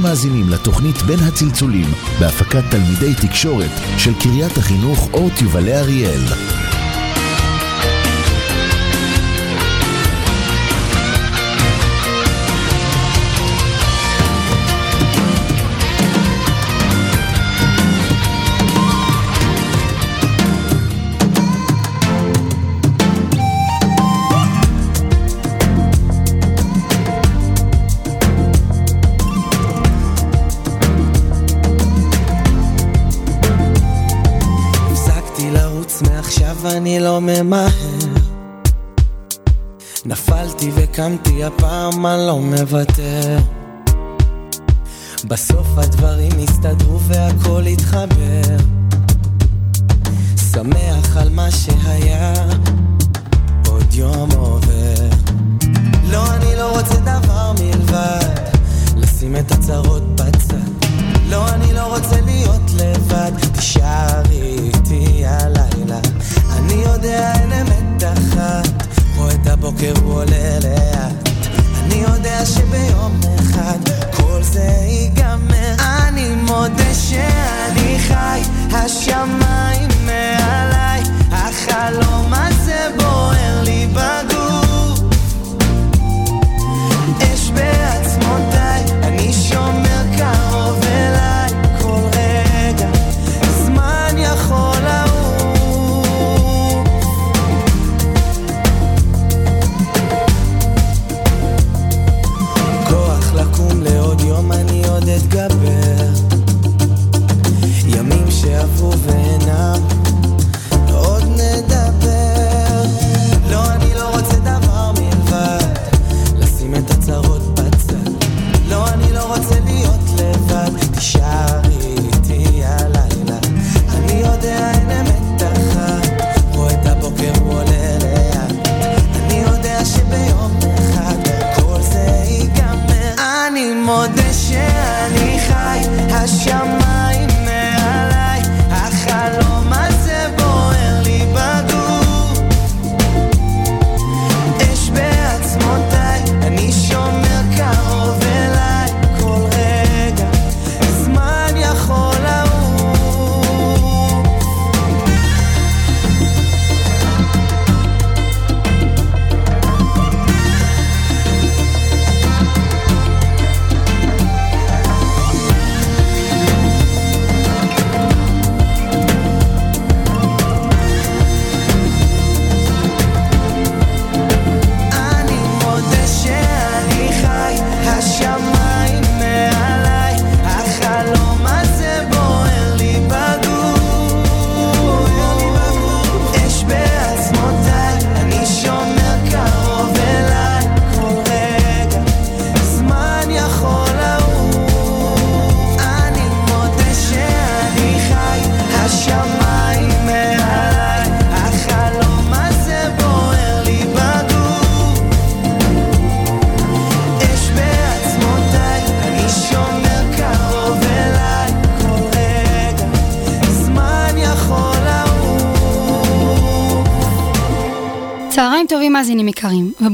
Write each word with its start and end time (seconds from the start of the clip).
אתם 0.00 0.08
מאזינים 0.08 0.48
לתוכנית 0.48 1.02
בין 1.02 1.18
הצלצולים 1.18 1.86
בהפקת 2.20 2.62
תלמידי 2.70 3.14
תקשורת 3.14 3.70
של 3.98 4.10
קריית 4.20 4.56
החינוך 4.56 5.08
אורט 5.12 5.42
יובלי 5.42 5.74
אריאל. 5.74 6.20
ממהר 37.20 37.70
נפלתי 40.04 40.70
וקמתי 40.74 41.44
הפעם 41.44 42.06
אני 42.06 42.26
לא 42.26 42.38
מוותר. 42.38 43.38
בסוף 45.24 45.66
הדברים 45.76 46.32
הסתדרו 46.42 47.00
והכל 47.00 47.62
התחבר. 47.66 48.56
שמח 50.52 51.16
על 51.16 51.28
מה 51.28 51.50
שהיה 51.50 52.32
עוד 53.66 53.94
יום 53.94 54.30
עובר. 54.36 55.08
לא, 56.10 56.34
אני 56.34 56.56
לא 56.56 56.78
רוצה 56.78 56.96
דבר 56.96 57.52
מלבד 57.60 58.50
לשים 58.96 59.36
את 59.36 59.52
הצרות 59.52 60.02
בצד. 60.14 60.56
לא, 61.28 61.48
אני 61.48 61.72
לא 61.72 61.96
רוצה 61.96 62.20
להיות 62.20 62.70
לבד. 62.76 63.32
תישארי 63.52 63.79
יודע 67.02 67.32
אין 67.34 67.52
אמת 67.52 68.02
אחת. 68.04 68.68
רואה 69.16 69.34
את 69.34 69.46
הבוקר 69.46 69.92
הוא 70.02 70.12
עולה 70.12 70.58
לאט. 70.62 71.28
אני 71.84 71.94
יודע 71.94 72.46
שביום 72.46 73.20
אחד 73.40 73.78
כל 74.10 74.42
זה 74.42 74.70
ייגמר. 74.88 75.74
אני 75.78 76.34
מודה 76.34 76.94
שאני 76.94 77.98
חי 77.98 78.40
השמיים 78.72 79.88
מעליי 80.06 81.02
החלום 81.32 82.34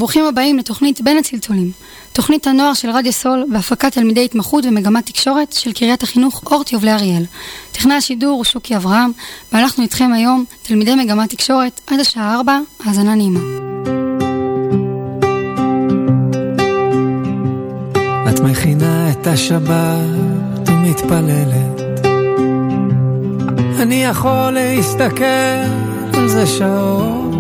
וברוכים 0.07 0.25
הבאים 0.25 0.59
לתוכנית 0.59 1.01
בין 1.01 1.19
הצלצולים. 1.19 1.71
תוכנית 2.13 2.47
הנוער 2.47 2.75
של 2.75 2.91
רדיו 2.91 3.13
סול 3.13 3.45
בהפקת 3.53 3.93
תלמידי 3.93 4.25
התמחות 4.25 4.65
ומגמת 4.65 5.07
תקשורת 5.07 5.53
של 5.53 5.73
קריית 5.73 6.03
החינוך 6.03 6.43
אורט 6.47 6.73
יובלי 6.73 6.93
אריאל. 6.93 7.25
טכנאי 7.73 7.97
השידור 7.97 8.31
הוא 8.31 8.45
שוקי 8.45 8.77
אברהם, 8.77 9.13
ואנחנו 9.53 9.83
איתכם 9.83 10.13
היום, 10.13 10.45
תלמידי 10.63 10.95
מגמת 10.95 11.31
תקשורת, 11.31 11.81
עד 11.87 12.01
השעה 12.01 12.35
4, 12.35 12.59
האזנה 12.85 13.15
נעימה. 13.15 13.41
את 18.31 18.41
מכינה 18.41 19.11
את 19.11 19.27
השבת 19.27 20.69
ומתפללת 20.69 21.81
אני 23.79 24.05
יכול 24.05 24.51
להסתכל 24.51 25.25
על 26.13 26.29
זה 26.29 26.47
שעות 26.47 27.36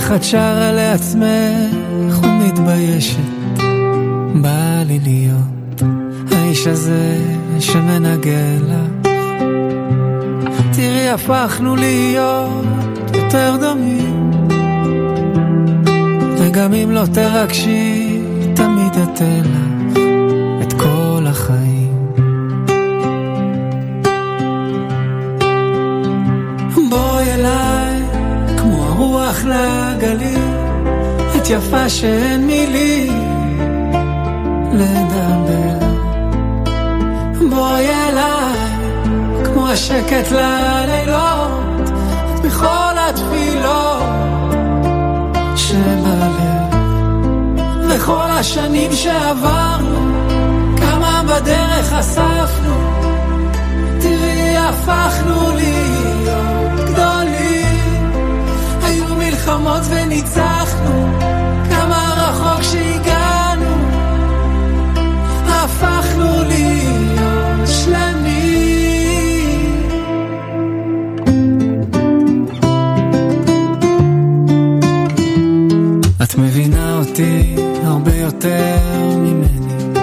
ואיך 0.00 0.12
את 0.12 0.24
שרה 0.24 0.72
לעצמך 0.72 2.20
ומתביישת? 2.22 3.18
בא 4.42 4.82
לי 4.86 4.98
להיות 5.02 5.82
האיש 6.32 6.66
הזה 6.66 7.16
שמנגן 7.60 8.58
לך 10.38 10.60
תראי 10.72 11.08
הפכנו 11.08 11.76
להיות 11.76 12.64
יותר 13.14 13.56
דומים. 13.60 14.30
וגם 16.38 16.74
אם 16.74 16.90
לא 16.90 17.02
תרגשי 17.14 18.20
תמיד 18.54 18.92
אתן 18.92 19.42
לך 19.44 19.69
הרוח 29.40 29.44
לגליל 29.44 30.38
את 31.36 31.50
יפה 31.50 31.88
שאין 31.88 32.46
מילים 32.46 33.48
לדבר. 34.72 35.86
בואי 37.50 37.88
אליי 37.88 38.70
כמו 39.44 39.68
השקט 39.68 40.32
ללילות 40.32 41.90
מכל 42.44 42.94
התפילות 42.98 44.02
שבלב. 45.56 46.40
וכל 47.88 48.30
השנים 48.30 48.92
שעברנו 48.92 49.98
כמה 50.76 51.22
בדרך 51.24 51.92
אספנו 51.92 52.74
תראי 54.00 54.56
הפכנו 54.56 55.50
להיות 55.54 55.99
מלחמות 59.50 59.82
וניצחנו 59.90 61.08
כמה 61.70 62.14
רחוק 62.16 62.62
שהגענו. 62.62 63.76
הפכנו 65.46 66.42
להיות 66.48 67.68
שלמים. 67.68 68.20
את 76.22 76.38
מבינה 76.38 76.98
אותי 76.98 77.56
הרבה 77.84 78.14
יותר 78.14 78.76
ממני. 79.16 80.00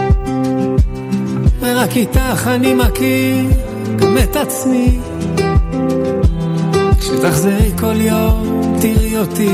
ורק 1.60 1.96
איתך 1.96 2.48
אני 2.48 2.74
מכיר 2.74 3.52
גם 3.96 4.18
את 4.24 4.36
עצמי. 4.36 5.00
כשתחזרי 7.00 7.72
כל 7.80 8.02
יום 8.02 8.57
תראי 8.82 9.18
אותי 9.18 9.50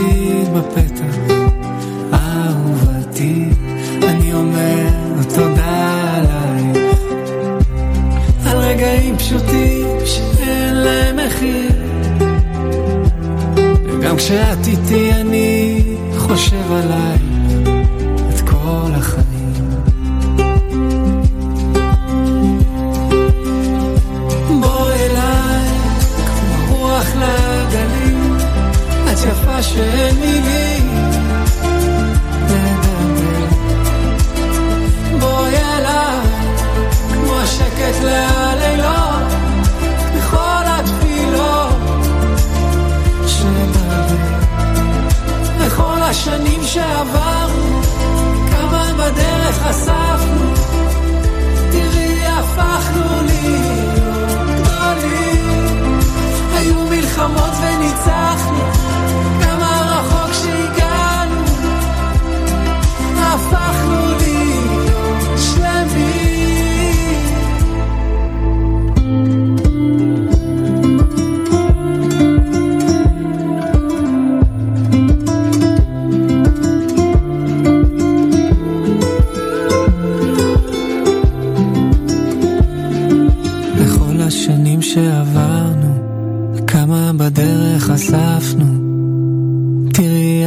בפתח 0.54 1.16
אהובתי. 2.14 3.46
אני 4.04 4.34
אומר 4.34 4.88
תודה 5.36 6.16
עלייך 6.16 6.94
על 8.46 8.58
רגעים 8.58 9.18
פשוטים 9.18 9.88
שאין 10.06 10.74
להם 10.76 11.16
מחיר. 11.28 11.72
וגם 13.86 14.18
כשאת 14.18 14.68
איתי 14.68 15.12
אני 15.14 15.80
חושב 16.18 16.72
עלייך 16.72 17.33
שאין 29.64 30.16
מילים 30.20 30.90
לדבר 32.50 33.56
בואי 35.20 35.58
אליי 35.58 36.20
כמו 37.14 37.40
השקט 37.40 38.02
ללילות 38.04 39.34
בכל 40.16 40.64
התפילות 40.66 41.76
שבלב 43.28 44.20
וכל 45.60 46.02
השנים 46.02 46.64
שעברנו 46.64 47.82
כמה 48.52 48.86
בדרך 48.98 49.68
אספנו 49.70 50.03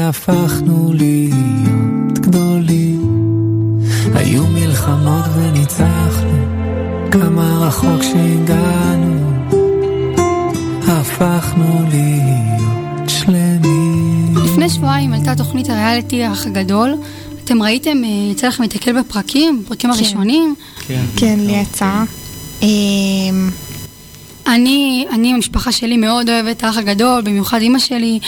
תראי 0.07 0.15
הפכנו 0.15 0.93
להיות 0.95 2.19
גדולים. 2.19 3.01
היו 4.15 4.47
מלחמות 4.47 5.25
וניצחנו, 5.35 6.47
כמה 7.13 7.59
רחוק 7.67 8.03
שהגענו, 8.03 9.33
הפכנו 10.89 11.81
להיות 11.91 13.11
שלמים. 13.11 14.35
לפני 14.45 14.71
שבועיים 14.71 15.13
עלתה 15.13 15.35
תוכנית 15.35 15.71
הריאליטי 15.71 16.25
האח 16.25 16.47
הגדול. 16.47 16.95
אתם 17.45 17.63
ראיתם, 17.63 18.05
אה, 18.05 18.31
יצא 18.33 18.47
לכם 18.47 18.63
להתקל 18.63 19.01
בפרקים, 19.01 19.63
בפרקים 19.65 19.91
הראשונים. 19.91 20.55
כן, 21.17 21.39
לי 21.39 21.53
יצא. 21.53 22.05
אני, 24.47 25.07
אני, 25.11 25.35
המשפחה 25.35 25.73
שלי 25.73 25.97
מאוד 25.97 26.31
אוהבת 26.31 26.57
את 26.57 26.65
האח 26.65 26.77
הגדול, 26.77 27.23
במיוחד 27.23 27.61
אימא 27.61 27.79
שלי. 27.79 28.19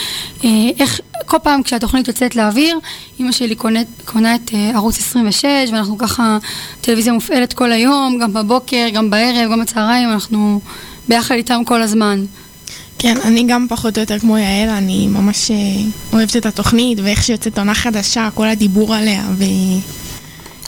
אה, 0.43 0.49
איך, 0.79 0.99
כל 1.25 1.37
פעם 1.43 1.63
כשהתוכנית 1.63 2.07
יוצאת 2.07 2.35
לאוויר, 2.35 2.79
אימא 3.19 3.31
שלי 3.31 3.55
קונה, 3.55 3.79
קונה 4.05 4.35
את 4.35 4.51
אה, 4.53 4.71
ערוץ 4.75 4.97
26, 4.97 5.45
ואנחנו 5.71 5.97
ככה, 5.97 6.37
טלוויזיה 6.81 7.13
מופעלת 7.13 7.53
כל 7.53 7.71
היום, 7.71 8.17
גם 8.21 8.33
בבוקר, 8.33 8.87
גם 8.93 9.09
בערב, 9.09 9.51
גם 9.51 9.61
בצהריים, 9.61 10.09
אנחנו 10.09 10.59
ביחד 11.07 11.35
איתם 11.35 11.61
כל 11.65 11.81
הזמן. 11.81 12.25
כן, 12.99 13.17
אני 13.23 13.43
גם 13.47 13.65
פחות 13.69 13.97
או 13.97 14.01
יותר 14.01 14.19
כמו 14.19 14.37
יעל, 14.37 14.69
אני 14.69 15.07
ממש 15.07 15.51
אה, 15.51 15.55
אוהבת 16.13 16.37
את 16.37 16.45
התוכנית, 16.45 16.99
ואיך 17.03 17.23
שיוצאת 17.23 17.57
עונה 17.57 17.73
חדשה, 17.73 18.29
כל 18.33 18.47
הדיבור 18.47 18.95
עליה, 18.95 19.23
ו... 19.37 19.43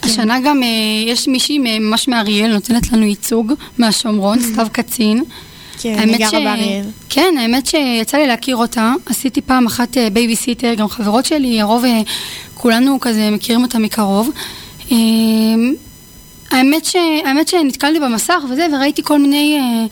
השנה 0.02 0.40
גם 0.40 0.62
אה, 0.62 0.68
יש 1.06 1.28
מישהי 1.28 1.58
ממש 1.58 2.08
מאריאל, 2.08 2.52
נותנת 2.54 2.92
לנו 2.92 3.06
ייצוג 3.06 3.52
מהשומרון, 3.78 4.38
סתיו 4.40 4.66
קצין. 4.72 5.24
כן, 5.82 5.98
אני 5.98 6.18
גרה 6.18 6.28
ש- 6.30 6.34
באריאל. 6.34 6.84
כן, 7.08 7.34
האמת 7.38 7.66
שיצא 7.66 8.16
לי 8.18 8.26
להכיר 8.26 8.56
אותה. 8.56 8.92
עשיתי 9.06 9.40
פעם 9.40 9.66
אחת 9.66 9.96
אה, 9.98 10.10
בייביסיטר, 10.10 10.74
גם 10.74 10.88
חברות 10.88 11.24
שלי, 11.24 11.60
הרוב, 11.60 11.84
אה, 11.84 12.00
כולנו 12.54 13.00
כזה 13.00 13.30
מכירים 13.30 13.62
אותה 13.62 13.78
מקרוב. 13.78 14.30
אה, 14.92 14.96
האמת, 16.50 16.84
ש... 16.84 16.96
האמת 17.24 17.48
שנתקלתי 17.48 18.00
במסך 18.00 18.42
וזה, 18.50 18.66
וראיתי 18.72 19.02
כל 19.02 19.18
מיני, 19.18 19.58
אה, 19.58 19.86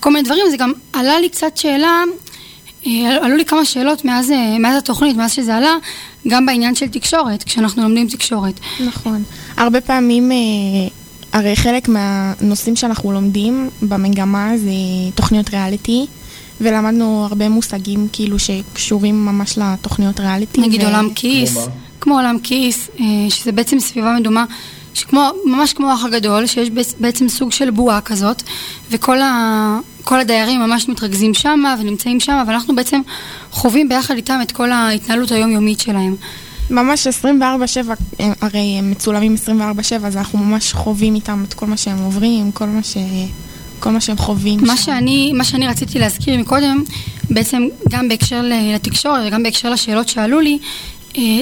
כל 0.00 0.10
מיני 0.10 0.22
דברים, 0.22 0.44
זה 0.50 0.56
גם 0.56 0.72
עלה 0.92 1.20
לי 1.20 1.28
קצת 1.28 1.56
שאלה, 1.56 1.86
אה, 1.86 2.04
עלו 3.22 3.36
לי 3.36 3.44
כמה 3.44 3.64
שאלות 3.64 4.04
מאז, 4.04 4.30
אה, 4.30 4.58
מאז 4.58 4.78
התוכנית, 4.78 5.16
מאז 5.16 5.32
שזה 5.32 5.56
עלה, 5.56 5.74
גם 6.28 6.46
בעניין 6.46 6.74
של 6.74 6.88
תקשורת, 6.88 7.42
כשאנחנו 7.42 7.82
לומדים 7.82 8.08
תקשורת. 8.08 8.60
נכון. 8.86 9.22
הרבה 9.56 9.80
פעמים, 9.80 10.32
אה, 10.32 10.36
הרי 11.32 11.56
חלק 11.56 11.88
מהנושאים 11.88 12.76
שאנחנו 12.76 13.12
לומדים 13.12 13.70
במגמה 13.82 14.52
זה 14.56 14.70
תוכניות 15.14 15.50
ריאליטי, 15.50 16.06
ולמדנו 16.60 17.24
הרבה 17.24 17.48
מושגים 17.48 18.08
כאילו 18.12 18.38
שקשורים 18.38 19.26
ממש 19.26 19.58
לתוכניות 19.58 20.20
ריאליטי. 20.20 20.60
נגיד 20.60 20.82
ו- 20.82 20.86
עולם 20.86 21.08
כיס, 21.14 21.52
כמו 21.54 21.64
מה? 21.66 21.72
כמו 22.00 22.14
עולם 22.14 22.38
כיס, 22.42 22.88
אה, 23.00 23.04
שזה 23.30 23.52
בעצם 23.52 23.80
סביבה 23.80 24.16
מדומה, 24.20 24.44
שכמו, 24.94 25.20
ממש 25.46 25.72
כמו 25.72 25.90
האח 25.90 26.04
הגדול, 26.04 26.46
שיש 26.46 26.68
בעצ- 26.68 26.94
בעצם 27.00 27.28
סוג 27.28 27.52
של 27.52 27.70
בועה 27.70 28.00
כזאת, 28.00 28.42
וכל 28.90 29.20
ה, 29.20 29.78
כל 30.04 30.20
הדיירים 30.20 30.60
ממש 30.60 30.88
מתרכזים 30.88 31.34
שם 31.34 31.60
ונמצאים 31.80 32.20
שם, 32.20 32.44
ואנחנו 32.46 32.76
בעצם 32.76 33.00
חווים 33.50 33.88
ביחד 33.88 34.14
איתם 34.14 34.38
את 34.42 34.52
כל 34.52 34.72
ההתנהלות 34.72 35.30
היומיומית 35.32 35.80
שלהם. 35.80 36.16
ממש 36.70 37.06
24-7, 37.06 37.40
הם- 38.18 38.32
הרי 38.40 38.76
הם 38.78 38.90
מצולמים 38.90 39.34
24-7, 39.34 39.58
אז 40.06 40.16
אנחנו 40.16 40.38
ממש 40.38 40.72
חווים 40.72 41.14
איתם 41.14 41.44
את 41.48 41.54
כל 41.54 41.66
מה 41.66 41.76
שהם 41.76 41.98
עוברים, 41.98 42.52
כל 42.52 42.66
מה, 42.66 42.82
ש... 42.82 42.96
כל 43.80 43.90
מה 43.90 44.00
שהם 44.00 44.16
חווים 44.16 44.60
מה 44.66 44.76
שם. 44.76 44.82
שאני, 44.82 45.32
מה 45.32 45.44
שאני 45.44 45.68
רציתי 45.68 45.98
להזכיר 45.98 46.38
מקודם, 46.38 46.84
בעצם 47.30 47.62
גם 47.90 48.08
בהקשר 48.08 48.42
לתקשורת 48.74 49.20
וגם 49.26 49.42
בהקשר 49.42 49.70
לשאלות 49.70 50.08
שעלו 50.08 50.40
לי, 50.40 50.58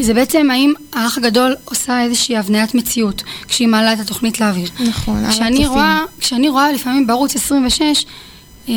זה 0.01 0.15
בעצם 0.15 0.51
האם 0.51 0.73
האח 0.93 1.19
הגדול 1.19 1.57
עושה 1.65 2.03
איזושהי 2.03 2.37
הבניית 2.37 2.75
מציאות 2.75 3.23
כשהיא 3.49 3.69
מעלה 3.69 3.93
את 3.93 4.01
התוכנית 4.01 4.41
לאוויר. 4.41 4.69
נכון, 4.81 5.25
על 5.25 5.31
כשאני 5.31 5.49
הצופים. 5.49 5.69
רואה, 5.69 6.03
כשאני 6.21 6.49
רואה 6.49 6.73
לפעמים 6.73 7.07
בערוץ 7.07 7.37
26, 7.37 8.07
אה, 8.69 8.75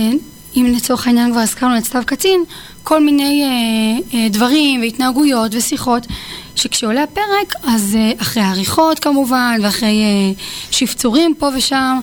אם 0.55 0.73
לצורך 0.75 1.07
העניין 1.07 1.31
כבר 1.31 1.39
הזכרנו 1.39 1.77
את 1.77 1.83
סתיו 1.83 2.01
קצין, 2.05 2.43
כל 2.83 3.03
מיני 3.03 3.43
אה, 3.43 4.19
אה, 4.19 4.29
דברים 4.29 4.81
והתנהגויות 4.81 5.55
ושיחות, 5.55 6.07
שכשעולה 6.55 7.03
הפרק, 7.03 7.53
אז 7.63 7.95
אה, 7.99 8.11
אחרי 8.21 8.43
העריכות 8.43 8.99
כמובן, 8.99 9.59
ואחרי 9.63 10.01
אה, 10.01 10.43
שפצורים 10.71 11.35
פה 11.37 11.49
ושם, 11.55 11.99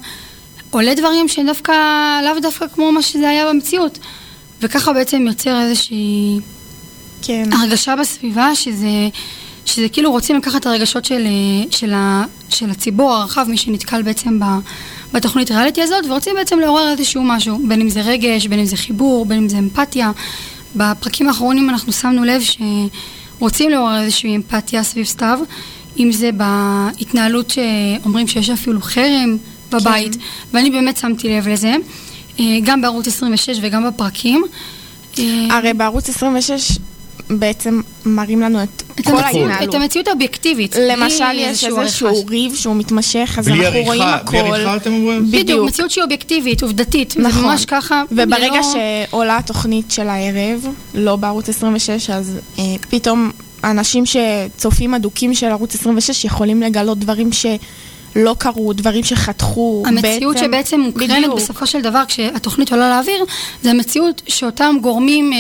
עולה 0.71 0.95
דברים 0.95 1.29
שדווקא, 1.29 1.73
לאו 2.25 2.41
דווקא 2.43 2.67
כמו 2.75 2.93
מה 2.93 3.03
שזה 3.03 3.29
היה 3.29 3.49
במציאות. 3.49 3.99
וככה 4.61 4.93
בעצם 4.93 5.27
יוצר 5.27 5.61
איזושהי 5.61 6.39
כן. 7.23 7.53
הרגשה 7.53 7.97
בסביבה 7.97 8.55
שזה, 8.55 9.09
שזה 9.65 9.89
כאילו 9.89 10.11
רוצים 10.11 10.37
לקחת 10.37 10.61
את 10.61 10.67
הרגשות 10.67 11.05
של, 11.05 11.27
אה, 11.27 11.71
של, 11.71 11.93
ה, 11.95 12.25
של 12.49 12.71
הציבור 12.71 13.13
הרחב, 13.13 13.47
מי 13.49 13.57
שנתקל 13.57 14.03
בעצם 14.03 14.41
ב, 14.41 14.45
בתוכנית 15.13 15.51
ריאליטי 15.51 15.83
הזאת, 15.83 16.07
ורוצים 16.07 16.35
בעצם 16.35 16.59
לעורר 16.59 16.91
איזשהו 16.91 17.23
משהו, 17.23 17.59
בין 17.69 17.81
אם 17.81 17.89
זה 17.89 18.01
רגש, 18.01 18.47
בין 18.47 18.59
אם 18.59 18.65
זה 18.65 18.77
חיבור, 18.77 19.27
בין 19.27 19.39
אם 19.39 19.49
זה 19.49 19.59
אמפתיה. 19.59 20.11
בפרקים 20.77 21.29
האחרונים 21.29 21.71
אנחנו 21.71 21.93
שמנו 21.93 22.25
לב 22.25 22.43
שרוצים 23.39 23.71
לעורר 23.71 24.01
איזושהי 24.01 24.37
אמפתיה 24.37 24.83
סביב 24.83 25.07
סתיו, 25.07 25.39
אם 25.99 26.13
זה 26.13 26.31
בהתנהלות 26.33 27.51
שאומרים 27.51 28.29
שיש 28.29 28.51
אפילו 28.51 28.81
חרם 28.81 29.37
בבית, 29.71 30.15
כן. 30.15 30.21
ואני 30.53 30.71
באמת 30.71 30.97
שמתי 30.97 31.29
לב 31.29 31.49
לזה, 31.49 31.75
אה, 32.41 32.45
גם 32.65 32.81
בערוץ 32.81 33.07
26 33.07 33.59
וגם 33.63 33.89
בפרקים. 33.89 34.45
אה, 35.19 35.47
הרי 35.51 35.75
בערוץ 35.75 36.09
26 36.09 36.79
בעצם 37.31 37.81
מראים 38.07 38.41
לנו 38.41 38.63
את 38.63 38.83
את 39.01 39.05
כל 39.07 39.17
ההתנהלות. 39.19 39.69
את 39.69 39.81
המציאות 39.81 40.09
האובייקטיבית. 40.09 40.77
למשל, 40.89 41.25
יש 41.35 41.65
איזשהו. 41.65 42.27
ריב 42.29 42.55
שהוא 42.55 42.77
מתמשך, 42.77 43.35
אז 43.39 43.49
אנחנו 43.49 43.63
רואים 43.85 44.03
עריכה, 44.03 44.15
הכל. 44.15 44.31
בלי 44.31 44.51
עריכה 44.51 44.77
אתם 44.77 44.93
אומרים? 44.93 45.27
בדיוק, 45.27 45.43
בדיוק. 45.43 45.69
מציאות 45.69 45.91
שהיא 45.91 46.05
אובייקטיבית, 46.05 46.63
עובדתית. 46.63 47.15
נכון. 47.17 47.45
ממש 47.45 47.65
ככה. 47.65 48.03
וברגע 48.13 48.47
ללא- 48.61 49.09
שעולה 49.11 49.37
התוכנית 49.37 49.91
של 49.91 50.09
הערב, 50.09 50.67
לא 50.95 51.17
בערוץ 51.17 51.49
26, 51.49 52.11
אז 52.11 52.39
אה, 52.59 52.65
פתאום 52.91 53.31
אנשים 53.65 54.05
שצופים 54.07 54.95
אדוקים 54.95 55.35
של 55.35 55.47
ערוץ 55.47 55.75
26 55.75 56.25
יכולים 56.25 56.63
לגלות 56.63 56.99
דברים 56.99 57.33
שלא 58.15 58.37
קרו, 58.39 58.73
דברים 58.73 59.05
שחתכו. 59.05 59.83
המציאות 59.87 60.35
בעצם- 60.37 60.47
שבעצם 60.47 60.81
מוקרנת 60.81 61.11
בדיוק. 61.19 61.37
בסופו 61.37 61.67
של 61.67 61.81
דבר 61.81 62.03
כשהתוכנית 62.09 62.73
עולה 62.73 62.89
לאוויר, 62.97 63.25
זה 63.63 63.71
המציאות 63.71 64.23
שאותם 64.27 64.77
גורמים 64.83 65.33
אה, 65.33 65.39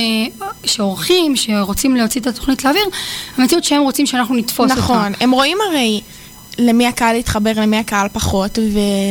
שעורכים, 0.64 1.36
שרוצים 1.36 1.96
להוציא 1.96 2.20
את 2.20 2.26
התוכנית 2.26 2.64
לאוויר, 2.64 2.84
המציאות 3.36 3.64
שהם 3.64 3.82
רוצים 3.82 4.06
שאנחנו 4.06 4.34
נתפוס 4.36 4.70
אותה. 4.70 4.80
נכון, 4.80 5.12
הם 5.20 5.30
רואים 5.30 5.58
הרי 5.70 6.00
למי 6.58 6.86
הקהל 6.86 7.16
יתחבר, 7.16 7.52
למי 7.56 7.76
הקהל 7.76 8.08
פחות, 8.12 8.58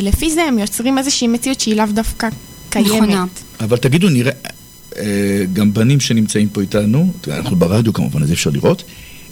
ולפי 0.02 0.32
זה 0.32 0.44
הם 0.44 0.60
יוצרים 0.60 0.98
איזושהי 0.98 1.28
מציאות 1.28 1.60
שהיא 1.60 1.76
לאו 1.76 1.86
דווקא 1.86 2.28
קיימת. 2.70 2.88
נכונה. 2.92 3.26
אבל 3.60 3.78
תגידו, 3.78 4.10
נראה, 4.10 4.32
אה, 4.98 5.04
גם 5.54 5.74
בנים 5.74 6.00
שנמצאים 6.00 6.50
פה 6.50 6.62
איתנו, 6.62 7.08
אנחנו 7.28 7.56
ברדיו 7.56 7.94
כמובן, 7.94 8.24
אז 8.24 8.30
אי 8.30 8.34
אפשר 8.34 8.50
לראות. 8.54 8.84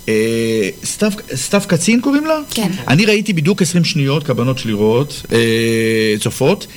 אה, 0.10 0.70
סתיו, 0.86 1.12
סתיו 1.36 1.62
קצין 1.68 2.02
קוראים 2.02 2.26
לה? 2.26 2.40
כן. 2.50 2.72
אני 2.88 3.06
ראיתי 3.06 3.34
בדיוק 3.34 3.62
20 3.62 3.84
שניות, 3.84 4.24
כי 4.26 4.32
הבנות 4.32 4.58
שלי 4.58 4.74
רואות, 4.74 5.22
אה, 5.32 6.16
צופות. 6.20 6.68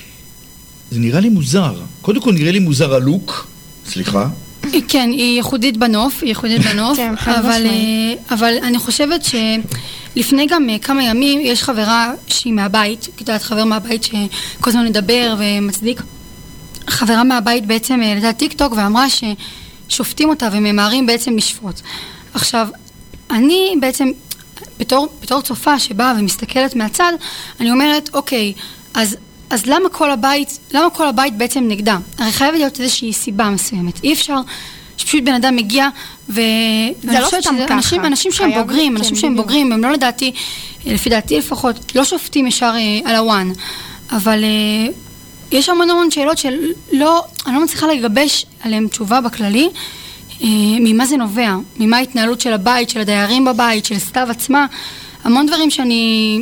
זה 0.90 1.00
נראה 1.00 1.20
לי 1.20 1.28
מוזר. 1.28 1.74
קודם 2.02 2.20
כל 2.20 2.32
נראה 2.32 2.52
לי 2.52 2.58
מוזר 2.58 2.94
הלוק, 2.94 3.48
סליחה. 3.86 4.28
כן, 4.88 5.10
היא 5.12 5.36
ייחודית 5.36 5.76
בנוף, 5.76 6.18
היא 6.20 6.28
ייחודית 6.28 6.62
בנוף, 6.62 6.96
כן, 6.96 7.14
אבל. 7.26 7.66
אה, 7.66 8.34
אבל 8.34 8.54
אני 8.62 8.78
חושבת 8.78 9.20
שלפני 9.24 10.46
גם 10.46 10.70
אה, 10.70 10.78
כמה 10.78 11.04
ימים 11.04 11.40
יש 11.42 11.62
חברה 11.62 12.12
שהיא 12.26 12.52
מהבית, 12.52 13.08
את 13.14 13.20
יודעת, 13.20 13.42
חבר 13.42 13.64
מהבית 13.64 14.04
שכל 14.04 14.70
הזמן 14.70 14.86
מדבר 14.86 15.34
ומצדיק. 15.38 16.02
חברה 16.88 17.24
מהבית 17.24 17.66
בעצם 17.66 18.00
העלתה 18.00 18.32
טיק 18.32 18.52
טוק 18.52 18.72
ואמרה 18.76 19.06
ששופטים 19.88 20.28
אותה 20.28 20.48
וממהרים 20.52 21.06
בעצם 21.06 21.36
לשפוט. 21.36 21.80
עכשיו, 22.34 22.68
אני 23.30 23.74
בעצם, 23.80 24.08
בתור, 24.78 25.08
בתור 25.22 25.40
צופה 25.40 25.78
שבאה 25.78 26.14
ומסתכלת 26.18 26.76
מהצד, 26.76 27.12
אני 27.60 27.70
אומרת, 27.70 28.10
אוקיי, 28.14 28.52
אז, 28.94 29.16
אז 29.50 29.66
למה 29.66 29.88
כל 29.88 30.10
הבית, 30.10 30.58
למה 30.74 30.90
כל 30.90 31.08
הבית 31.08 31.36
בעצם 31.36 31.64
נגדה? 31.68 31.98
הרי 32.18 32.32
חייבת 32.32 32.58
להיות 32.58 32.80
איזושהי 32.80 33.12
סיבה 33.12 33.50
מסוימת. 33.50 34.04
אי 34.04 34.12
אפשר 34.12 34.36
שפשוט 34.96 35.22
בן 35.24 35.34
אדם 35.34 35.56
מגיע 35.56 35.88
ו... 36.28 36.40
ואני 37.04 37.20
לא 37.20 37.26
סתם 37.26 37.56
ככה. 37.64 37.74
אנשים, 37.74 38.04
אנשים 38.04 38.32
שהם 38.32 38.54
בוגרים, 38.54 38.92
כן, 38.92 38.98
אנשים 38.98 39.16
שהם 39.16 39.32
בדיוק. 39.32 39.46
בוגרים, 39.46 39.72
הם 39.72 39.82
לא 39.82 39.92
לדעתי, 39.92 40.32
לפי 40.86 41.10
דעתי 41.10 41.38
לפחות, 41.38 41.92
לא 41.94 42.04
שופטים 42.04 42.46
ישר 42.46 42.72
אה, 42.76 43.10
על 43.10 43.16
הוואן, 43.16 43.52
אבל 44.10 44.44
אה, 44.44 44.92
יש 45.52 45.68
המון 45.68 45.90
המון 45.90 46.10
שאלות 46.10 46.38
שלא, 46.38 47.24
אני 47.46 47.54
לא 47.54 47.64
מצליחה 47.64 47.86
לגבש 47.86 48.46
עליהן 48.60 48.88
תשובה 48.88 49.20
בכללי, 49.20 49.68
ממה 50.80 51.06
זה 51.06 51.16
נובע, 51.16 51.54
ממה 51.78 51.96
ההתנהלות 51.96 52.40
של 52.40 52.52
הבית, 52.52 52.90
של 52.90 53.00
הדיירים 53.00 53.44
בבית, 53.44 53.84
של 53.84 53.98
סתיו 53.98 54.26
עצמה, 54.30 54.66
המון 55.24 55.46
דברים 55.46 55.70
שאני... 55.70 56.40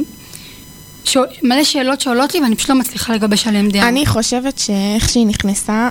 ש... 1.05 1.17
מלא 1.43 1.65
שאלות 1.65 2.01
שעולות 2.01 2.35
לי 2.35 2.41
ואני 2.41 2.57
פשוט 2.57 2.71
לא 2.71 2.77
מצליחה 2.77 3.15
לגבש 3.15 3.47
עליהן 3.47 3.69
דעה. 3.69 3.89
אני 3.89 4.07
חושבת 4.07 4.59
שאיך 4.59 5.09
שהיא 5.09 5.27
נכנסה, 5.27 5.89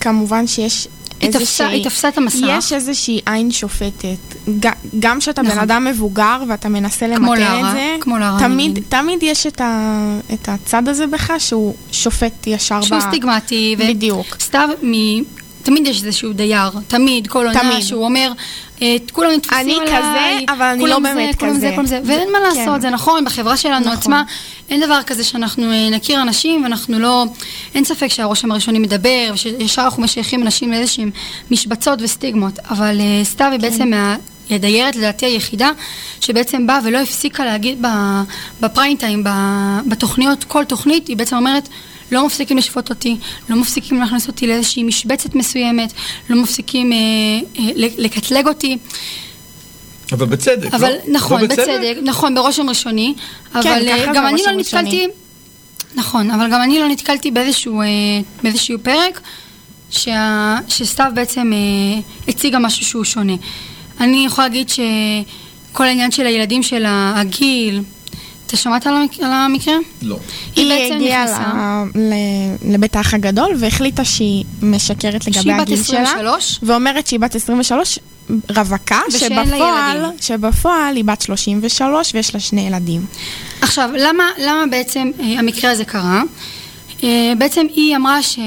כמובן 0.00 0.46
שיש 0.46 0.88
היא 1.20 1.30
תפסה- 1.30 1.66
היא 1.68 1.84
תפסה 1.84 2.08
את 2.08 2.18
המסך. 2.18 2.38
יש 2.58 2.72
איזושהי 2.72 3.20
עין 3.26 3.50
שופטת. 3.50 4.34
גם 4.98 5.18
כשאתה 5.20 5.42
נכון. 5.42 5.54
בן 5.54 5.62
אדם 5.62 5.84
מבוגר 5.84 6.42
ואתה 6.48 6.68
מנסה 6.68 7.06
למתן 7.06 7.42
את 7.66 7.72
זה, 7.72 7.96
כמו 8.00 8.18
לארה 8.18 8.38
תמיד, 8.38 8.70
נגיד. 8.70 8.84
תמיד 8.88 9.18
יש 9.22 9.46
את, 9.46 9.60
ה, 9.60 9.90
את 10.34 10.48
הצד 10.48 10.88
הזה 10.88 11.06
בך 11.06 11.32
שהוא 11.38 11.74
שופט 11.92 12.46
ישר 12.46 12.82
שהוא 12.82 12.98
ב... 12.98 13.00
סטיגמטי. 13.00 13.76
בדיוק. 13.78 14.36
סתיו. 14.40 14.68
תמיד 15.66 15.86
יש 15.86 16.04
איזשהו 16.04 16.32
דייר, 16.32 16.70
תמיד, 16.88 17.26
כל 17.26 17.46
עונה, 17.46 17.60
תמיד. 17.60 17.80
שהוא 17.80 18.04
אומר, 18.04 18.32
אה, 18.82 18.96
כולם 19.12 19.30
נתפסים 19.30 19.58
אני 19.60 19.74
עליי, 19.74 20.44
כזה, 20.46 20.52
אבל 20.52 20.62
אני 20.62 20.86
לא 20.86 20.96
זה, 20.96 21.02
באמת 21.02 21.38
כולם 21.40 21.52
זה, 21.52 21.58
כזה." 21.58 21.72
כולם 21.74 21.86
זה, 21.86 22.00
ואין 22.04 22.32
מה 22.32 22.40
לעשות, 22.40 22.74
כן. 22.74 22.80
זה 22.80 22.90
נכון, 22.90 23.24
בחברה 23.24 23.56
שלנו 23.56 23.80
נכון. 23.80 23.92
עצמה, 23.92 24.22
אין 24.70 24.80
דבר 24.80 25.02
כזה 25.02 25.24
שאנחנו 25.24 25.72
אה, 25.72 25.90
נכיר 25.90 26.22
אנשים, 26.22 26.62
ואנחנו 26.62 26.98
לא, 26.98 27.24
אין 27.74 27.84
ספק 27.84 28.08
שהרושם 28.08 28.52
הראשוני 28.52 28.78
מדבר, 28.78 29.30
ושישר 29.34 29.82
אנחנו 29.82 30.02
משייכים 30.02 30.42
אנשים 30.42 30.70
לאיזשהם 30.70 31.10
משבצות 31.50 31.98
וסטיגמות, 32.02 32.58
אבל 32.70 33.00
אה, 33.00 33.24
סתיו 33.24 33.48
היא 33.52 33.60
בעצם 33.60 33.90
מה... 33.90 34.16
היא 34.48 34.56
הדיירת 34.56 34.96
לדעתי 34.96 35.26
היחידה 35.26 35.70
שבעצם 36.20 36.66
באה 36.66 36.80
ולא 36.84 36.98
הפסיקה 36.98 37.44
להגיד 37.44 37.84
בפריים 38.60 38.96
טיים, 38.96 39.24
בתוכניות, 39.86 40.44
כל 40.44 40.64
תוכנית, 40.64 41.08
היא 41.08 41.16
בעצם 41.16 41.36
אומרת 41.36 41.68
לא 42.10 42.26
מפסיקים 42.26 42.56
לשפוט 42.56 42.90
אותי, 42.90 43.16
לא 43.48 43.56
מפסיקים 43.56 44.00
להכניס 44.00 44.26
אותי 44.26 44.46
לאיזושהי 44.46 44.82
משבצת 44.82 45.34
מסוימת, 45.34 45.92
לא 46.30 46.42
מפסיקים 46.42 46.92
אה, 46.92 46.98
אה, 47.58 47.70
לקטלג 47.76 48.46
אותי, 48.46 48.78
אבל 50.12 50.26
בצדק, 50.26 50.74
אבל 50.74 50.92
לא? 50.92 51.12
נכון, 51.12 51.40
לא 51.40 51.46
בצדק, 51.46 51.96
נכון, 52.02 52.34
ברושם 52.34 52.68
ראשוני, 52.68 53.14
אבל 53.54 53.62
ככה 53.62 53.78
אה, 53.78 54.06
זה 54.06 54.12
גם 54.14 54.26
אני 54.26 54.32
לא 54.32 54.50
רושם 54.50 54.58
ראשוני. 54.58 54.82
נתקלתי, 54.82 55.06
נכון, 55.94 56.30
אבל 56.30 56.50
גם 56.52 56.62
אני 56.62 56.78
לא 56.78 56.88
נתקלתי 56.88 57.30
באיזשהו, 57.30 57.80
אה, 57.80 57.86
באיזשהו 58.42 58.78
פרק 58.82 59.20
שה, 59.90 60.58
שסתיו 60.68 61.12
בעצם 61.14 61.52
אה, 61.52 62.00
הציגה 62.28 62.58
משהו 62.58 62.84
שהוא 62.84 63.04
שונה. 63.04 63.32
אני 64.00 64.26
יכולה 64.26 64.48
להגיד 64.48 64.68
שכל 64.68 65.84
העניין 65.84 66.10
של 66.10 66.26
הילדים 66.26 66.62
של 66.62 66.84
הגיל, 66.88 67.82
אתה 68.46 68.56
שמעת 68.56 68.86
על 68.86 68.94
המק- 68.96 69.22
על 69.22 69.32
המקרה? 69.32 69.74
לא. 70.02 70.18
היא 70.56 70.68
בעצם 70.68 70.94
הגיעה 70.96 71.24
נכנסה. 71.24 71.42
ל- 71.94 72.12
ל- 72.64 72.74
לבית 72.74 72.96
האח 72.96 73.14
הגדול 73.14 73.50
והחליטה 73.58 74.04
שהיא 74.04 74.44
משקרת 74.62 75.26
לגבי 75.26 75.40
שהיא 75.42 75.54
בת 75.54 75.60
הגיל 75.60 75.82
שלה. 75.82 76.02
23? 76.02 76.58
ואומרת 76.62 77.06
שהיא 77.06 77.20
בת 77.20 77.34
23, 77.34 77.98
רווקה, 78.56 78.98
שבפועל. 79.10 80.04
שבפועל 80.20 80.96
היא 80.96 81.04
בת 81.04 81.22
33 81.22 82.14
ויש 82.14 82.34
לה 82.34 82.40
שני 82.40 82.60
ילדים. 82.66 83.06
עכשיו, 83.60 83.90
למה, 83.98 84.24
למה 84.38 84.64
בעצם 84.70 85.10
אה, 85.20 85.38
המקרה 85.38 85.70
הזה 85.70 85.84
קרה? 85.84 86.22
אה, 87.04 87.32
בעצם 87.38 87.66
היא 87.74 87.96
אמרה 87.96 88.22
ש... 88.22 88.34
כל 88.34 88.40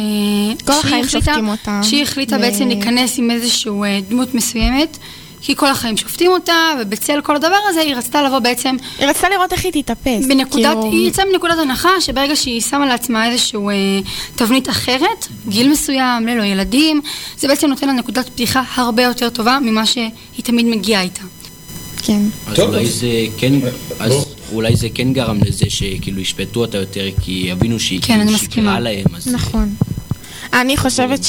שהיא 0.74 0.80
החיים 0.80 1.06
החליטה- 1.06 1.26
שופטים 1.26 1.48
אותה. 1.48 1.80
שהיא 1.84 2.04
החליטה 2.04 2.36
ו- 2.36 2.40
בעצם 2.40 2.68
להיכנס 2.68 3.18
עם 3.20 3.32
איזושהי 3.32 3.72
דמות 4.10 4.34
מסוימת, 4.36 4.98
כי 5.42 5.56
כל 5.56 5.68
החיים 5.68 5.98
שופטים 5.98 6.32
אותה, 6.32 6.54
ובצל 6.82 7.22
כל 7.24 7.36
הדבר 7.36 7.56
הזה 7.70 7.80
היא 7.80 7.96
רצתה 7.96 8.22
לבוא 8.24 8.40
בעצם 8.40 8.76
היא 9.00 9.08
רצתה 9.08 9.30
לראות 9.30 9.54
איך 9.54 9.66
היא 9.66 9.72
תתאפס. 9.84 10.26
בנקודת, 10.28 10.50
כאילו- 10.66 10.92
היא 10.92 11.08
יצאה 11.08 11.26
מנקודת 11.34 11.58
הנחה 11.62 11.90
שברגע 12.02 12.36
שהיא 12.36 12.62
שמה 12.62 12.86
לעצמה 12.86 13.32
איזושהי 13.32 13.60
אה, 13.60 14.00
תבנית 14.36 14.70
אחרת, 14.70 15.28
גיל 15.48 15.70
מסוים, 15.72 16.28
ללא 16.28 16.44
ילדים, 16.44 17.02
זה 17.38 17.48
בעצם 17.48 17.68
נותן 17.68 17.88
לה 17.88 17.94
נקודת 17.94 18.30
פתיחה 18.30 18.64
הרבה 18.76 19.04
יותר 19.04 19.30
טובה 19.30 19.60
ממה 19.62 19.86
שהיא 19.86 20.10
תמיד 20.44 20.66
מגיעה 20.66 21.02
איתה. 21.02 21.22
כן. 22.04 22.22
אז 22.48 22.56
טוב, 22.56 22.70
אולי 22.70 22.84
אז- 22.86 23.00
זה 23.00 23.08
כן, 23.38 23.54
אז 24.00 24.12
בוא. 24.12 24.24
אולי 24.54 24.76
זה 24.76 24.88
כן 24.94 25.14
גרם 25.14 25.40
לזה 25.46 25.66
שכאילו 25.70 26.22
ישפטו 26.22 26.60
אותה 26.62 26.78
יותר, 26.78 27.06
כי 27.22 27.32
יבינו 27.32 27.80
שהיא 27.80 28.00
כן, 28.02 28.24
כאילו. 28.26 28.38
שיקרה 28.38 28.80
להם, 28.80 29.06
אז... 29.16 29.28
נכון. 29.28 29.76
אני 30.54 30.78
חושבת 30.78 31.24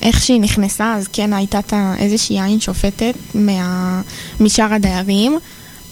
שאיך 0.00 0.22
שהיא 0.22 0.40
נכנסה, 0.40 0.94
אז 0.94 1.08
כן 1.12 1.32
הייתה 1.32 1.60
איזושהי 1.98 2.40
עין 2.40 2.60
שופטת 2.60 3.14
מה... 3.34 4.02
משאר 4.40 4.74
הדיירים, 4.74 5.38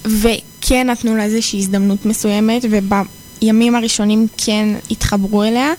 וכן 0.04 0.90
נתנו 0.90 1.16
לה 1.16 1.24
איזושהי 1.24 1.58
הזדמנות 1.58 2.06
מסוימת, 2.06 2.64
ובימים 2.70 3.74
הראשונים 3.74 4.26
כן 4.36 4.68
התחברו 4.90 5.42
אליה, 5.42 5.72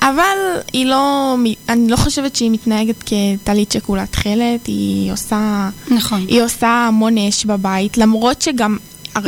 אבל 0.00 0.36
היא 0.72 0.86
לא, 0.86 1.34
אני 1.68 1.88
לא 1.88 1.96
חושבת 1.96 2.36
שהיא 2.36 2.50
מתנהגת 2.50 3.02
כטלית 3.06 3.72
שכולה 3.72 4.06
תכלת, 4.06 4.66
היא 4.66 5.12
עושה, 5.12 5.70
נכון. 5.90 6.24
היא 6.28 6.42
עושה 6.42 6.68
המון 6.68 7.18
אש 7.18 7.44
בבית, 7.44 7.98
למרות 7.98 8.42
שגם... 8.42 8.76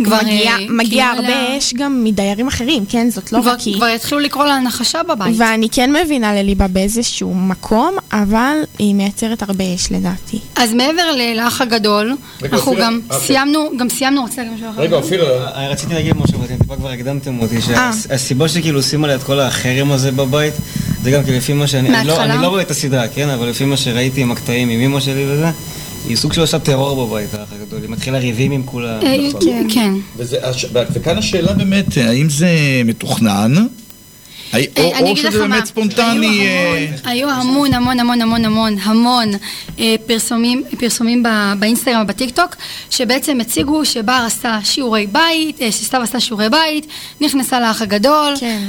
כבר, 0.05 0.17
מגיע, 0.23 0.51
אה, 0.51 0.57
מגיע 0.69 1.05
כאילו 1.13 1.27
הרבה 1.29 1.49
לה- 1.49 1.59
אש 1.59 1.75
גם 1.75 2.05
מדיירים 2.05 2.47
אחרים, 2.49 2.85
כן? 2.89 3.11
זאת 3.11 3.33
לא 3.33 3.41
כבר, 3.41 3.51
רק 3.51 3.61
היא. 3.61 3.75
כבר 3.77 3.89
יתחילו 3.89 4.21
לקרוא 4.21 4.47
לה 4.47 4.59
נחשה 4.61 5.03
בבית. 5.03 5.35
ואני 5.39 5.69
כן 5.69 5.91
מבינה 6.05 6.35
לליבה 6.35 6.69
באיזשהו 6.69 7.35
מקום, 7.35 7.95
אבל 8.13 8.57
היא 8.79 8.95
מייצרת 8.95 9.43
הרבה 9.43 9.65
אש 9.75 9.93
לדעתי. 9.93 10.39
אז 10.57 10.73
מעבר 10.73 11.03
לאח 11.37 11.61
הגדול, 11.61 12.17
רגע, 12.43 12.57
אנחנו 12.57 12.73
אופיר, 12.73 12.85
גם 12.85 13.01
אוקיי. 13.11 13.27
סיימנו, 13.27 13.71
גם 13.79 13.89
סיימנו, 13.89 14.23
רוצה 14.23 14.37
להגיד 14.43 14.55
משהו 14.57 14.71
אחר? 14.71 14.81
רגע, 14.81 14.97
אופיר, 14.97 15.25
אה, 15.25 15.69
רציתי 15.69 15.95
להגיד 15.95 16.17
משהו, 16.17 16.41
ואתם 16.41 16.57
טיפה 16.57 16.77
כבר 16.77 16.91
הקדמתם 16.91 17.39
אותי, 17.41 17.57
אה. 17.57 17.61
שהסיבה 17.93 18.49
שכאילו 18.49 18.79
עושים 18.79 19.05
עליה 19.05 19.17
את 19.17 19.23
כל 19.23 19.41
החרם 19.41 19.93
הזה 19.93 20.13
בבית, 20.13 20.55
זה 21.03 21.11
גם 21.11 21.25
כי 21.25 21.37
לפי 21.37 21.53
מה 21.53 21.67
שאני, 21.67 21.89
אני 21.89 22.07
לא- 22.07 22.15
מההתחלה? 22.15 22.35
אני 22.35 22.43
לא 22.43 22.49
רואה 22.49 22.63
את 22.63 22.71
הסדרה, 22.71 23.09
כן, 23.09 23.29
אבל 23.29 23.49
לפי 23.49 23.65
מה 23.65 23.77
שראיתי 23.77 24.21
עם 24.21 24.33
הקטעים 24.33 24.69
עם 24.69 24.81
אמא 24.81 25.01
שלי 25.01 25.25
וזה, 25.29 25.51
היא 26.09 26.17
סוג 26.17 26.33
של 26.33 26.41
עושה 26.41 26.59
טרור 26.59 27.07
בבית, 27.07 27.35
האח 27.35 27.49
הגדול, 27.53 27.81
היא 27.83 27.91
מתחילה 27.91 28.19
ריבים 28.19 28.53
עם 28.53 28.63
כולם. 28.65 28.99
אה, 29.03 29.17
נכון. 29.29 29.41
כן. 29.45 29.67
כן. 29.71 29.93
וכאן 30.93 31.19
השאלה 31.19 31.53
באמת, 31.53 31.87
האם 31.97 32.29
זה 32.31 32.49
מתוכנן? 32.85 33.55
או, 33.57 34.59
אני 34.59 34.67
או 35.03 35.13
אגיד 35.13 35.25
לך 35.25 35.33
שזה 35.33 35.41
מה, 35.47 35.49
באמת 35.55 35.67
ספונטני? 35.67 36.49
היו 37.05 37.31
המון- 37.31 37.75
המון 37.75 38.01
המון 38.01 38.21
המון 38.21 38.45
המון 38.45 38.77
המון 38.83 39.29
אה, 39.79 39.95
פרסומים, 40.07 40.63
פרסומים 40.79 41.23
באינסטגרם 41.59 42.03
ובטיקטוק 42.03 42.57
שבעצם 42.91 43.41
הציגו 43.41 43.85
שבר 43.85 44.23
עשה 44.27 44.59
שיעורי 44.65 45.07
בית, 45.13 45.63
אה, 45.63 45.73
שסתיו 45.73 46.01
עשה 46.03 46.21
שיעורי 46.21 46.49
בית, 46.51 46.87
נכנסה 47.21 47.61
לאח 47.61 47.83
הגדול 47.83 48.35
כן. 48.41 48.63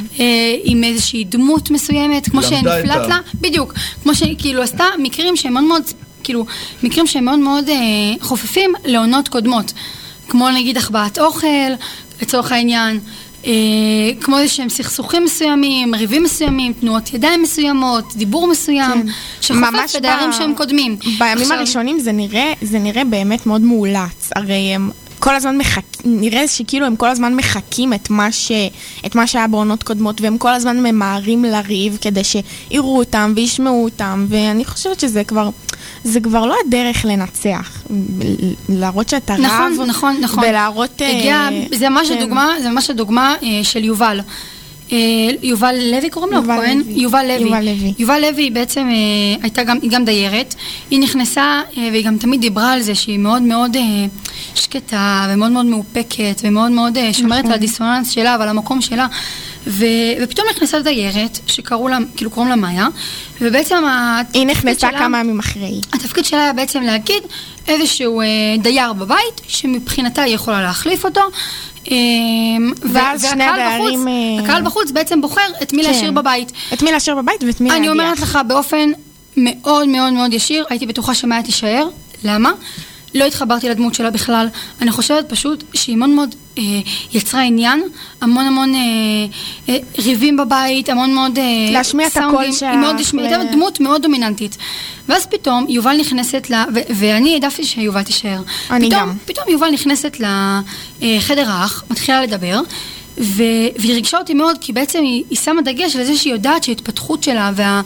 עם 0.63 0.83
איזושהי 0.83 1.23
דמות 1.23 1.71
מסוימת, 1.71 2.29
כמו 2.29 2.43
שנפלט 2.43 3.07
לה, 3.09 3.17
בדיוק, 3.41 3.73
כמו 4.03 4.15
שכאילו 4.15 4.61
עשתה 4.63 4.83
מקרים 4.99 5.35
שהם 5.35 5.53
מאוד 5.53 5.63
מאוד, 5.63 5.81
כאילו, 6.27 6.45
מקרים 6.83 7.07
שהם 7.07 7.25
מאוד 7.25 7.39
מאוד 7.39 7.69
אה, 7.69 7.75
חופפים 8.21 8.73
לעונות 8.85 9.27
קודמות, 9.27 9.73
כמו 10.29 10.49
נגיד 10.49 10.77
החבאת 10.77 11.19
אוכל, 11.19 11.47
לצורך 12.21 12.51
העניין. 12.51 12.99
אה, 13.45 13.51
כמו 14.21 14.37
איזה 14.37 14.53
שהם 14.53 14.69
סכסוכים 14.69 15.23
מסוימים, 15.23 15.95
ריבים 15.95 16.23
מסוימים, 16.23 16.73
תנועות 16.73 17.13
ידיים 17.13 17.41
מסוימות, 17.41 18.15
דיבור 18.15 18.47
מסוים, 18.47 18.91
כן. 19.03 19.07
שחופף 19.41 19.61
ממש 19.61 19.95
לדיירים 19.95 20.29
ב- 20.29 20.33
שהם 20.33 20.53
קודמים. 20.57 20.95
בימים 21.19 21.41
עכשיו- 21.41 21.57
הראשונים 21.57 21.99
זה 21.99 22.11
נראה, 22.11 22.53
זה 22.61 22.79
נראה 22.79 23.03
באמת 23.03 23.45
מאוד 23.45 23.61
מאולץ. 23.61 24.29
הרי 24.35 24.53
הם 24.75 24.89
כל 25.19 25.35
הזמן 25.35 25.57
מחכים, 25.57 25.83
נראה 26.05 26.47
שכאילו 26.47 26.85
הם 26.85 26.95
כל 26.95 27.09
הזמן 27.09 27.35
מחקים 27.35 27.93
את 27.93 28.09
מה, 28.09 28.31
ש, 28.31 28.51
את 29.05 29.15
מה 29.15 29.27
שהיה 29.27 29.47
בעונות 29.47 29.83
קודמות, 29.83 30.21
והם 30.21 30.37
כל 30.37 30.53
הזמן 30.53 30.83
ממהרים 30.83 31.43
לריב 31.43 31.97
כדי 32.01 32.21
שיראו 32.23 32.97
אותם 32.97 33.33
וישמעו 33.35 33.83
אותם, 33.83 34.25
ואני 34.29 34.65
חושבת 34.65 34.99
שזה 34.99 35.23
כבר, 35.23 35.49
זה 36.03 36.19
כבר 36.19 36.45
לא 36.45 36.55
הדרך 36.67 37.05
לנצח. 37.05 37.83
להראות 38.69 39.09
שאתה 39.09 39.33
רב, 39.33 39.41
נכון, 39.41 39.87
נכון, 39.87 40.17
נכון. 40.21 40.43
ולהראות... 40.43 41.01
אה, 41.01 41.09
הגיע, 41.19 41.49
זה 41.75 41.89
ממש 41.89 42.07
כן. 42.07 42.17
הדוגמה, 42.17 42.53
זה 42.61 42.69
ממש 42.69 42.89
הדוגמה 42.89 43.35
אה, 43.43 43.63
של 43.63 43.83
יובל. 43.83 44.19
אה, 44.91 44.97
יובל 45.43 45.75
לוי 45.91 46.09
קוראים 46.09 46.31
לו? 46.33 46.37
יובל 46.39 46.55
כהן? 46.57 46.77
לוי. 46.77 46.93
יובל 46.93 47.25
לוי. 47.27 47.39
יובל 47.49 47.65
לוי. 47.65 47.93
יובל 47.99 48.21
לוי 48.21 48.43
היא 48.43 48.51
בעצם 48.51 48.87
אה, 48.89 48.95
הייתה 49.43 49.63
גם, 49.63 49.77
היא 49.81 49.91
גם 49.91 50.05
דיירת. 50.05 50.55
היא 50.91 50.99
נכנסה 50.99 51.41
אה, 51.77 51.87
והיא 51.91 52.05
גם 52.05 52.17
תמיד 52.17 52.41
דיברה 52.41 52.73
על 52.73 52.81
זה 52.81 52.95
שהיא 52.95 53.19
מאוד 53.19 53.41
מאוד 53.41 53.75
אה, 53.75 53.81
שקטה 54.55 55.27
ומאוד 55.29 55.51
מאוד 55.51 55.65
מאופקת 55.65 56.41
ומאוד 56.43 56.71
מאוד 56.71 56.97
אה, 56.97 57.13
שומרת 57.13 57.39
נכון. 57.39 57.51
על 57.51 57.57
הדיסוננס 57.57 58.09
שלה 58.11 58.35
ועל 58.39 58.49
המקום 58.49 58.81
שלה. 58.81 59.07
ו, 59.69 59.85
ופתאום 60.23 60.47
נכנסה 60.55 60.79
דיירת 60.79 61.39
שקראו 61.47 61.87
לה, 61.87 61.97
כאילו 62.15 62.31
קוראים 62.31 62.49
לה 62.49 62.55
מאיה, 62.55 62.87
ובעצם 63.41 63.83
היא 64.33 64.45
נכנסה 64.47 64.79
שלה- 64.89 64.99
כמה 64.99 65.19
ימים 65.19 65.39
אחרי. 65.39 65.81
התפקיד 65.93 66.25
שלה 66.25 66.43
היה 66.43 66.53
בעצם 66.53 66.81
להגיד 66.81 67.23
איזשהו 67.67 68.21
אה, 68.21 68.25
דייר 68.59 68.93
בבית, 68.93 69.41
שמבחינתה 69.47 70.21
היא 70.21 70.35
יכולה 70.35 70.61
להחליף 70.61 71.05
אותו. 71.05 71.21
ו- 71.91 72.93
ואז 72.93 73.25
שני 73.31 73.43
הדיירים, 73.43 73.99
בחוץ, 73.99 74.07
אה, 74.39 74.43
הקהל 74.43 74.63
בחוץ 74.63 74.91
בעצם 74.91 75.21
בוחר 75.21 75.41
את 75.61 75.73
מי 75.73 75.83
כן. 75.83 75.89
להשאיר 75.89 76.11
בבית. 76.11 76.51
את 76.73 76.81
מי 76.81 76.91
להשאיר 76.91 77.15
בבית 77.15 77.43
ואת 77.47 77.61
מי 77.61 77.71
אני 77.71 77.87
להדיח. 77.87 77.91
אומרת 78.03 78.19
לך 78.19 78.39
באופן 78.47 78.89
מאוד 79.37 79.87
מאוד 79.87 80.13
מאוד 80.13 80.33
ישיר, 80.33 80.65
הייתי 80.69 80.85
בטוחה 80.85 81.13
שמאיה 81.13 81.43
תישאר. 81.43 81.87
למה? 82.23 82.51
לא 83.15 83.25
התחברתי 83.25 83.69
לדמות 83.69 83.93
שלה 83.95 84.09
בכלל. 84.11 84.47
אני 84.81 84.91
חושבת 84.91 85.29
פשוט 85.29 85.63
שהיא 85.73 85.95
מאוד 85.97 86.09
מאוד 86.09 86.35
יצרה 87.13 87.41
עניין, 87.41 87.83
המון 88.21 88.45
המון 88.45 88.75
אה, 88.75 88.79
אה, 89.69 89.77
ריבים 89.99 90.37
בבית, 90.37 90.89
המון 90.89 91.13
מאוד... 91.13 91.37
אה, 91.39 91.43
להשמיע 91.71 92.07
את 92.07 92.17
הקול. 92.17 92.51
שלך, 92.51 92.63
היא 92.63 92.77
מאוד 92.79 92.99
השמיעה, 92.99 93.27
הייתה 93.39 93.51
דמות 93.51 93.79
מאוד 93.79 94.01
דומיננטית. 94.01 94.57
ואז 95.09 95.25
פתאום 95.25 95.65
יובל 95.69 95.97
נכנסת 95.99 96.49
ל... 96.49 96.53
ו- 96.75 96.79
ואני 96.89 97.33
העדפתי 97.33 97.63
שיובל 97.63 98.03
תישאר. 98.03 98.41
אני 98.71 98.87
פתאום, 98.89 99.01
גם. 99.01 99.13
פתאום 99.25 99.45
יובל 99.49 99.69
נכנסת 99.71 100.17
לחדר 100.99 101.49
האח, 101.49 101.83
מתחילה 101.89 102.21
לדבר. 102.21 102.59
ו- 103.21 103.43
והיא 103.77 103.93
ריגשה 103.93 104.17
אותי 104.17 104.33
מאוד, 104.33 104.57
כי 104.61 104.73
בעצם 104.73 104.99
היא, 105.03 105.23
היא 105.29 105.37
שמה 105.37 105.61
דגש 105.61 105.95
על 105.95 106.03
זה 106.03 106.17
שהיא 106.17 106.33
יודעת 106.33 106.63
שההתפתחות 106.63 107.23
שלה 107.23 107.51
וה- 107.55 107.81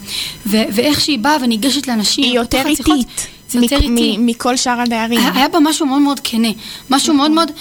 ו- 0.46 0.64
ואיך 0.74 1.02
שהיא 1.02 1.20
באה 1.20 1.38
וניגשת 1.42 1.88
לאנשים. 1.88 2.24
היא 2.24 2.34
יותר 2.34 2.68
איטית. 2.68 3.28
זה 3.50 3.60
יותר 3.60 3.76
איטי. 3.82 4.16
מכל 4.20 4.58
שאר 4.58 4.82
הדיירים. 4.82 5.20
היה, 5.36 5.48
בה 5.48 5.60
משהו 5.60 5.86
מאוד 5.86 6.02
מאוד 6.02 6.20
כנה, 6.24 6.48
משהו 6.90 7.14
מאוד 7.14 7.32
מאוד 7.32 7.50
אה, 7.50 7.54
אה, 7.56 7.60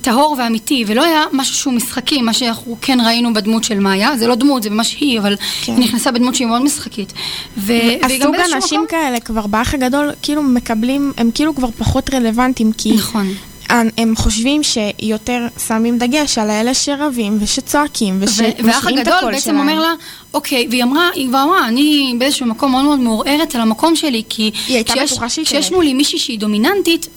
טהור 0.00 0.36
ואמיתי, 0.38 0.84
ולא 0.86 1.04
היה 1.04 1.22
משהו 1.32 1.54
שהוא 1.54 1.72
משחקי, 1.72 2.22
מה 2.22 2.32
שאנחנו 2.32 2.76
כן 2.80 2.98
ראינו 3.06 3.34
בדמות 3.34 3.64
של 3.64 3.78
מאיה, 3.80 4.16
זה 4.16 4.26
לא 4.26 4.34
דמות, 4.34 4.62
זה 4.62 4.70
ממש 4.70 4.96
היא, 5.00 5.18
אבל 5.20 5.36
כן. 5.62 5.72
היא 5.72 5.84
נכנסה 5.84 6.10
בדמות 6.10 6.34
שהיא 6.34 6.46
מאוד 6.48 6.62
משחקית. 6.62 7.12
ו- 7.56 7.72
הסוג 8.02 8.34
האנשים 8.34 8.80
מקום- 8.80 8.86
כאלה 8.88 9.20
כבר 9.20 9.46
באח 9.46 9.74
הגדול 9.74 10.10
כאילו 10.22 10.42
מקבלים, 10.42 11.12
הם 11.16 11.30
כאילו 11.34 11.54
כבר 11.54 11.68
פחות 11.78 12.14
רלוונטיים 12.14 12.72
כי 12.72 12.92
נכון. 12.92 13.34
הם- 13.70 14.16
חושבים 14.16 14.60
שיותר 14.62 15.46
שמים 15.68 15.98
דגש 15.98 16.38
על 16.38 16.50
האלה 16.50 16.74
שרבים 16.74 17.38
ושצועקים 17.40 18.16
ו- 18.20 18.24
ושמשמיעים 18.24 18.66
והאח 18.66 18.88
את 18.88 18.92
הגדול 18.98 19.14
הקול 19.14 19.30
בעצם 19.32 19.44
שלהם. 19.44 19.58
אומר 19.60 19.80
לה, 19.80 19.92
אוקיי, 20.34 20.66
והיא 20.70 20.82
אמרה, 20.82 21.08
היא 21.14 21.28
כבר 21.28 21.42
אמרה, 21.42 21.68
אני 21.68 22.14
באיזשהו 22.18 22.46
מקום 22.46 22.72
מאוד 22.72 22.84
מאוד 22.84 22.98
מעורערת 22.98 23.54
על 23.54 23.60
המקום 23.60 23.96
שלי, 23.96 24.22
כי 24.28 24.42
היא 24.68 24.74
הייתה 24.76 24.92
כשיש- 24.92 25.10
בטוחה 25.12 25.28
שהיא 25.28 25.44
כשיש. 25.44 25.72
מולי 25.72 25.94
מישהי 25.94 26.18
שהיא 26.18 26.38
דומיננטית, 26.38 27.08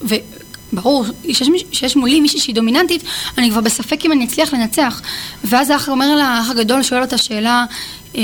וברור, 0.73 1.05
שיש, 1.31 1.41
מיש- 1.49 1.65
שיש 1.71 1.95
מולי 1.95 2.19
מישהי 2.19 2.39
שהיא 2.39 2.55
דומיננטית, 2.55 3.03
אני 3.37 3.51
כבר 3.51 3.61
בספק 3.61 4.05
אם 4.05 4.11
אני 4.11 4.25
אצליח 4.25 4.53
לנצח. 4.53 5.01
ואז 5.43 5.69
האח 5.69 5.89
אומר 5.89 6.15
לה, 6.15 6.27
האח 6.27 6.49
הגדול 6.49 6.83
שואל 6.83 7.01
אותה 7.01 7.17
שאלה, 7.17 7.65
אה, 8.15 8.21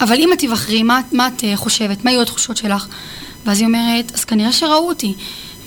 אבל 0.00 0.16
אם 0.16 0.32
את 0.32 0.38
תבחרי, 0.38 0.82
מה, 0.82 1.00
מה 1.12 1.26
את 1.26 1.44
אה, 1.44 1.56
חושבת? 1.56 2.04
מה 2.04 2.10
יהיו 2.10 2.22
התחושות 2.22 2.56
שלך? 2.56 2.86
ואז 3.46 3.58
היא 3.60 3.66
אומרת, 3.66 4.12
אז 4.14 4.24
כנראה 4.24 4.52
שראו 4.52 4.88
אותי. 4.88 5.14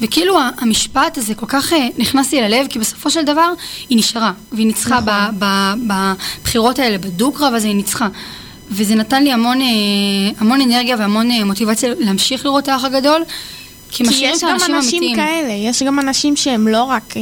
וכאילו 0.01 0.37
המשפט 0.57 1.17
הזה 1.17 1.35
כל 1.35 1.45
כך 1.49 1.73
אה, 1.73 1.87
נכנס 1.97 2.31
לי 2.33 2.41
ללב, 2.41 2.67
כי 2.69 2.79
בסופו 2.79 3.09
של 3.09 3.23
דבר 3.23 3.49
היא 3.89 3.97
נשארה, 3.97 4.31
והיא 4.51 4.67
ניצחה 4.67 4.99
נכון. 4.99 5.87
בבחירות 6.41 6.79
האלה, 6.79 6.97
בדו-קרב 6.97 7.53
הזה 7.53 7.67
היא 7.67 7.75
ניצחה. 7.75 8.07
וזה 8.71 8.95
נתן 8.95 9.23
לי 9.23 9.31
המון, 9.31 9.61
אה, 9.61 9.67
המון 10.37 10.61
אנרגיה 10.61 10.95
והמון 10.99 11.31
מוטיבציה 11.31 11.89
להמשיך 11.99 12.45
לראות 12.45 12.63
את 12.63 12.69
האח 12.69 12.83
הגדול, 12.83 13.23
כי 13.93 14.03
כי 14.03 14.25
יש 14.25 14.43
גם 14.43 14.55
אנשים 14.55 14.75
האמיתיים. 14.75 15.15
כאלה, 15.15 15.53
יש 15.53 15.83
גם 15.83 15.99
אנשים 15.99 16.35
שהם 16.35 16.67
לא 16.67 16.83
רק 16.83 17.13
אה, 17.17 17.21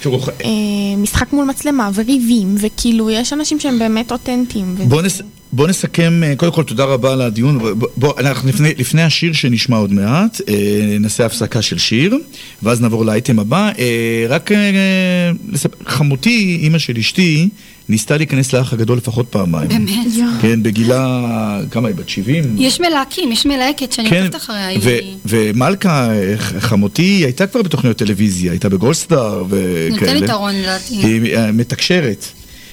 תראו, 0.00 0.18
אה, 0.44 0.50
משחק 0.96 1.32
מול 1.32 1.44
מצלמה 1.44 1.90
וריבים, 1.94 2.54
וכאילו 2.58 3.10
יש 3.10 3.32
אנשים 3.32 3.60
שהם 3.60 3.78
באמת 3.78 4.12
אותנטיים. 4.12 4.74
בואו 4.88 5.02
נס... 5.02 5.22
בואו 5.52 5.68
נסכם, 5.68 6.22
אה, 6.24 6.36
קודם 6.36 6.52
כל 6.52 6.62
תודה 6.62 6.84
רבה 6.84 7.12
על 7.12 7.20
הדיון. 7.20 7.58
בוא, 7.58 7.88
בוא, 7.96 8.12
אנחנו 8.18 8.48
לפני, 8.48 8.72
לפני 8.78 9.02
השיר 9.02 9.32
שנשמע 9.32 9.76
עוד 9.76 9.92
מעט, 9.92 10.40
אה, 10.48 10.96
נעשה 11.00 11.26
הפסקה 11.26 11.62
של 11.62 11.78
שיר, 11.78 12.18
ואז 12.62 12.80
נעבור 12.80 13.04
לאייטם 13.04 13.38
הבא. 13.38 13.70
אה, 13.78 14.26
רק 14.28 14.52
אה, 14.52 15.30
לספר, 15.52 15.76
חמותי, 15.86 16.58
אימא 16.62 16.78
של 16.78 16.96
אשתי, 16.98 17.48
ניסתה 17.88 18.16
להיכנס 18.16 18.52
לאח 18.52 18.72
הגדול 18.72 18.96
לפחות 18.98 19.26
פעמיים. 19.30 19.68
באמת? 19.68 20.06
כן, 20.42 20.62
בגילה, 20.62 21.20
כמה 21.70 21.88
היא? 21.88 21.96
בת 21.96 22.08
70? 22.08 22.44
יש 22.58 22.80
מלהקים, 22.80 23.32
יש 23.32 23.46
מלהקת 23.46 23.92
שאני 23.92 24.10
כן, 24.10 24.22
עוקבת 24.24 24.36
אחריה. 24.36 24.66
היא- 24.66 24.78
ו- 24.82 24.98
ומלכה, 25.24 26.08
חמותי, 26.58 27.02
היא 27.02 27.24
הייתה 27.24 27.46
כבר 27.46 27.62
בתוכניות 27.62 27.96
טלוויזיה, 27.96 28.52
הייתה 28.52 28.68
בגולדסטאר 28.68 29.44
וכאלה. 29.48 29.90
נותן 30.12 30.24
יתרון 30.24 30.54
לדעתי. 30.54 30.94
היא 30.94 31.36
אה, 31.36 31.52
מתקשרת. 31.52 32.24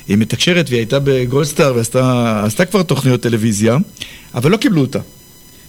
היא 0.08 0.18
מתקשרת 0.18 0.66
והיא 0.70 0.80
הייתה 0.80 0.98
בגולדסטאר 1.04 1.74
ועשתה 1.76 2.42
עשתה 2.46 2.66
כבר 2.66 2.84
תוכניות 2.84 3.22
טלוויזיה, 3.22 3.78
אבל 4.34 4.52
לא 4.52 4.58
קיבלו 4.58 4.82
אותה. 4.82 5.00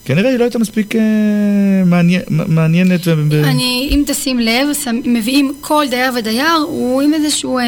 כנראה 0.04 0.30
היא 0.30 0.38
לא 0.38 0.44
הייתה 0.44 0.58
מספיק 0.58 0.96
אה, 0.96 1.00
מעניין, 1.86 2.22
מעניינת. 2.28 3.00
ו- 3.06 3.14
ו- 3.30 3.44
אני, 3.44 3.88
אם 3.90 4.02
תשים 4.06 4.38
לב, 4.40 4.66
שם- 4.84 5.00
מביאים 5.04 5.52
כל 5.60 5.84
דייר 5.90 6.12
ודייר, 6.18 6.52
הוא 6.68 7.02
עם 7.02 7.14
איזשהו... 7.14 7.58
אה, 7.58 7.64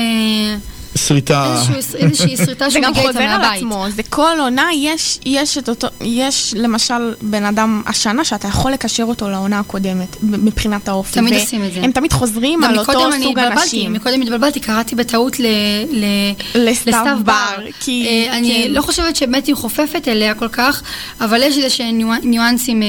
שריטה. 0.96 1.62
איזושהי 1.94 2.36
שריטה 2.36 2.64
זה 2.64 2.70
שהוא 2.70 2.82
גם 2.84 2.90
מגיע 2.90 3.02
איתה 3.02 3.12
חוזר 3.12 3.24
על 3.24 3.40
מהבית. 3.40 3.56
עצמו, 3.58 3.86
זה 3.96 4.02
כל 4.02 4.36
עונה 4.40 4.68
יש, 4.76 5.18
יש 5.24 5.58
את 5.58 5.68
אותו, 5.68 5.86
יש 6.00 6.54
למשל 6.56 6.94
בן 7.22 7.44
אדם 7.44 7.82
השנה 7.86 8.24
שאתה 8.24 8.48
יכול 8.48 8.72
לקשר 8.72 9.02
אותו 9.04 9.30
לעונה 9.30 9.58
הקודמת 9.58 10.16
מבחינת 10.22 10.88
האופי. 10.88 11.14
תמיד 11.14 11.34
עושים 11.34 11.64
את 11.64 11.72
זה. 11.72 11.80
הם 11.82 11.92
תמיד 11.92 12.12
חוזרים 12.12 12.60
גם 12.64 12.70
על 12.70 12.78
אותו 12.78 12.92
סוג 13.22 13.38
אנשים. 13.38 13.92
מקודם 13.92 14.22
התבלבלתי, 14.22 14.60
קראתי 14.60 14.94
בטעות 14.94 15.40
ל- 15.40 15.46
ל- 15.90 16.32
לסתיו 16.54 17.16
בר, 17.24 17.32
כי- 17.80 18.06
אה, 18.28 18.36
אני 18.38 18.62
כן. 18.66 18.72
לא 18.72 18.82
חושבת 18.82 19.16
שבאמת 19.16 19.46
היא 19.46 19.54
חופפת 19.54 20.08
אליה 20.08 20.34
כל 20.34 20.48
כך, 20.48 20.82
אבל 21.20 21.42
יש 21.42 21.56
איזה 21.56 21.70
שהם 21.70 21.98
ניואנ- 21.98 22.24
ניואנסים 22.26 22.82
אה, 22.82 22.88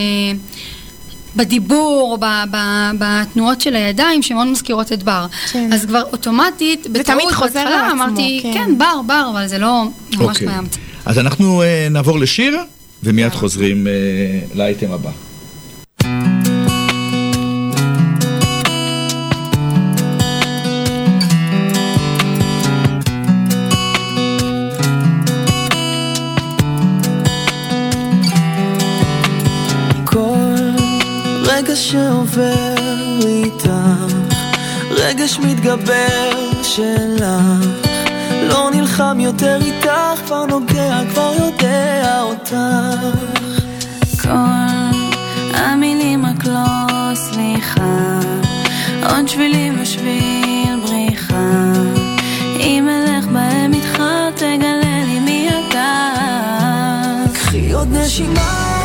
בדיבור, 1.35 2.09
או 2.11 2.17
ב- 2.17 2.43
ב- 2.51 2.91
בתנועות 2.99 3.61
של 3.61 3.75
הידיים, 3.75 4.21
שמאוד 4.21 4.47
מזכירות 4.47 4.93
את 4.93 5.03
בר. 5.03 5.25
כן. 5.51 5.73
אז 5.73 5.85
כבר 5.85 6.01
אוטומטית, 6.11 6.83
תמיד 6.83 6.97
בטעות, 7.07 7.39
בהתחלה 7.53 7.91
אמרתי, 7.91 8.39
כן. 8.43 8.53
כן, 8.53 8.77
בר, 8.77 9.01
בר, 9.07 9.29
אבל 9.31 9.47
זה 9.47 9.57
לא 9.57 9.83
ממש 10.13 10.19
אוקיי. 10.19 10.47
מאמצע. 10.47 10.79
אז 11.05 11.19
אנחנו 11.19 11.61
אה, 11.61 11.87
נעבור 11.91 12.19
לשיר, 12.19 12.57
ומיד 13.03 13.31
חוזרים 13.33 13.87
אה, 13.87 13.91
לאייטם 14.55 14.91
הבא. 14.91 15.11
רגע 31.73 31.81
שעובר 31.81 32.75
איתך, 33.25 33.69
רגש 34.91 35.39
מתגבר 35.39 36.51
שלך, 36.63 37.67
לא 38.49 38.69
נלחם 38.73 39.17
יותר 39.19 39.59
איתך, 39.61 40.21
כבר 40.25 40.45
נוגע, 40.45 41.01
כבר 41.11 41.33
יודע 41.39 42.21
אותך. 42.21 42.55
כל 44.21 44.29
המילים 45.53 46.25
רק 46.25 46.45
לא 46.45 47.15
סליחה, 47.15 48.19
עוד 49.09 49.27
שבילים 49.27 49.81
ושביל 49.81 50.79
בריחה. 50.83 51.73
אם 52.59 52.89
אלך 52.89 53.25
בהם 53.25 53.73
איתך, 53.73 54.03
תגלה 54.35 55.03
לי 55.05 55.19
מי 55.19 55.49
אתה. 55.49 56.13
קחי 57.33 57.73
עוד 57.73 57.87
נשימה, 57.91 58.82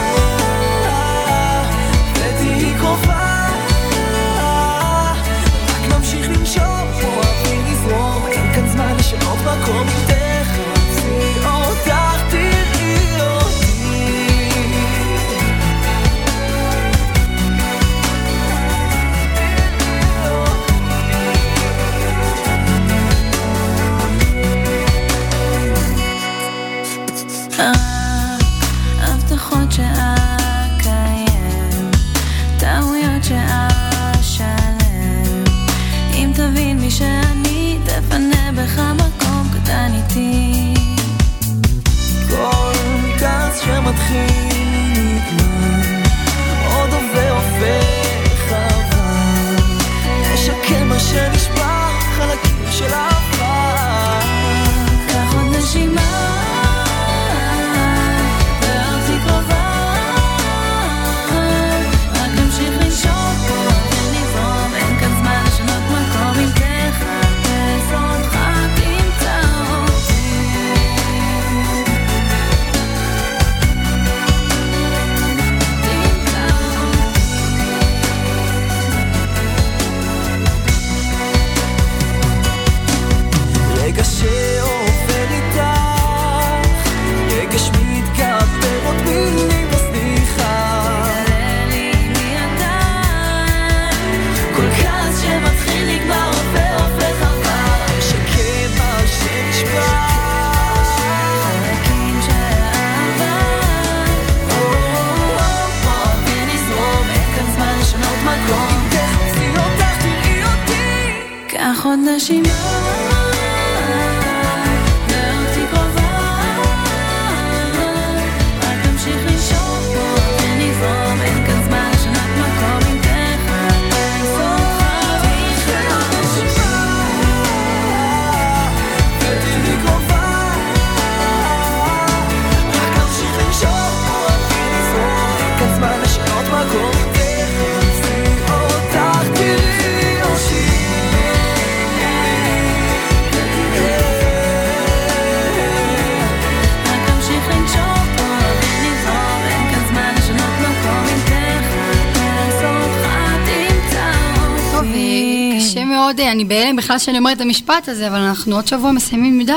אני 156.33 156.45
בהלם 156.45 156.77
בכלל 156.77 156.99
שאני 156.99 157.19
אומרת 157.19 157.37
את 157.37 157.43
המשפט 157.43 157.89
הזה, 157.89 158.09
אבל 158.09 158.19
אנחנו 158.19 158.55
עוד 158.55 158.67
שבוע 158.67 158.93
מסיימים 158.93 159.41
י"א. 159.41 159.53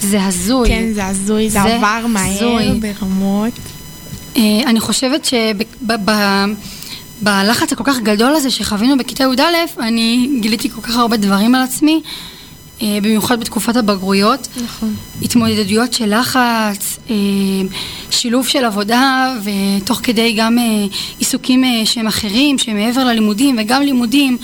זה 0.00 0.24
הזוי. 0.24 0.68
כן, 0.68 0.92
זה 0.92 1.06
הזוי, 1.06 1.50
זה 1.50 1.60
זה 1.62 1.74
עבר 1.74 2.06
מהר. 2.06 2.70
ברמות. 2.80 3.52
אה, 4.36 4.42
אני 4.66 4.80
חושבת 4.80 5.28
שבלחץ 7.20 7.72
הכל 7.72 7.84
כך 7.84 7.98
גדול 7.98 8.34
הזה 8.34 8.50
שחווינו 8.50 8.98
בכיתה 8.98 9.24
י"א, 9.24 9.80
אני 9.80 10.28
גיליתי 10.40 10.70
כל 10.70 10.80
כך 10.80 10.96
הרבה 10.96 11.16
דברים 11.16 11.54
על 11.54 11.62
עצמי, 11.62 12.00
אה, 12.82 12.98
במיוחד 13.02 13.40
בתקופת 13.40 13.76
הבגרויות. 13.76 14.48
נכון. 14.64 14.94
התמודדויות 15.22 15.92
של 15.92 16.20
לחץ, 16.20 16.98
אה, 17.10 17.14
שילוב 18.10 18.48
של 18.48 18.64
עבודה, 18.64 19.34
ותוך 19.44 20.00
כדי 20.02 20.32
גם 20.32 20.58
אה, 20.58 20.64
עיסוקים 21.18 21.64
אה, 21.64 21.86
שהם 21.86 22.06
אחרים, 22.06 22.58
שהם 22.58 22.76
מעבר 22.76 23.04
ללימודים, 23.04 23.56
וגם 23.60 23.82
לימודים. 23.82 24.38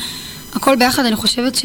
הכל 0.55 0.77
ביחד, 0.77 1.05
אני 1.05 1.17
חושבת 1.17 1.55
ש... 1.55 1.65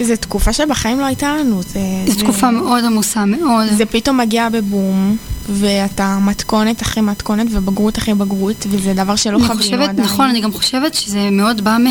זו 0.00 0.16
תקופה 0.20 0.52
שבחיים 0.52 1.00
לא 1.00 1.04
הייתה 1.04 1.36
לנו. 1.36 1.62
זה, 1.62 1.80
זו 2.06 2.18
תקופה 2.18 2.50
מאוד 2.50 2.84
עמוסה, 2.84 3.24
מאוד. 3.24 3.66
זה 3.76 3.86
פתאום 3.86 4.16
מגיע 4.16 4.48
בבום, 4.48 5.16
ואתה 5.48 6.18
מתכונת 6.20 6.82
אחרי 6.82 7.02
מתכונת 7.02 7.46
ובגרות 7.50 7.98
אחרי 7.98 8.14
בגרות, 8.14 8.66
וזה 8.70 8.94
דבר 8.94 9.16
שלא 9.16 9.38
חווינו 9.38 9.54
חושבת, 9.54 9.88
עדיין. 9.88 10.00
נכון, 10.00 10.28
אני 10.28 10.40
גם 10.40 10.52
חושבת 10.52 10.94
שזה 10.94 11.30
מאוד 11.30 11.60
בא 11.60 11.76
מ... 11.76 11.86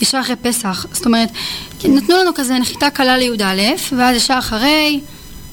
ישר 0.00 0.20
אחרי 0.20 0.36
פסח. 0.36 0.86
זאת 0.92 1.06
אומרת, 1.06 1.28
כי 1.78 1.88
נתנו 1.88 2.16
לנו 2.16 2.30
כזה 2.34 2.58
נחיתה 2.58 2.90
קלה 2.90 3.16
לי"א, 3.16 3.94
ואז 3.96 4.16
ישר 4.16 4.38
אחרי, 4.38 5.00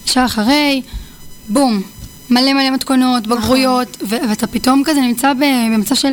ישר 0.08 0.26
אחרי, 0.26 0.82
בום. 1.50 1.82
מלא 2.30 2.54
מלא 2.54 2.70
מתכונות, 2.70 3.28
נכון. 3.28 3.38
בגרויות, 3.38 3.98
ואתה 4.10 4.48
פתאום 4.48 4.84
כזה 4.86 5.02
נמצא 5.02 5.34
במצב 5.34 5.96
של... 5.96 6.12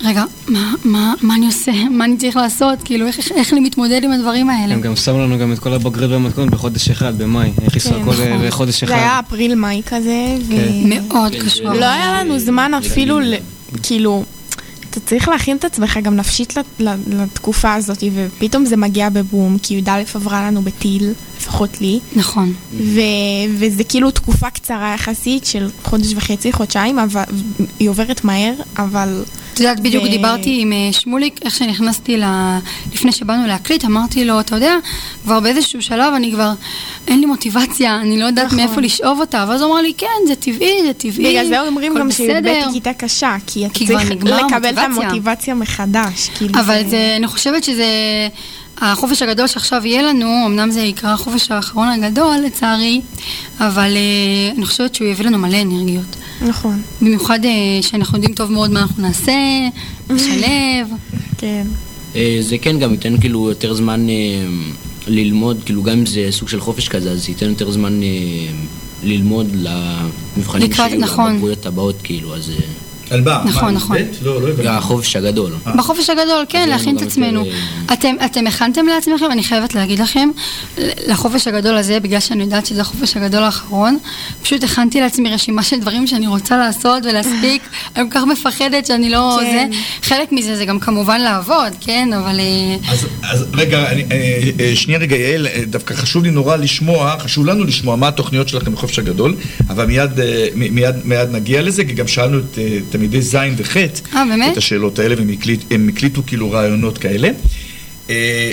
רגע, 0.00 0.24
מה, 0.48 0.74
מה, 0.84 1.14
מה 1.22 1.34
אני 1.34 1.46
עושה? 1.46 1.72
מה 1.90 2.04
אני 2.04 2.16
צריך 2.16 2.36
לעשות? 2.36 2.78
כאילו, 2.84 3.06
איך, 3.06 3.18
איך, 3.18 3.32
איך 3.32 3.52
אני 3.52 3.60
מתמודד 3.60 4.00
עם 4.04 4.12
הדברים 4.12 4.50
האלה? 4.50 4.74
הם 4.74 4.80
גם 4.80 4.96
שמו 4.96 5.18
לנו 5.18 5.38
גם 5.38 5.52
את 5.52 5.58
כל 5.58 5.72
הבגרות 5.72 6.10
והמתכונת 6.10 6.50
בחודש 6.50 6.90
אחד, 6.90 7.18
במאי. 7.18 7.52
הכניסו 7.66 7.88
כן, 7.90 8.00
הכל 8.02 8.10
נכון. 8.10 8.44
לחודש 8.46 8.82
אחד. 8.82 8.86
זה 8.92 8.98
היה 8.98 9.20
אפריל-מאי 9.20 9.82
כזה, 9.86 10.36
ו... 10.48 10.50
כן. 10.50 10.88
מאוד 10.88 11.32
כן, 11.32 11.38
קשור. 11.44 11.72
לא 11.72 11.84
היה 11.84 12.20
לנו 12.20 12.38
זמן 12.38 12.72
אפילו, 12.74 13.20
ל- 13.20 13.34
כאילו, 13.82 14.24
אתה 14.90 15.00
צריך 15.00 15.28
להכין 15.28 15.56
את 15.56 15.64
עצמך 15.64 15.98
גם 16.02 16.16
נפשית 16.16 16.54
לתקופה 17.06 17.74
הזאת, 17.74 18.04
ופתאום 18.14 18.64
זה 18.64 18.76
מגיע 18.76 19.08
בבום, 19.10 19.56
כי 19.62 19.74
י"א 19.74 20.02
עברה 20.14 20.46
לנו 20.46 20.62
בטיל, 20.62 21.12
לפחות 21.40 21.80
לי, 21.80 22.00
נכון. 22.16 22.52
ו- 22.72 23.00
וזה 23.58 23.84
כאילו 23.84 24.10
תקופה 24.10 24.50
קצרה 24.50 24.94
יחסית 24.94 25.44
של 25.44 25.68
חודש 25.84 26.12
וחצי, 26.16 26.52
חודשיים, 26.52 26.98
אבל 26.98 27.22
היא 27.78 27.88
עוברת 27.90 28.24
מהר, 28.24 28.52
אבל... 28.76 29.22
את 29.54 29.60
יודעת, 29.60 29.80
בדיוק 29.80 30.04
ו- 30.04 30.08
דיברתי 30.08 30.58
עם 30.60 30.72
אה, 30.72 30.92
שמוליק, 30.92 31.40
איך 31.44 31.56
שנכנסתי 31.56 32.16
ל... 32.16 32.24
לפני 32.92 33.12
שבאנו 33.12 33.46
להקליט, 33.46 33.84
אמרתי 33.84 34.24
לו, 34.24 34.40
אתה 34.40 34.56
יודע, 34.56 34.74
כבר 35.22 35.40
באיזשהו 35.40 35.82
שלב 35.82 36.14
אני 36.14 36.32
כבר, 36.32 36.52
אין 37.08 37.20
לי 37.20 37.26
מוטיבציה, 37.26 38.00
אני 38.00 38.20
לא 38.20 38.24
יודעת 38.24 38.46
נכון. 38.46 38.58
מאיפה 38.58 38.80
לשאוב 38.80 39.20
אותה, 39.20 39.44
ואז 39.48 39.62
הוא 39.62 39.72
אמר 39.72 39.82
לי, 39.82 39.92
כן, 39.98 40.06
זה 40.26 40.34
טבעי, 40.34 40.76
זה 40.86 40.92
טבעי, 40.92 41.24
בגלל 41.24 41.46
זה 41.46 41.60
אומרים 41.60 41.94
גם 41.98 42.10
שי"ב 42.10 42.32
בסדר." 42.32 42.50
היא 42.50 42.72
כיתה 42.72 42.92
קשה, 42.92 43.36
כי 43.46 43.66
כי 43.72 43.86
כבר 43.86 43.98
צריך 43.98 44.10
לקבל 44.10 44.28
את 44.28 44.78
המוטיבציה. 44.78 44.84
המוטיבציה 44.84 45.54
מחדש. 45.54 46.30
כאילו 46.34 46.60
אבל 46.60 46.82
זה, 46.88 47.14
אני 47.16 47.26
חושבת 47.26 47.64
שזה, 47.64 47.84
החופש 48.82 49.22
הגדול 49.22 49.46
שעכשיו 49.46 49.82
יהיה 49.86 50.02
לנו, 50.02 50.46
אמנם 50.46 50.70
זה 50.70 50.80
יקרא 50.80 51.10
החופש 51.12 51.50
האחרון 51.50 51.88
הגדול, 51.88 52.36
לצערי, 52.46 53.00
אבל 53.60 53.90
אה, 53.96 54.52
אני 54.56 54.66
חושבת 54.66 54.94
שהוא 54.94 55.08
יביא 55.08 55.26
לנו 55.26 55.38
מלא 55.38 55.62
אנרגיות. 55.62 56.16
נכון, 56.48 56.82
במיוחד 57.00 57.44
אה, 57.44 57.50
שאנחנו 57.82 58.18
יודעים 58.18 58.34
טוב 58.34 58.52
מאוד 58.52 58.70
מה 58.70 58.80
אנחנו 58.80 59.02
נעשה, 59.02 59.32
נשלב. 60.10 60.88
כן. 61.38 61.66
אה, 62.16 62.38
זה 62.40 62.58
כן 62.58 62.78
גם 62.78 62.90
ייתן 62.92 63.20
כאילו 63.20 63.48
יותר 63.48 63.74
זמן 63.74 64.08
אה, 64.08 64.14
ללמוד, 65.06 65.56
כאילו 65.64 65.82
גם 65.82 65.98
אם 65.98 66.06
זה 66.06 66.28
סוג 66.30 66.48
של 66.48 66.60
חופש 66.60 66.88
כזה, 66.88 67.10
אז 67.10 67.28
ייתן 67.28 67.48
יותר 67.48 67.70
זמן 67.70 68.02
אה, 68.02 68.08
ללמוד 69.04 69.46
למבחנים 69.54 70.70
לקראת- 70.70 70.88
שיהיו, 70.90 71.00
נכון. 71.00 71.32
לבגרויות 71.32 71.66
הבאות, 71.66 71.96
כאילו, 72.02 72.34
אז... 72.36 72.50
אה, 72.50 72.56
על 73.12 73.20
מה? 73.20 73.42
נכון, 73.44 73.74
נכון. 73.74 73.96
לא, 74.22 74.42
לא 74.42 74.48
הבנתי. 74.48 74.68
החופש 74.68 75.16
הגדול. 75.16 75.52
בחופש 75.76 76.10
הגדול, 76.10 76.44
כן, 76.48 76.68
להכין 76.68 76.96
את 76.96 77.02
עצמנו. 77.02 77.44
יותר, 77.90 78.24
אתם, 78.24 78.44
הכנתם 78.46 78.86
לעצמכם, 78.86 79.24
אני 79.30 79.44
חייבת 79.44 79.74
להגיד 79.74 79.98
לכם, 79.98 80.28
לחופש 81.06 81.46
הגדול 81.46 81.76
הזה, 81.76 82.00
בגלל 82.00 82.20
שאני 82.20 82.42
יודעת 82.42 82.66
שזה 82.66 82.80
החופש 82.80 83.16
הגדול 83.16 83.42
האחרון, 83.42 83.98
פשוט 84.42 84.64
הכנתי 84.64 85.00
לעצמי 85.00 85.34
רשימה 85.34 85.62
של 85.62 85.80
דברים 85.80 86.06
שאני 86.06 86.26
רוצה 86.26 86.56
לעשות 86.56 87.02
ולהספיק, 87.04 87.62
אני 87.96 88.10
כל 88.10 88.18
כך 88.18 88.24
מפחדת 88.24 88.86
שאני 88.86 89.10
לא... 89.10 89.38
כן. 89.40 89.70
זה, 89.72 89.78
חלק 90.02 90.32
מזה 90.32 90.56
זה 90.56 90.64
גם 90.64 90.80
כמובן 90.80 91.20
לעבוד, 91.20 91.72
כן, 91.80 92.08
אבל... 92.12 92.40
אה, 92.40 92.92
אז, 92.92 93.06
אז 93.22 93.46
רגע, 93.54 93.90
אני, 93.90 94.04
אה, 94.12 94.40
אה, 94.60 94.72
שנייה 94.76 94.98
רגע, 95.00 95.16
יעל, 95.16 95.46
אה, 95.46 95.62
דווקא 95.66 95.94
חשוב 95.94 96.24
לי 96.24 96.30
נורא 96.30 96.56
לשמוע, 96.56 97.18
חשוב 97.18 97.46
לנו 97.46 97.64
לשמוע 97.64 97.96
מה 97.96 98.08
התוכניות 98.08 98.48
שלכם 98.48 98.72
בחופש 98.72 98.98
הגדול, 98.98 99.36
אבל 99.68 99.86
מיד, 99.86 100.20
אה, 100.20 101.26
נגיע 101.30 101.62
לזה, 101.62 101.84
כי 101.84 101.92
גם 101.92 102.08
שאלנו 102.08 102.38
את 102.38 102.58
אה, 102.58 102.78
תלמידי 103.02 103.22
ז' 103.22 103.36
וח' 103.56 103.76
אה, 103.76 104.24
באמת? 104.28 104.52
את 104.52 104.56
השאלות 104.56 104.98
האלה, 104.98 105.14
והם 105.18 105.28
הקליט, 105.28 105.64
הקליטו 105.88 106.22
כאילו 106.26 106.50
רעיונות 106.50 106.98
כאלה. 106.98 107.30
אה, 108.10 108.52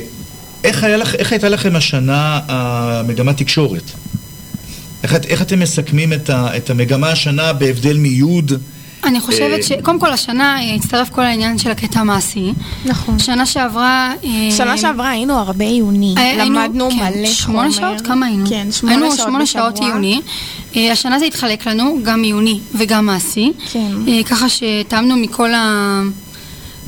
איך, 0.63 0.83
לך, 0.83 1.15
איך 1.15 1.31
הייתה 1.31 1.49
לכם 1.49 1.75
השנה 1.75 2.39
המגמת 2.47 3.37
תקשורת? 3.37 3.91
איך, 5.03 5.15
איך 5.27 5.41
אתם 5.41 5.59
מסכמים 5.59 6.13
את, 6.13 6.29
ה, 6.29 6.57
את 6.57 6.69
המגמה 6.69 7.09
השנה 7.09 7.53
בהבדל 7.53 7.97
מיוד? 7.97 8.51
אני 9.03 9.19
חושבת 9.19 9.57
אה, 9.57 9.63
שקודם 9.63 9.99
כל 9.99 10.11
השנה 10.11 10.61
אה, 10.61 10.75
הצטרף 10.75 11.09
כל 11.09 11.21
העניין 11.21 11.57
של 11.57 11.71
הקטע 11.71 11.99
המעשי. 11.99 12.53
נכון. 12.85 13.19
שנה 13.19 13.45
שעברה... 13.45 14.13
אה, 14.23 14.29
שנה 14.57 14.77
שעברה 14.77 15.09
היינו 15.09 15.33
הרבה 15.33 15.65
עיוני, 15.65 16.15
אה, 16.17 16.23
היינו- 16.23 16.45
למדנו 16.59 16.89
כן, 16.89 16.95
מלא 16.95 17.05
חומר. 17.11 17.25
שמונה 17.31 17.71
שעות? 17.71 18.01
כמה 18.01 18.25
היינו? 18.25 18.45
כן, 18.49 18.67
שמונה 18.71 18.95
היינו 18.95 19.07
שעות 19.15 19.19
שמונה 19.27 19.43
בשבוע. 19.43 19.61
שעות 19.61 19.79
עיוני. 19.79 20.21
השנה 20.91 21.19
זה 21.19 21.25
התחלק 21.25 21.67
לנו, 21.67 21.99
גם 22.03 22.23
עיוני 22.23 22.59
וגם 22.75 23.05
מעשי. 23.05 23.51
כן. 23.71 23.91
ככה 24.25 24.45
שטעמנו 24.49 25.15
מכל 25.15 25.53
ה... 25.53 26.01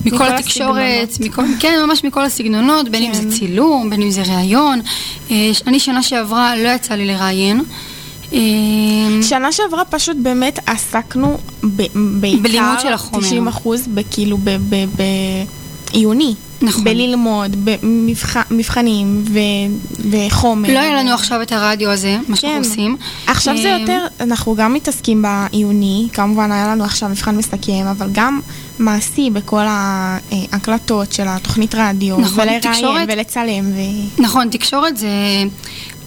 מכל 0.06 0.16
מכל 0.16 0.28
התקשורת, 0.28 1.10
הסגנונות. 1.10 1.20
מכל, 1.20 1.60
כן, 1.60 1.74
ממש 1.88 2.04
מכל 2.04 2.26
הסגנונות, 2.26 2.90
בין 2.90 3.04
אם 3.04 3.14
כן. 3.14 3.30
זה 3.30 3.38
צילום, 3.38 3.90
בין 3.90 4.02
אם 4.02 4.10
זה 4.12 4.24
ראיון. 4.36 4.82
ש- 5.30 5.34
אני 5.68 5.80
שנה 5.80 6.04
שעברה 6.04 6.56
לא 6.56 6.70
יצא 6.70 6.94
לי 6.94 7.06
לראיין. 7.06 7.62
אה, 8.34 8.40
שנה 9.22 9.52
שעברה 9.52 9.86
פשוט 9.86 10.18
באמת 10.24 10.60
עסקנו 10.66 11.38
ב- 11.64 11.84
בעיקר, 12.20 12.42
בלימוד 12.42 12.80
של 12.80 12.94
החומר. 12.94 13.22
90 13.22 13.48
אחוז, 13.48 13.88
כאילו 14.12 14.38
בעיוני. 15.92 16.36
נכון. 16.62 16.84
בללמוד, 16.84 17.56
במבחנים 18.50 19.24
וחומר. 20.12 20.74
לא 20.74 20.80
היה 20.80 20.96
לנו 20.96 21.14
עכשיו 21.14 21.42
את 21.42 21.52
הרדיו 21.52 21.90
הזה, 21.90 22.18
מה 22.28 22.36
שאנחנו 22.36 22.64
כן. 22.64 22.70
עושים. 22.70 22.98
עכשיו 23.28 23.58
זה 23.58 23.74
אה, 23.74 23.80
יותר, 23.80 24.06
אנחנו 24.20 24.56
גם 24.56 24.74
מתעסקים 24.74 25.22
בעיוני, 25.22 26.08
כמובן 26.14 26.52
היה 26.52 26.68
לנו 26.68 26.84
עכשיו 26.84 27.10
מבחן 27.10 27.38
מסכם, 27.38 27.86
אבל 27.92 28.10
גם 28.12 28.40
מעשי 28.82 29.30
בכל 29.30 29.64
ההקלטות 29.68 31.12
של 31.14 31.24
התוכנית 31.28 31.76
רדיו, 31.76 32.18
נכון, 32.18 32.40
ולראיין 32.40 32.62
תקשורת- 32.62 33.08
ולצלם, 33.08 33.72
ו... 33.72 33.78
נכון, 34.22 34.50
תקשורת 34.50 34.98
זה... 34.98 35.10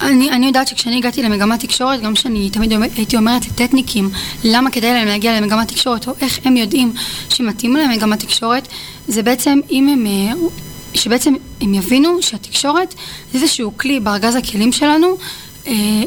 אני, 0.01 0.31
אני 0.31 0.47
יודעת 0.47 0.69
שכשאני 0.69 0.97
הגעתי 0.97 1.23
למגמת 1.23 1.61
תקשורת, 1.61 2.01
גם 2.03 2.15
שאני 2.15 2.51
תמיד 2.51 2.73
הייתי 2.97 3.17
אומרת 3.17 3.47
לטטניקים, 3.47 4.11
למה 4.45 4.71
כדאי 4.71 4.93
להם 4.93 5.07
להגיע 5.09 5.41
למגמת 5.41 5.69
תקשורת, 5.69 6.09
או 6.09 6.13
איך 6.21 6.39
הם 6.45 6.57
יודעים 6.57 6.93
שמתאים 7.29 7.77
להם 7.77 7.91
מגמת 7.91 8.21
תקשורת, 8.21 8.69
זה 9.09 9.23
בעצם 9.23 9.61
אם 9.71 9.89
הם... 9.89 10.07
אה, 10.07 10.33
שבעצם 10.95 11.35
הם 11.61 11.75
יבינו 11.75 12.23
שהתקשורת 12.23 12.95
זה 13.33 13.39
איזשהו 13.39 13.73
כלי 13.77 14.01
בארגז 14.01 14.37
הכלים 14.37 14.73
שלנו 14.73 15.07
אה, 15.07 15.15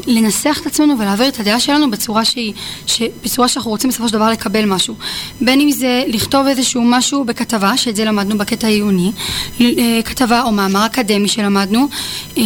לנסח 0.06 0.58
את 0.62 0.66
עצמנו 0.66 0.98
ולהעביר 0.98 1.28
את 1.28 1.40
הדעה 1.40 1.60
שלנו 1.60 1.90
בצורה 1.90 2.24
שהיא, 2.24 2.52
ש, 2.86 3.02
בצורה 3.24 3.48
שאנחנו 3.48 3.70
רוצים 3.70 3.90
בסופו 3.90 4.08
של 4.08 4.14
דבר 4.14 4.30
לקבל 4.30 4.64
משהו. 4.64 4.94
בין 5.40 5.60
אם 5.60 5.70
זה 5.70 6.02
לכתוב 6.06 6.46
איזשהו 6.46 6.82
משהו 6.84 7.24
בכתבה, 7.24 7.76
שאת 7.76 7.96
זה 7.96 8.04
למדנו 8.04 8.38
בקטע 8.38 8.66
העיוני, 8.66 9.12
אה, 9.60 10.00
כתבה 10.04 10.42
או 10.42 10.52
מאמר 10.52 10.86
אקדמי 10.86 11.28
שלמדנו, 11.28 11.88
אה, 12.38 12.42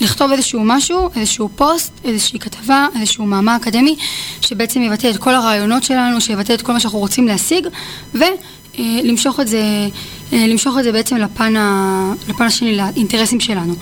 לכתוב 0.00 0.32
איזשהו 0.32 0.60
משהו, 0.64 1.10
איזשהו 1.16 1.48
פוסט, 1.56 1.92
איזושהי 2.04 2.38
כתבה, 2.38 2.86
איזשהו 3.00 3.26
מאמר 3.26 3.56
אקדמי, 3.56 3.96
שבעצם 4.40 4.82
יבטא 4.82 5.10
את 5.10 5.16
כל 5.16 5.34
הרעיונות 5.34 5.82
שלנו, 5.82 6.20
שיבטא 6.20 6.52
את 6.52 6.62
כל 6.62 6.72
מה 6.72 6.80
שאנחנו 6.80 6.98
רוצים 6.98 7.28
להשיג, 7.28 7.66
ולמשוך 8.14 9.40
את 9.40 9.48
זה, 9.48 9.62
אה, 10.32 10.46
למשוך 10.46 10.78
את 10.78 10.84
זה 10.84 10.92
בעצם 10.92 11.16
לפן, 11.16 11.56
ה, 11.56 12.12
לפן 12.28 12.44
השני, 12.44 12.76
לאינטרסים 12.76 13.40
שלנו. 13.40 13.74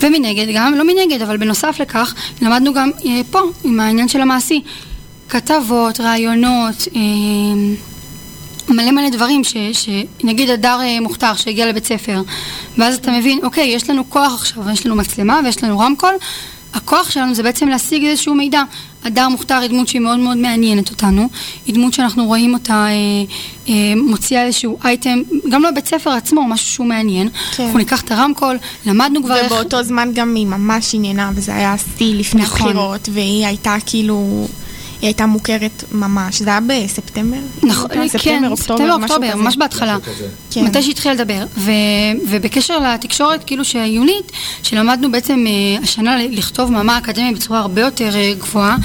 ומנגד 0.00 0.46
גם, 0.54 0.74
לא 0.74 0.84
מנגד, 0.84 1.22
אבל 1.22 1.36
בנוסף 1.36 1.76
לכך, 1.80 2.14
למדנו 2.42 2.74
גם 2.74 2.90
אה, 3.06 3.20
פה, 3.30 3.40
עם 3.64 3.80
העניין 3.80 4.08
של 4.08 4.20
המעשי. 4.20 4.62
כתבות, 5.28 6.00
רעיונות, 6.00 6.88
אה, 6.96 7.00
מלא 8.68 8.90
מלא 8.90 9.08
דברים, 9.08 9.44
ש, 9.44 9.56
שנגיד 9.72 10.50
הדר 10.50 10.78
אה, 10.82 11.00
מוכתר 11.00 11.34
שהגיע 11.34 11.66
לבית 11.66 11.84
ספר, 11.84 12.22
ואז 12.78 12.94
אתה 12.94 13.10
מבין, 13.10 13.38
אוקיי, 13.42 13.68
יש 13.68 13.90
לנו 13.90 14.10
כוח 14.10 14.34
עכשיו, 14.34 14.70
יש 14.72 14.86
לנו 14.86 14.96
מצלמה 14.96 15.40
ויש 15.44 15.64
לנו 15.64 15.78
רמקול, 15.78 16.14
הכוח 16.74 17.10
שלנו 17.10 17.34
זה 17.34 17.42
בעצם 17.42 17.68
להשיג 17.68 18.04
איזשהו 18.04 18.34
מידע. 18.34 18.62
הדר 19.04 19.28
מוכתר 19.28 19.54
היא 19.54 19.70
דמות 19.70 19.88
שהיא 19.88 20.00
מאוד 20.00 20.18
מאוד 20.18 20.36
מעניינת 20.36 20.90
אותנו, 20.90 21.28
היא 21.66 21.74
דמות 21.74 21.92
שאנחנו 21.92 22.24
רואים 22.24 22.54
אותה 22.54 22.72
אה, 22.72 22.92
אה, 23.68 23.94
מוציאה 23.96 24.44
איזשהו 24.44 24.78
אייטם, 24.84 25.22
גם 25.50 25.62
לא 25.62 25.70
בבית 25.70 25.86
ספר 25.86 26.10
עצמו, 26.10 26.48
משהו 26.48 26.66
שהוא 26.66 26.86
מעניין. 26.86 27.28
כן. 27.56 27.62
אנחנו 27.62 27.78
ניקח 27.78 28.02
את 28.02 28.10
הרמקול, 28.10 28.58
למדנו 28.86 29.22
כבר 29.22 29.36
איך... 29.36 29.52
ובאותו 29.52 29.82
זמן 29.82 30.10
גם 30.14 30.34
היא 30.34 30.46
ממש 30.46 30.94
עניינה, 30.94 31.30
וזה 31.34 31.54
היה 31.54 31.74
שיא 31.98 32.14
לפני 32.14 32.42
נכון. 32.42 32.68
הבחירות, 32.68 33.08
והיא 33.12 33.46
הייתה 33.46 33.76
כאילו... 33.86 34.46
הייתה 35.06 35.26
מוכרת 35.26 35.84
ממש. 35.92 36.42
זה 36.42 36.50
היה 36.50 36.60
בספטמבר? 36.66 37.36
נכון, 37.62 37.90
כן, 37.90 38.00
כן, 38.00 38.08
ספטמבר, 38.08 38.50
אוקטובר. 38.50 39.34
ממש 39.34 39.56
בהתחלה. 39.56 39.96
כן. 40.50 40.64
מתי 40.64 40.82
שהתחיל 40.82 41.12
לדבר. 41.12 41.44
ו, 41.56 41.70
ובקשר 42.28 42.78
לתקשורת, 42.78 43.44
כאילו 43.44 43.64
שהעיונית, 43.64 44.32
שלמדנו 44.62 45.12
בעצם 45.12 45.44
אה, 45.46 45.82
השנה 45.82 46.16
לכתוב 46.30 46.72
מאמר 46.72 46.98
אקדמי 46.98 47.34
בצורה 47.34 47.58
הרבה 47.58 47.80
יותר 47.80 48.16
אה, 48.16 48.32
גבוהה, 48.38 48.76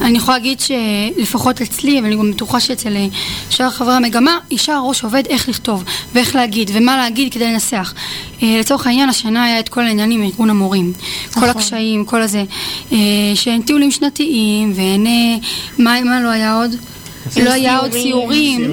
אני 0.00 0.18
יכולה 0.18 0.38
להגיד 0.38 0.60
שלפחות 0.60 1.60
אצלי, 1.60 2.00
ואני 2.00 2.16
גם 2.16 2.30
בטוחה 2.30 2.60
שאצל 2.60 2.96
אה, 2.96 3.06
שאר 3.50 3.70
חברי 3.70 3.94
המגמה, 3.94 4.38
ישר 4.50 4.72
הראש 4.72 5.04
עובד 5.04 5.22
איך 5.26 5.48
לכתוב, 5.48 5.84
ואיך 6.14 6.34
להגיד, 6.34 6.70
ומה 6.74 6.96
להגיד 6.96 7.32
כדי 7.32 7.44
לנסח. 7.44 7.94
אה, 8.42 8.56
לצורך 8.60 8.86
העניין, 8.86 9.08
השנה 9.08 9.44
היה 9.44 9.60
את 9.60 9.68
כל 9.68 9.80
העניינים 9.80 10.20
עם 10.20 10.26
ארגון 10.26 10.50
המורים. 10.50 10.92
כל 11.34 11.40
נכון. 11.40 11.48
הקשיים, 11.48 12.04
כל 12.04 12.22
הזה. 12.22 12.44
אה, 12.92 12.98
שאין 13.34 13.62
טיולים 13.62 13.90
שנתיים, 13.90 14.72
ואין... 14.74 15.06
מה, 15.78 16.00
מה 16.00 16.20
לא 16.20 16.28
היה 16.28 16.54
עוד? 16.54 16.70
לא 17.44 17.50
היה 17.50 17.78
עוד 17.78 17.90
ציורים. 17.90 18.72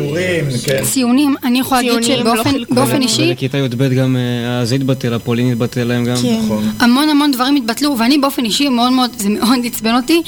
כן. 0.66 0.84
ציונים, 0.84 1.36
אני 1.44 1.60
יכולה 1.60 1.82
להגיד 1.82 2.10
לא 2.10 2.18
שבאופן. 2.36 2.56
באופן 2.70 3.02
אישי, 3.02 3.28
ולכיתה 3.30 3.58
י"ב 3.58 3.94
גם 3.94 4.18
אה, 4.18 4.60
אז 4.60 4.72
התבטל, 4.72 5.14
הפולין 5.14 5.52
התבטל 5.52 5.84
להם 5.84 6.06
גם. 6.06 6.16
כן. 6.22 6.40
נכון. 6.46 6.72
המון 6.80 7.10
המון 7.10 7.32
דברים 7.32 7.56
התבטלו, 7.56 7.96
ואני 7.98 8.18
באופן 8.18 8.46
אישי 8.46 8.70
מאוד 8.70 8.92
מאוד, 8.92 9.12
זה 9.18 9.30
מאוד 9.30 9.60
עצבן 9.66 9.96
אותי, 9.96 10.22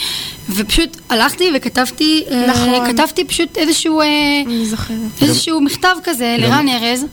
ופשוט 0.50 0.98
הלכתי 1.10 1.52
וכתבתי, 1.56 2.24
אה, 2.32 2.48
נכון. 2.48 2.88
כתבתי 2.88 3.24
פשוט 3.26 3.58
איזשהו, 3.58 4.02
אה, 4.02 4.08
אני 4.46 4.66
זוכרת. 4.66 4.98
איזשהו 5.22 5.62
מכתב 5.62 5.96
כזה 6.04 6.36
לרן 6.40 6.66
ארז. 6.70 7.06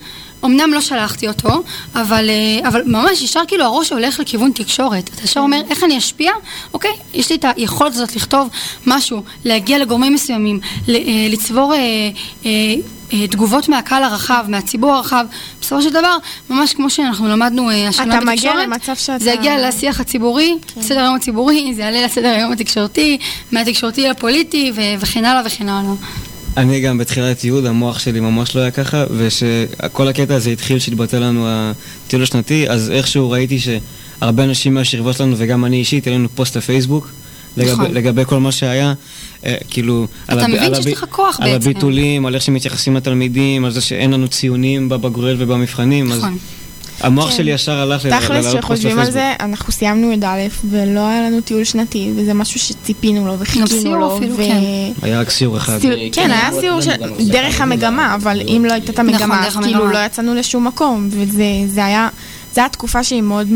אמנם 0.45 0.73
לא 0.73 0.81
שלחתי 0.81 1.27
אותו, 1.27 1.49
אבל, 1.95 2.29
אה, 2.29 2.67
אבל 2.69 2.81
ממש 2.85 3.21
ישר 3.21 3.39
כאילו 3.47 3.63
הראש 3.65 3.91
הולך 3.91 4.19
לכיוון 4.19 4.51
תקשורת. 4.51 5.09
אתה 5.15 5.23
ישר 5.23 5.39
אומר, 5.39 5.61
איך 5.69 5.83
אני 5.83 5.97
אשפיע? 5.97 6.31
אוקיי, 6.73 6.91
יש 7.13 7.29
לי 7.29 7.35
את 7.35 7.45
היכולת 7.57 7.93
הזאת 7.93 8.15
לכתוב 8.15 8.47
משהו, 8.87 9.23
להגיע 9.45 9.77
לגורמים 9.77 10.13
מסוימים, 10.13 10.59
אה, 10.89 10.93
לצבור 11.29 11.73
אה, 11.73 11.79
אה, 12.45 12.49
אה, 13.13 13.27
תגובות 13.27 13.69
מהקהל 13.69 14.03
הרחב, 14.03 14.45
מהציבור 14.47 14.91
הרחב. 14.93 15.25
בסופו 15.61 15.81
של 15.81 15.89
דבר, 15.89 16.17
ממש 16.49 16.73
כמו 16.73 16.89
שאנחנו 16.89 17.27
למדנו 17.27 17.69
אה, 17.69 17.87
השנה 17.87 18.03
אתה 18.17 18.25
בתקשורת, 18.25 18.37
מגיע 18.55 18.63
למצב 18.63 18.95
שאתה- 18.95 19.19
זה 19.23 19.31
יגיע 19.31 19.67
לשיח 19.67 19.99
הציבורי, 19.99 20.55
לסדר 20.77 20.99
היום 20.99 21.15
הציבורי, 21.15 21.73
זה 21.75 21.81
יעלה 21.81 22.05
לסדר 22.05 22.27
היום 22.29 22.51
התקשורתי, 22.51 23.17
מהתקשורתי 23.51 24.07
לפוליטי 24.09 24.71
וכן 24.99 25.25
הלאה 25.25 25.41
וכן 25.45 25.69
הלאה. 25.69 25.91
אני 26.57 26.81
גם 26.81 26.97
בתחילת 26.97 27.43
י' 27.43 27.51
המוח 27.67 27.99
שלי 27.99 28.19
ממש 28.19 28.55
לא 28.55 28.61
היה 28.61 28.71
ככה, 28.71 29.03
ושכל 29.17 30.07
הקטע 30.07 30.35
הזה 30.35 30.49
התחיל 30.49 30.79
שהתבטל 30.79 31.19
לנו 31.19 31.45
הטיול 31.47 32.23
השנתי, 32.23 32.69
אז 32.69 32.91
איכשהו 32.91 33.29
ראיתי 33.31 33.57
שהרבה 33.59 34.43
אנשים 34.43 34.73
מהשכבות 34.73 35.15
שלנו, 35.17 35.35
וגם 35.37 35.65
אני 35.65 35.77
אישית, 35.77 36.07
היה 36.07 36.15
לנו 36.15 36.29
פוסט 36.35 36.57
לפייסבוק. 36.57 37.09
לגבי, 37.57 37.71
נכון. 37.71 37.91
לגבי 37.93 38.21
כל 38.25 38.39
מה 38.39 38.51
שהיה, 38.51 38.93
אה, 39.45 39.55
כאילו... 39.69 40.07
אתה 40.25 40.33
הב- 40.33 40.47
מבין 40.49 40.63
הב- 40.73 40.81
שיש 40.81 40.93
לך 40.93 41.05
כוח 41.09 41.39
על 41.39 41.51
בעצם. 41.51 41.69
הביטולים, 41.69 42.25
על 42.25 42.35
איך 42.35 42.43
שמתייחסים 42.43 42.95
לתלמידים, 42.95 43.65
על 43.65 43.71
זה 43.71 43.81
שאין 43.81 44.11
לנו 44.13 44.27
ציונים 44.27 44.89
בבגרויות 44.89 45.37
ובמבחנים, 45.41 46.11
אז 46.11 46.17
נכון. 46.17 46.37
המוח 47.01 47.29
כן. 47.29 47.35
שלי 47.37 47.51
ישר 47.51 47.71
הלך 47.71 48.05
ל- 48.05 48.09
תכלס, 48.09 48.29
להעלות 48.29 48.45
פוסט 48.45 48.57
כשחושבים 48.59 48.99
על. 48.99 49.11
זה, 49.11 49.33
אנחנו 49.39 49.73
סיימנו 49.73 50.11
י"א, 50.11 50.27
ולא 50.69 51.07
היה 51.07 51.21
לנו 51.21 51.41
טיול 51.41 51.63
שנתי, 51.63 52.11
וזה 52.15 52.33
משהו 52.33 52.59
שציפינו 52.59 53.27
לו 53.27 53.39
וחיכינו 53.39 53.99
לו. 53.99 54.19
כן. 54.37 54.61
היה 55.01 55.19
רק 55.19 55.29
סיור 55.29 55.57
אחד. 55.57 55.79
כן, 55.81 55.89
כן, 56.11 56.31
היה 56.31 56.49
סיור 56.59 56.77
הפסקה 56.79 57.05
דרך 57.31 57.61
המגמה, 57.61 58.15
אבל 58.15 58.41
אם 58.47 58.65
לא 58.67 58.73
הייתה 58.73 58.91
את 58.91 58.99
המגמה, 58.99 59.47
נכון, 59.47 59.63
כאילו. 59.63 59.87
לא 59.87 59.97
יצאנו 60.05 60.35
לשום 60.35 60.67
מקום, 60.67 61.07
וזה 61.11 61.43
זה 61.67 61.85
היה, 61.85 62.09
זו 62.53 62.61
הייתה 62.61 62.73
תקופה 62.73 63.03
שהיא 63.03 63.21
מאוד 63.21 63.47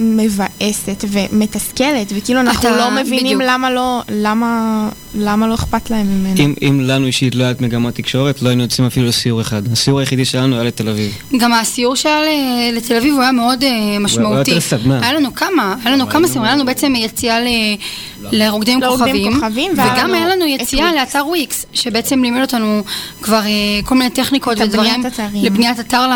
מבאסת 0.00 1.04
ומתסכלת, 1.08 2.12
וכאילו 2.16 2.40
אנחנו 2.40 2.68
לא 2.70 2.90
מבינים 2.90 3.38
בדיוק. 3.38 3.42
למה 3.52 3.70
לא, 3.70 4.00
למה, 4.12 4.88
למה 5.14 5.46
לא 5.46 5.54
אכפת 5.54 5.90
להם 5.90 6.06
ממנו. 6.06 6.36
אם, 6.38 6.54
אם 6.68 6.80
לנו 6.80 7.06
אישית 7.06 7.34
לא 7.34 7.44
הייתה 7.44 7.64
מגמת 7.64 7.94
תקשורת, 7.94 8.42
לא 8.42 8.48
היינו 8.48 8.62
יוצאים 8.62 8.86
אפילו 8.86 9.06
לסיור 9.06 9.40
אחד. 9.40 9.72
הסיור 9.72 9.98
היחידי 10.00 10.24
שלנו 10.24 10.54
היה 10.54 10.64
לתל 10.64 10.88
אביב. 10.88 11.12
גם 11.38 11.52
הסיור 11.52 11.96
שהיה 11.96 12.20
ל- 12.22 12.76
לתל 12.76 12.96
אביב 12.96 13.14
הוא 13.14 13.22
היה 13.22 13.32
מאוד 13.32 13.64
אה, 13.64 13.68
משמעותי. 14.00 14.50
יותר 14.50 14.60
סדנה. 14.60 15.00
היה 15.02 15.12
לנו 15.12 15.34
כמה, 15.34 15.74
היה 15.84 15.94
לנו 15.94 16.08
כמה 16.08 16.26
סיורים, 16.28 16.44
היה 16.44 16.54
לנו 16.54 16.64
בעצם 16.66 16.92
יציאה 16.96 17.40
ל- 17.40 17.46
לרוקדים 18.32 18.80
כוכבים, 18.88 19.32
כוכבים, 19.40 19.72
וגם 19.72 20.14
היה 20.14 20.28
לנו 20.28 20.44
יציאה. 20.46 20.92
לאתר 20.94 21.26
וויקס, 21.26 21.66
שבעצם 21.72 22.22
לימד 22.22 22.40
אותנו 22.40 22.82
כבר 23.22 23.40
אה, 23.40 23.50
כל 23.84 23.94
מיני 23.94 24.10
טכניקות 24.10 24.58
ודברים. 24.60 25.02
לבניית 25.34 25.80
אתר 25.80 26.06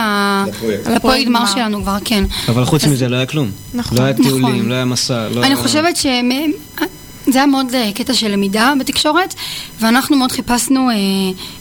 לפרויקט. 0.95 1.27
גמר. 1.29 1.47
שלנו 1.47 1.83
כבר, 1.83 1.97
כן. 2.05 2.25
אבל 2.49 2.65
חוץ 2.65 2.85
מזה 2.85 3.09
לא 3.09 3.17
היה 3.17 3.27
כלום. 3.27 3.51
נכון. 3.75 3.99
לא 3.99 4.03
היה 4.03 4.13
נכון. 4.13 4.25
טיולים, 4.27 4.69
לא 4.69 4.75
היה 4.75 4.85
מסע. 4.85 5.29
לא 5.29 5.41
אני 5.41 5.47
היה- 5.47 5.57
חושבת 5.57 5.97
ש... 5.97 6.07
זה 7.27 7.39
היה 7.39 7.47
מאוד 7.47 7.75
אה, 7.75 7.91
קטע 7.95 8.15
של 8.15 8.29
למידה 8.29 8.73
בתקשורת, 8.81 9.35
ואנחנו 9.81 10.17
מאוד 10.17 10.33
חיפשנו 10.33 10.91
אה, 10.91 10.95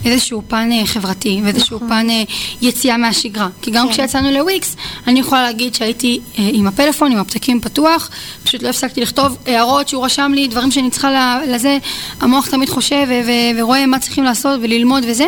איזשהו 0.06 0.41
פן 0.47 0.69
אה, 0.71 0.86
חברתי 0.86 1.41
ואיזשהו 1.43 1.80
פן 1.80 2.08
אה, 2.10 2.24
יציאה 2.62 2.97
מהשגרה. 2.97 3.47
כי 3.62 3.71
גם 3.71 3.88
כן. 3.88 3.93
כשיצאנו 3.93 4.32
לוויקס, 4.32 4.76
אני 5.08 5.19
יכולה 5.19 5.41
להגיד 5.43 5.76
שהייתי 5.76 6.19
אה, 6.39 6.50
עם 6.54 6.67
הפלאפון, 6.67 7.12
עם 7.12 7.17
הפתקים 7.17 7.62
פתוח, 7.62 8.10
פשוט 8.43 8.63
לא 8.63 8.69
הפסקתי 8.69 9.02
לכתוב 9.02 9.38
הערות 9.45 9.88
שהוא 9.89 10.06
רשם 10.06 10.32
לי, 10.36 10.47
דברים 10.47 10.71
שאני 10.71 10.89
צריכה 10.89 11.12
ל- 11.12 11.54
לזה, 11.56 11.78
המוח 12.21 12.47
תמיד 12.47 12.69
חושב 12.69 13.06
ו- 13.10 13.21
ו- 13.28 13.60
ורואה 13.62 13.86
מה 13.86 14.00
צריכים 14.00 14.24
לעשות 14.24 14.60
וללמוד 14.63 15.04
וזה, 15.08 15.26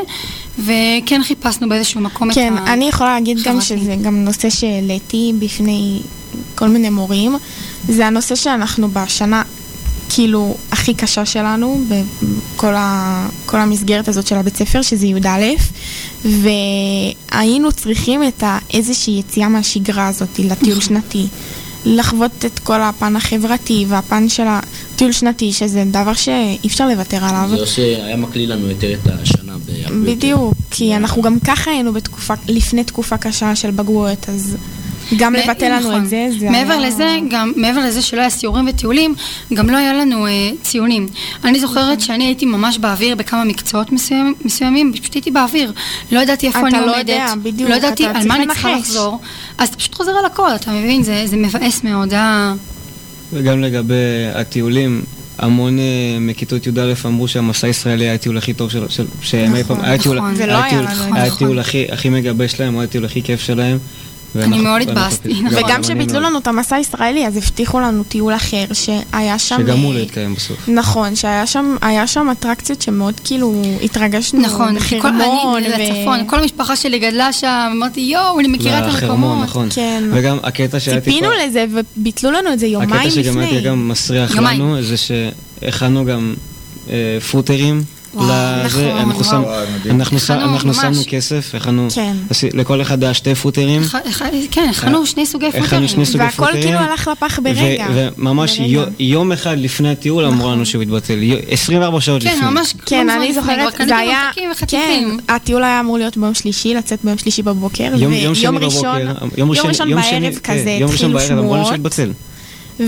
וכן 0.60 1.22
חיפשנו 1.24 1.70
באיזשהו 1.70 2.02
מקום 2.02 2.30
את 2.32 2.36
כן, 2.36 2.54
ה... 2.58 2.74
אני 2.74 2.86
יכולה 2.90 3.14
להגיד 3.14 3.38
גם. 3.44 3.62
שזה 3.62 3.96
גם 4.04 4.26
נושא 4.26 4.50
שהעליתי 4.50 5.34
בפני 5.40 6.00
כל 6.56 6.68
מיני 6.68 6.90
מורים. 6.90 7.36
זה 7.90 8.08
הנושא 8.08 8.36
שאנחנו 8.36 8.90
בשנה, 8.92 9.42
כאילו, 10.10 10.58
הכי 10.72 10.94
קשה 10.94 11.26
שלנו, 11.26 11.82
בכל 11.88 12.74
ה, 12.76 13.28
כל 13.46 13.58
המסגרת 13.60 14.08
הזאת 14.08 14.28
של 14.28 14.36
הבית 14.36 14.58
ספר, 14.58 14.82
שזה 14.82 15.08
י"א, 15.08 15.42
והיינו 17.32 17.72
צריכים 17.72 18.24
את 18.24 18.44
ה- 18.44 18.58
איזושהי 18.74 19.20
יציאה 19.20 19.50
מהשגרה 19.50 20.08
הזאת 20.08 20.40
לטיול 20.40 20.82
שנתי. 20.82 21.28
לחוות 21.86 22.46
את 22.46 22.60
כל 22.60 22.82
הפן 22.82 23.16
החברתי 23.16 23.86
והפן 23.88 24.30
של 24.30 24.44
הטיול 24.48 25.12
שנתי, 25.12 25.54
שזה 25.54 25.84
דבר 25.92 26.14
שאי 26.14 26.58
אפשר 26.68 26.88
לוותר 26.88 27.26
עליו. 27.26 27.50
זה 27.50 27.56
עושה, 27.62 27.82
היה 28.06 28.16
מקליל 28.18 28.52
לנו 28.52 28.68
יותר 28.68 28.94
את 28.94 29.08
השנה. 29.22 29.54
בדיוק, 30.06 30.54
כי 30.72 30.96
אנחנו 30.96 31.22
גם 31.22 31.40
ככה 31.40 31.72
היינו 31.72 31.94
בתקופה, 31.94 32.34
לפני 32.48 32.84
תקופה 32.84 33.18
קשה 33.18 33.56
של 33.56 33.72
בגרויות, 33.72 34.30
אז 34.30 34.56
גם 35.18 35.34
לבטל 35.34 35.66
לנו 35.70 35.80
נכון. 35.90 36.04
את 36.04 36.10
זה, 36.10 36.28
זה 36.40 36.50
מעבר 36.50 36.74
היה... 36.74 36.88
לזה, 36.88 37.16
גם 37.30 37.54
מעבר 37.56 37.80
לזה 37.86 38.02
שלא 38.02 38.20
היה 38.22 38.30
סיורים 38.30 38.66
וטיולים, 38.70 39.16
גם 39.54 39.70
לא 39.70 39.78
היה 39.78 39.94
לנו 39.94 40.28
אה, 40.28 40.32
ציונים. 40.62 41.08
אני 41.44 41.60
זוכרת 41.60 42.02
שאני 42.02 42.26
הייתי 42.26 42.46
ממש 42.46 42.78
באוויר 42.78 43.16
בכמה 43.16 43.44
מקצועות 43.44 43.92
מסוים, 43.92 44.34
מסוימים, 44.46 44.94
פשוט 45.02 45.14
הייתי 45.14 45.32
באוויר. 45.32 45.72
לא 46.12 46.20
ידעתי 46.20 46.48
איפה 46.48 46.60
אני 46.60 46.72
לא 46.72 46.84
עומדת. 46.84 46.98
יודע, 46.98 47.34
בדיוק, 47.44 47.70
לא 47.70 47.76
ידעתי 47.76 48.06
על 48.06 48.28
מה 48.28 48.36
אני 48.36 48.48
צריכה. 48.48 48.76
לחזור. 48.78 49.20
אז 49.58 49.68
אתה 49.70 49.78
פשוט 49.78 49.96
חוזר 49.96 50.12
על 50.12 50.26
הכל, 50.26 50.56
אתה 50.56 50.72
מבין? 50.72 51.04
זה, 51.04 51.24
זה 51.26 51.38
מבאס 51.38 51.84
מאוד. 51.84 52.14
אה... 52.14 52.54
וגם 53.34 53.62
לגבי 53.62 53.94
הטיולים, 54.36 55.02
המון 55.38 55.80
אה, 55.80 55.84
מכיתות 56.22 56.68
י"א 56.68 56.94
אמרו 57.06 57.28
שהמסע 57.28 57.68
הישראלי 57.68 58.04
היה 58.06 58.14
הטיול 58.14 58.38
הכי 58.38 58.54
טוב 58.54 58.70
של- 58.72 58.90
של- 58.90 59.06
שהם 59.22 59.56
אי 59.56 59.64
פעם, 59.64 59.78
היה 59.82 59.94
הטיול- 59.96 60.18
נכון. 60.18 60.34
ולא 60.38 60.54
היה 60.54 60.64
היה 60.64 60.70
טיול- 60.70 60.86
לנו 60.86 61.08
את 61.10 61.16
היה 61.16 61.30
זה. 61.30 61.36
הטיול 61.36 61.60
הכי 61.60 61.86
הכי 61.92 62.10
מגבש 62.10 62.52
שלהם, 62.52 62.74
היה 62.76 62.84
הטיול 62.84 63.06
הכי 63.06 63.22
כיף 63.24 63.42
שלהם. 63.42 63.78
ואנחנו- 64.36 64.64
מאוד 64.64 64.82
ואנחנו- 64.82 64.92
התבאסתי, 64.92 65.34
גם- 65.34 65.46
נכון. 65.46 65.58
גם 65.60 65.66
וגם 65.66 65.76
אני 65.76 65.84
כשביטלו 65.84 66.14
מאוד. 66.20 66.24
לנו 66.32 66.40
את 66.40 66.48
המסע 66.48 66.76
הישראלי, 66.76 67.28
אז 67.28 67.38
הבטיחו 67.38 67.80
לנו 67.80 68.04
טיול 68.04 68.36
אחר, 68.36 68.66
שהיה 68.74 69.40
שם... 69.40 69.58
שגם 69.66 69.80
הוא 69.80 69.94
אה, 69.94 69.98
לא 69.98 70.04
התקיים 70.04 70.36
בסוף. 70.36 70.70
נכון, 70.70 71.16
שהיה 71.16 71.48
שם, 72.08 72.30
אטרקציות 72.32 72.82
שמאוד 72.82 73.20
כאילו 73.24 73.54
התרגשנו 73.84 74.42
נכון, 74.42 74.68
אני 74.68 74.80
לצפון, 75.68 76.20
כל 76.28 76.40
המשפחה 76.40 76.76
שלי 76.76 77.00
גדלה 77.00 77.34
שם, 77.34 77.72
אמרתי 77.78 78.02
יואו, 78.02 78.40
אני 78.40 78.48
מכירה 78.48 78.80
את 78.80 79.04
המקומות. 79.04 79.44
נכון. 79.44 79.68
כן. 79.76 80.04
וגם 80.14 80.38
הקטע 80.44 80.80
שהיה 80.80 81.02
טיפה... 81.02 81.12
ציפינו 81.12 81.32
לזה 81.46 81.66
וביטלו 81.72 82.32
לנו 82.32 82.54
את 82.54 82.60
זה 82.60 82.68
יומיים 82.68 82.92
הקטע 82.92 83.08
לפני. 83.08 83.24
שגם 83.24 83.38
היה 83.40 83.62
גם 83.62 83.90
מסריח. 83.90 84.36
לנו, 84.38 84.82
זה 84.84 84.96
שהכנו 84.98 86.06
גם 86.06 86.34
אה, 86.90 87.18
פוטרים. 87.32 87.84
וואו, 88.14 88.26
לזה, 88.66 88.66
נכון, 88.66 88.98
אנחנו 88.98 89.42
מדהים. 89.80 89.96
אנחנו. 90.02 90.20
שמנו 90.74 91.02
כסף, 91.08 91.52
הכנו, 91.56 91.88
כן. 91.96 92.14
לכל 92.54 92.82
אחד 92.82 93.04
היה 93.04 93.14
שתי 93.14 93.36
פוטרים. 93.36 93.82
כן, 94.52 94.70
הכנו 94.70 95.06
שני 95.06 95.26
סוגי 95.26 95.46
הכנו 95.48 95.62
פוטרים. 95.64 95.88
שני 95.88 96.06
סוגי 96.06 96.24
והכל. 96.24 96.46
כאילו 96.52 96.78
הלך 96.80 97.08
לפח 97.08 97.40
ברגע. 97.44 97.86
ו- 97.94 98.08
וממש 98.18 98.60
יום 99.00 99.32
אחד 99.32 99.58
לפני 99.60 99.90
הטיול 99.90 100.26
אמרו 100.26 100.52
לנו 100.52 100.66
שהוא 100.66 100.84
יתבטל, 100.84 101.24
יו- 101.24 101.38
24 101.50 102.02
שעות 102.02 102.24
לפני. 102.24 102.40
כן, 102.40 102.46
ממש 102.48 102.74
כן, 102.86 103.10
אני 103.10 103.34
זוכרת, 103.34 103.74
זה 103.88 103.98
היה, 103.98 104.30
כן. 104.68 105.04
הטיול 105.30 105.64
היה 105.64 105.80
אמור 105.80 105.98
להיות 105.98 106.18
ביום 106.18 106.34
שלישי, 106.34 106.74
לצאת 106.74 107.00
ביום 107.04 107.18
שלישי 107.18 107.42
בבוקר, 107.42 107.84
יום- 107.98 108.12
ויום 108.14 108.58
ראשון, 108.58 109.00
יום 109.38 109.50
ראשון 109.52 109.72
בערב 109.96 110.34
כן, 110.44 110.54
כזה, 110.54 110.78
ראשון 110.82 110.90
התחילו 110.90 111.14
בערב 111.14 111.38
אמרו 111.40 111.56
לנו 111.56 111.66
שמועות. 111.66 111.82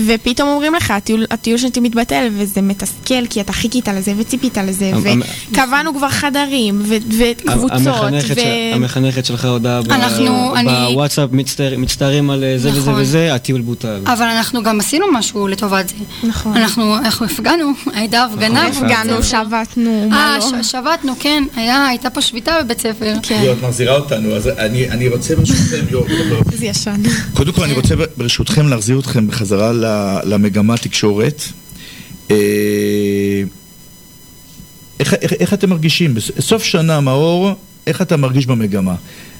ופתאום 0.06 0.48
אומרים 0.48 0.74
לך, 0.74 0.90
הטיול, 0.90 1.24
הטיול 1.30 1.58
שנתי 1.58 1.80
מתבטל, 1.80 2.28
וזה 2.32 2.62
מתסכל, 2.62 3.26
כי 3.30 3.40
אתה 3.40 3.52
חיכית 3.52 3.88
לזה 3.88 4.12
וציפית 4.18 4.58
לזה, 4.58 4.92
וקבענו 5.50 5.94
כבר 5.94 6.08
חדרים, 6.08 6.82
ו- 6.84 6.96
וקבוצות, 7.18 7.70
המחנכת, 7.72 8.36
ו... 8.36 8.40
של, 8.40 8.46
המחנכת 8.74 9.24
שלך 9.24 9.44
הודעה 9.44 9.82
ב- 9.82 9.92
אנחנו- 9.92 10.56
אני- 10.56 10.92
בוואטסאפ, 10.92 11.28
מצטער, 11.32 11.74
מצטערים 11.78 12.30
על 12.30 12.44
אה, 12.44 12.58
זה 12.58 12.68
וזה 12.70 12.80
נכון. 12.80 12.94
וזה, 12.96 13.34
הטיול 13.34 13.60
בוטל. 13.60 14.00
אבל 14.06 14.26
אנחנו 14.26 14.62
גם 14.62 14.80
עשינו 14.80 15.06
משהו 15.12 15.48
לטובת 15.48 15.88
זה. 15.88 15.94
נכון. 16.28 16.56
אנחנו, 16.56 16.96
אנחנו 16.96 17.26
הפגנו, 17.26 17.70
הייתה 17.94 18.24
הפגנה. 18.24 18.68
נכון, 18.68 18.84
הפגנו. 18.84 19.22
שבתנו, 19.22 20.06
מה 20.10 20.38
אה, 20.42 20.56
לא. 20.56 20.62
שבתנו, 20.62 21.12
כן, 21.20 21.44
היה, 21.56 21.86
הייתה 21.86 22.10
פה 22.10 22.20
שביתה 22.20 22.52
בבית 22.64 22.80
ספר. 22.80 23.14
כן, 23.22 23.42
את 23.52 23.62
מחזירה 23.62 23.96
אותנו, 23.96 24.36
אז 24.36 24.48
אני, 24.58 24.90
אני 24.90 25.08
רוצה 25.08 25.36
ברשותכם, 25.36 25.84
יו, 25.90 26.00
לא, 26.30 26.40
זה 26.52 26.66
ישן. 26.66 27.02
קודם 27.34 27.52
כל 27.52 27.62
אני 27.64 27.72
רוצה 27.72 27.94
ברשותכם 28.16 28.68
להחזיר 28.68 28.98
אתכם 29.00 29.26
בחזרה 29.28 29.72
למגמה 30.24 30.76
תקשורת. 30.76 31.42
אה, 32.30 33.42
איך, 35.00 35.14
איך, 35.14 35.32
איך 35.32 35.54
אתם 35.54 35.70
מרגישים? 35.70 36.14
בסוף 36.14 36.62
שנה, 36.62 37.00
מאור, 37.00 37.50
איך 37.86 38.02
אתה 38.02 38.16
מרגיש 38.16 38.46
במגמה? 38.46 38.94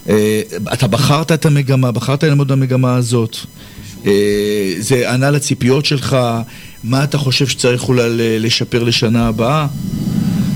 אה, 0.08 0.42
אתה 0.72 0.86
בחרת 0.86 1.32
את 1.32 1.46
המגמה, 1.46 1.92
בחרת 1.92 2.24
ללמוד 2.24 2.48
במגמה 2.48 2.94
הזאת? 2.94 3.36
אה, 4.06 4.74
זה 4.78 5.12
ענה 5.12 5.30
לציפיות 5.30 5.84
שלך? 5.84 6.16
מה 6.84 7.04
אתה 7.04 7.18
חושב 7.18 7.46
שצריך 7.46 7.88
אולי 7.88 8.08
לשפר 8.38 8.84
לשנה 8.84 9.28
הבאה? 9.28 9.66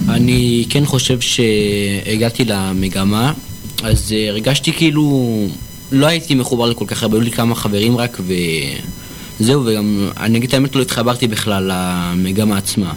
אני 0.09 0.65
כן 0.69 0.85
חושב 0.85 1.21
שהגעתי 1.21 2.45
למגמה, 2.45 3.33
אז 3.83 4.13
אה, 4.13 4.29
הרגשתי 4.29 4.73
כאילו... 4.73 5.49
לא 5.93 6.07
הייתי 6.07 6.35
מחובר 6.35 6.67
לכל 6.67 6.85
כך 6.89 7.03
הרבה, 7.03 7.17
היו 7.17 7.23
לי 7.23 7.31
כמה 7.31 7.55
חברים 7.55 7.97
רק 7.97 8.21
וזהו, 9.41 9.63
וגם, 9.67 10.09
אני 10.17 10.39
אגיד 10.39 10.49
את 10.49 10.55
האמת, 10.55 10.77
לא 10.77 10.83
התחברתי 10.83 11.27
בכלל 11.27 11.71
למגמה 11.75 12.57
עצמה. 12.59 12.93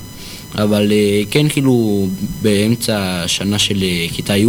אבל 0.55 0.91
אה, 0.91 1.21
כן, 1.31 1.49
כאילו, 1.49 2.07
באמצע 2.41 2.97
השנה 3.23 3.59
של 3.59 3.83
אה, 3.83 4.05
כיתה 4.13 4.37
י', 4.37 4.45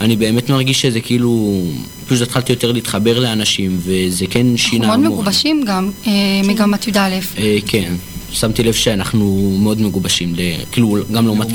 אני 0.00 0.16
באמת 0.16 0.50
מרגיש 0.50 0.82
שזה 0.82 1.00
כאילו... 1.00 1.62
פשוט 2.06 2.22
התחלתי 2.22 2.52
יותר 2.52 2.72
להתחבר 2.72 3.18
לאנשים, 3.20 3.78
וזה 3.82 4.26
כן 4.30 4.40
אנחנו 4.40 4.58
שינה 4.58 4.86
מאוד 4.86 4.98
המון. 4.98 5.12
מגובשים 5.12 5.64
גם, 5.66 5.90
אה, 6.06 6.12
מגמת 6.44 6.88
י"א. 6.88 7.20
כן, 7.66 7.94
שמתי 8.32 8.62
לב 8.62 8.74
שאנחנו 8.74 9.56
מאוד 9.62 9.80
מגובשים, 9.80 10.34
ל- 10.34 10.40
כאילו 10.72 10.96
גם 11.12 11.26
לעומת 11.26 11.46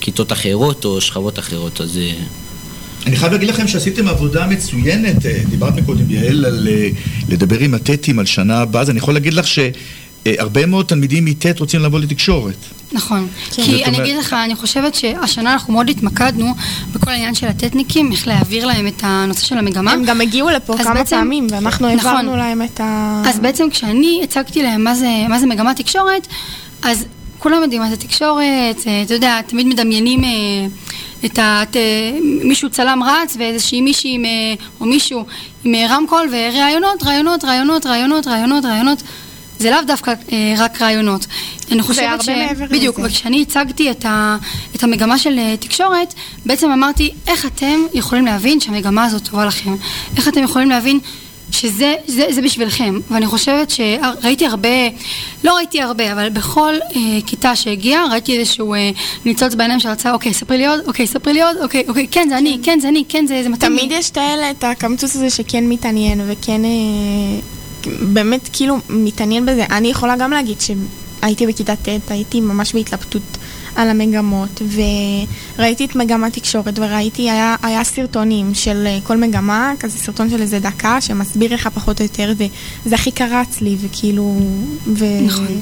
כיתות 0.00 0.32
אחרות 0.32 0.84
או 0.84 1.00
שכבות 1.00 1.38
אחרות, 1.38 1.80
אז 1.80 1.98
אני 3.06 3.16
חייב 3.16 3.32
להגיד 3.32 3.48
לכם 3.48 3.68
שעשיתם 3.68 4.08
עבודה 4.08 4.46
מצוינת, 4.46 5.26
אה, 5.26 5.38
דיברת 5.50 5.76
מקודם 5.76 6.10
יעל 6.10 6.44
על 6.44 6.68
אה, 6.70 6.88
לדבר 7.28 7.58
עם 7.58 7.74
הטטים 7.74 8.18
על 8.18 8.26
שנה 8.26 8.60
הבאה, 8.60 8.82
אז 8.82 8.90
אני 8.90 8.98
יכול 8.98 9.14
להגיד 9.14 9.34
לך 9.34 9.46
שהרבה 9.46 10.66
מאוד 10.66 10.86
תלמידים 10.86 11.24
מטט 11.24 11.58
רוצים 11.60 11.80
לבוא 11.82 11.98
לתקשורת. 12.00 12.54
נכון. 12.92 13.28
כי 13.50 13.84
אני 13.84 13.98
אגיד 14.02 14.16
לך, 14.16 14.32
אני 14.44 14.54
חושבת 14.54 14.94
שהשנה 14.94 15.52
אנחנו 15.52 15.72
מאוד 15.72 15.88
התמקדנו 15.88 16.54
בכל 16.92 17.10
העניין 17.10 17.34
של 17.34 17.46
הטטניקים, 17.46 18.12
איך 18.12 18.28
להעביר 18.28 18.66
להם 18.66 18.86
את 18.86 19.00
הנושא 19.02 19.46
של 19.46 19.58
המגמה. 19.58 19.92
הם 19.92 20.04
גם 20.04 20.20
הגיעו 20.20 20.50
לפה 20.50 20.74
אז 20.74 20.80
כמה 20.86 20.94
בעצם- 20.94 21.16
פעמים, 21.16 21.46
ואנחנו 21.50 21.94
נכון. 21.94 22.08
העברנו 22.16 22.36
להם 22.36 22.62
את 22.62 22.80
ה... 22.80 23.22
אז 23.26 23.38
בעצם 23.40 23.70
כשאני 23.70 24.20
הצגתי 24.24 24.62
להם 24.62 24.84
מה 24.84 24.94
זה, 24.94 25.08
מה 25.28 25.40
זה 25.40 25.46
מגמת 25.46 25.76
תקשורת, 25.76 26.26
אז 26.82 27.04
כולם 27.38 27.62
יודעים 27.62 27.80
מה 27.82 27.90
זה 27.90 27.96
תקשורת, 27.96 28.42
אה, 28.86 29.02
אתה 29.02 29.14
יודע, 29.14 29.40
תמיד 29.46 29.66
מדמיינים 29.66 30.20
את 31.24 31.38
ה... 31.38 31.62
את, 31.62 31.76
אה, 31.76 31.82
מישהו 32.22 32.70
צלם 32.70 33.02
רץ 33.02 33.36
ואיזושהי 33.38 33.80
מישהי 33.80 34.14
עם, 34.14 34.24
אה, 34.24 34.30
או 34.80 34.86
מישהו 34.86 35.24
עם 35.64 35.74
אה, 35.74 35.86
רמקול 35.88 36.28
וראיונות, 36.30 37.02
ראיונות, 37.02 37.44
ראיונות, 37.44 37.86
ראיונות, 37.86 38.26
ראיונות, 38.26 38.64
ראיונות. 38.64 39.02
זה 39.58 39.70
לאו 39.70 39.78
דווקא 39.86 40.14
אה, 40.32 40.54
רק 40.58 40.82
רעיונות. 40.82 41.26
אני 41.72 41.82
חושבת 41.82 42.22
ש... 42.22 42.28
בדיוק, 42.70 42.98
לזה. 42.98 43.08
וכשאני 43.08 43.42
הצגתי 43.42 43.90
את, 43.90 44.04
ה... 44.04 44.36
את 44.74 44.82
המגמה 44.82 45.18
של 45.18 45.38
תקשורת, 45.60 46.14
בעצם 46.46 46.70
אמרתי, 46.70 47.10
איך 47.26 47.46
אתם 47.46 47.80
יכולים 47.94 48.26
להבין 48.26 48.60
שהמגמה 48.60 49.04
הזאת 49.04 49.28
טובה 49.28 49.44
לכם? 49.44 49.76
איך 50.16 50.28
אתם 50.28 50.42
יכולים 50.42 50.70
להבין 50.70 51.00
שזה 51.54 51.94
זה, 52.06 52.26
זה 52.30 52.42
בשבילכם? 52.42 53.00
ואני 53.10 53.26
חושבת 53.26 53.70
שראיתי 53.70 54.46
הרבה, 54.46 54.68
לא 55.44 55.56
ראיתי 55.56 55.82
הרבה, 55.82 56.12
אבל 56.12 56.28
בכל 56.30 56.74
אה, 56.82 57.00
כיתה 57.26 57.56
שהגיעה, 57.56 58.06
ראיתי 58.10 58.38
איזשהו 58.38 58.74
אה, 58.74 58.90
ניצוץ 59.24 59.54
בעיניים 59.54 59.80
שרצה, 59.80 60.12
אוקיי, 60.12 60.34
ספרי 60.34 60.58
לי 60.58 60.66
עוד, 60.66 60.80
אוקיי, 60.86 61.06
ספרי 61.06 61.32
לי 61.32 61.42
עוד, 61.42 61.56
אוקיי, 61.62 61.84
אוקיי, 61.88 62.06
כן, 62.10 62.28
זה 62.28 62.38
אני, 62.38 62.58
כן, 62.62 62.78
זה 62.80 62.88
אני, 62.88 63.04
כן, 63.08 63.26
זה, 63.26 63.42
זה 63.42 63.48
מתאים. 63.48 63.76
תמיד 63.76 63.92
יש 63.92 64.10
את 64.10 64.16
האלה, 64.16 64.50
את 64.50 64.64
הקמצוץ 64.64 65.16
הזה 65.16 65.30
שכן 65.30 65.68
מתעניין 65.68 66.20
וכן 66.26 66.64
אה, 66.64 66.70
באמת 68.00 68.48
כאילו 68.52 68.76
מתעניין 68.88 69.46
בזה. 69.46 69.64
אני 69.70 69.88
יכולה 69.88 70.16
גם 70.16 70.30
להגיד 70.30 70.56
שהייתי 70.60 71.46
בכיתה 71.46 71.76
ט', 71.76 72.10
הייתי 72.10 72.40
ממש 72.40 72.72
בהתלבטות 72.72 73.22
על 73.76 73.88
המגמות, 73.88 74.62
וראיתי 75.56 75.84
את 75.84 75.96
מגמת 75.96 76.32
תקשורת, 76.32 76.78
וראיתי, 76.78 77.30
היה, 77.30 77.56
היה 77.62 77.84
סרטונים 77.84 78.54
של 78.54 78.84
אה, 78.86 78.98
כל 79.02 79.16
מגמה, 79.16 79.72
כזה 79.80 79.98
סרטון 79.98 80.30
של 80.30 80.42
איזה 80.42 80.58
דקה, 80.58 81.00
שמסביר 81.00 81.54
לך 81.54 81.68
פחות 81.74 82.00
או 82.00 82.04
יותר, 82.04 82.32
וזה 82.36 82.94
הכי 82.94 83.10
קרץ 83.10 83.60
לי, 83.60 83.76
וכאילו... 83.80 84.36
ו... 84.86 85.04
נכון. 85.26 85.60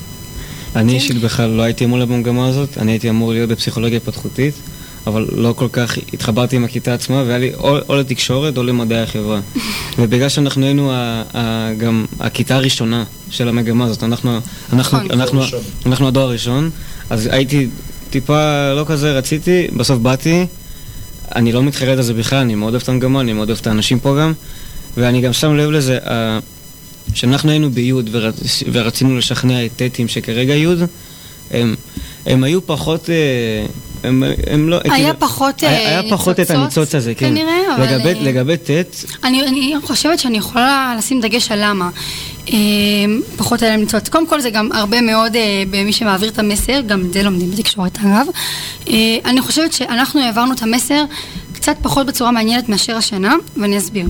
אני 0.77 0.95
אישית 0.95 1.21
בכלל 1.21 1.51
לא 1.51 1.63
הייתי 1.63 1.85
אמור 1.85 1.99
להיות 1.99 2.11
במגמה 2.11 2.49
הזאת, 2.49 2.79
אני 2.79 2.93
הייתי 2.93 3.11
אמור 3.11 3.33
להיות 3.33 3.51
בפסיכולוגיה 3.51 3.97
התפתחותית, 3.97 4.55
אבל 5.07 5.27
לא 5.33 5.55
כל 5.57 5.69
כך 5.73 5.99
התחברתי 6.13 6.57
עם 6.57 6.65
הכיתה 6.65 6.95
עצמה, 6.95 7.23
והיה 7.27 7.39
לי 7.39 7.55
או, 7.55 7.77
או 7.89 7.95
לתקשורת 7.95 8.57
או 8.57 8.63
למדעי 8.63 9.03
החברה. 9.03 9.41
ובגלל 9.99 10.29
שאנחנו 10.29 10.65
היינו 10.65 10.93
ה, 10.93 11.23
ה, 11.35 11.71
גם 11.79 12.05
הכיתה 12.21 12.57
הראשונה 12.57 13.05
של 13.31 13.49
המגמה 13.49 13.85
הזאת, 13.85 14.03
אנחנו, 14.03 14.37
אנחנו, 14.73 14.99
נכון. 14.99 15.11
אנחנו, 15.11 15.43
אנחנו, 15.43 15.59
אנחנו 15.87 16.09
הדור 16.09 16.23
הראשון, 16.23 16.71
אז 17.11 17.29
הייתי 17.33 17.69
טיפה 18.13 18.73
לא 18.73 18.85
כזה 18.89 19.13
רציתי, 19.13 19.67
בסוף 19.77 19.99
באתי, 19.99 20.47
אני 21.35 21.53
לא 21.53 21.63
מתחרט 21.63 21.99
על 21.99 22.03
זה 22.03 22.15
בכלל, 22.15 22.39
אני 22.39 22.55
מאוד 22.55 22.73
אוהב 22.73 22.83
את 22.83 22.89
המגמה, 22.89 23.21
אני 23.21 23.33
מאוד 23.33 23.49
אוהב 23.49 23.59
את 23.61 23.67
האנשים 23.67 24.01
פה 24.01 24.17
גם, 24.21 24.33
ואני 24.97 25.21
גם 25.21 25.33
שם 25.33 25.57
לב 25.57 25.71
לזה, 25.71 25.99
כשאנחנו 27.13 27.51
היינו 27.51 27.71
ורצ... 28.13 28.63
ורצינו 28.73 29.19
לשכנע 29.19 29.65
את 29.65 29.71
טטים 29.77 30.09
שכרגע 30.09 30.55
יוד, 30.55 30.79
הם, 31.53 31.75
הם 32.27 32.45
היו 32.45 32.67
פחות... 32.67 33.11
אה, 33.11 33.67
הם, 34.05 34.23
הם 34.47 34.69
לא... 34.69 34.81
היה 34.85 34.95
כאילו, 34.95 35.19
פחות, 35.19 35.65
אה, 35.65 35.69
היה, 35.69 35.89
היה 35.89 36.11
פחות 36.11 36.35
את 36.35 36.39
ניצוצות, 36.39 36.63
הניצוץ 36.63 36.95
הזה, 36.95 37.15
כן. 37.15 37.29
כנראה, 37.29 37.77
אבל, 37.77 37.85
לגבי, 37.85 38.15
לגבי 38.15 38.57
טט, 38.57 38.97
אני, 39.25 39.43
אני 39.49 39.75
חושבת 39.83 40.19
שאני 40.19 40.39
יכולה 40.39 40.95
לשים 40.99 41.21
דגש 41.21 41.51
על 41.51 41.59
למה. 41.63 41.91
אה, 42.49 42.55
פחות 43.37 43.63
היה 43.63 43.71
להם 43.71 43.81
ניצוץ. 43.81 44.09
קודם 44.09 44.27
כל 44.27 44.41
זה 44.41 44.51
גם 44.51 44.73
הרבה 44.73 45.01
מאוד 45.01 45.37
במי 45.71 45.93
שמעביר 45.93 46.29
את 46.29 46.39
המסר, 46.39 46.81
גם 46.87 47.01
את 47.01 47.13
זה 47.13 47.23
לומדים 47.23 47.51
בתקשורת 47.51 47.99
אגב. 47.99 48.27
אני 49.25 49.41
חושבת 49.41 49.73
שאנחנו 49.73 50.21
העברנו 50.21 50.53
את 50.53 50.63
המסר 50.63 51.05
קצת 51.63 51.77
פחות 51.83 52.07
בצורה 52.07 52.31
מעניינת 52.31 52.69
מאשר 52.69 52.97
השנה, 52.97 53.35
ואני 53.57 53.79
אסביר. 53.79 54.07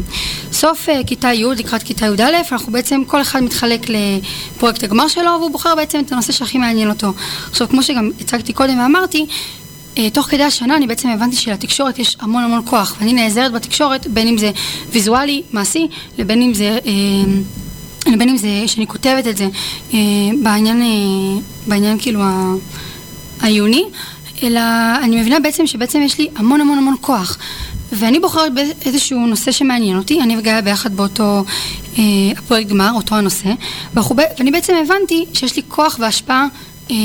סוף 0.53 0.89
אה, 0.89 1.01
כיתה 1.07 1.33
י' 1.33 1.45
לקראת 1.57 1.83
כיתה 1.83 2.07
י"א, 2.07 2.53
אנחנו 2.53 2.73
בעצם, 2.73 3.03
כל 3.07 3.21
אחד 3.21 3.43
מתחלק 3.43 3.87
לפרויקט 3.89 4.83
הגמר 4.83 5.09
שלו, 5.09 5.31
והוא 5.39 5.51
בוחר 5.51 5.75
בעצם 5.75 6.01
את 6.07 6.13
הנושא 6.13 6.33
שהכי 6.33 6.59
מעניין 6.59 6.91
אותו. 6.91 7.13
עכשיו, 7.51 7.69
כמו 7.69 7.83
שגם 7.83 8.11
הצגתי 8.21 8.53
קודם 8.53 8.79
ואמרתי, 8.79 9.27
אה, 9.99 10.11
תוך 10.11 10.27
כדי 10.27 10.43
השנה 10.43 10.77
אני 10.77 10.87
בעצם 10.87 11.09
הבנתי 11.09 11.37
שלתקשורת 11.37 11.99
יש 11.99 12.17
המון 12.21 12.43
המון 12.43 12.63
כוח, 12.65 12.97
ואני 12.99 13.13
נעזרת 13.13 13.53
בתקשורת, 13.53 14.07
בין 14.07 14.29
אם 14.29 14.39
זה 14.39 14.51
ויזואלי, 14.93 15.43
מעשי, 15.53 15.89
לבין 16.19 16.43
אם 16.43 16.55
זה, 16.55 16.79
אה, 16.87 18.13
לבין 18.13 18.29
אם 18.29 18.37
זה 18.37 18.49
שאני 18.67 18.87
כותבת 18.87 19.27
את 19.27 19.37
זה 19.37 19.49
אה, 19.95 19.99
בעניין, 20.43 20.83
אה, 20.83 21.43
בעניין 21.67 21.99
כאילו 21.99 22.21
העיוני, 23.41 23.85
אלא 24.43 24.61
אני 25.03 25.21
מבינה 25.21 25.41
בעצם 25.41 25.67
שבעצם 25.67 26.01
יש 26.03 26.19
לי 26.19 26.29
המון 26.37 26.61
המון 26.61 26.79
המון 26.79 26.95
כוח. 27.01 27.39
ואני 27.93 28.21
בוחרת 28.21 28.53
באיזשהו 28.55 29.27
נושא 29.27 29.53
שמעניין 29.53 29.97
אותי, 29.97 30.21
אני 30.21 30.37
וגיא 30.39 30.61
ביחד 30.65 30.97
באותו 30.97 31.45
אה, 31.99 32.03
הפרויקט 32.37 32.71
גמר, 32.71 32.91
אותו 32.95 33.15
הנושא, 33.15 33.49
ואנחנו, 33.95 34.17
ואני 34.39 34.51
בעצם 34.51 34.73
הבנתי 34.85 35.25
שיש 35.35 35.57
לי 35.57 35.63
כוח 35.69 35.97
והשפעה 36.01 36.47
אה, 36.91 36.97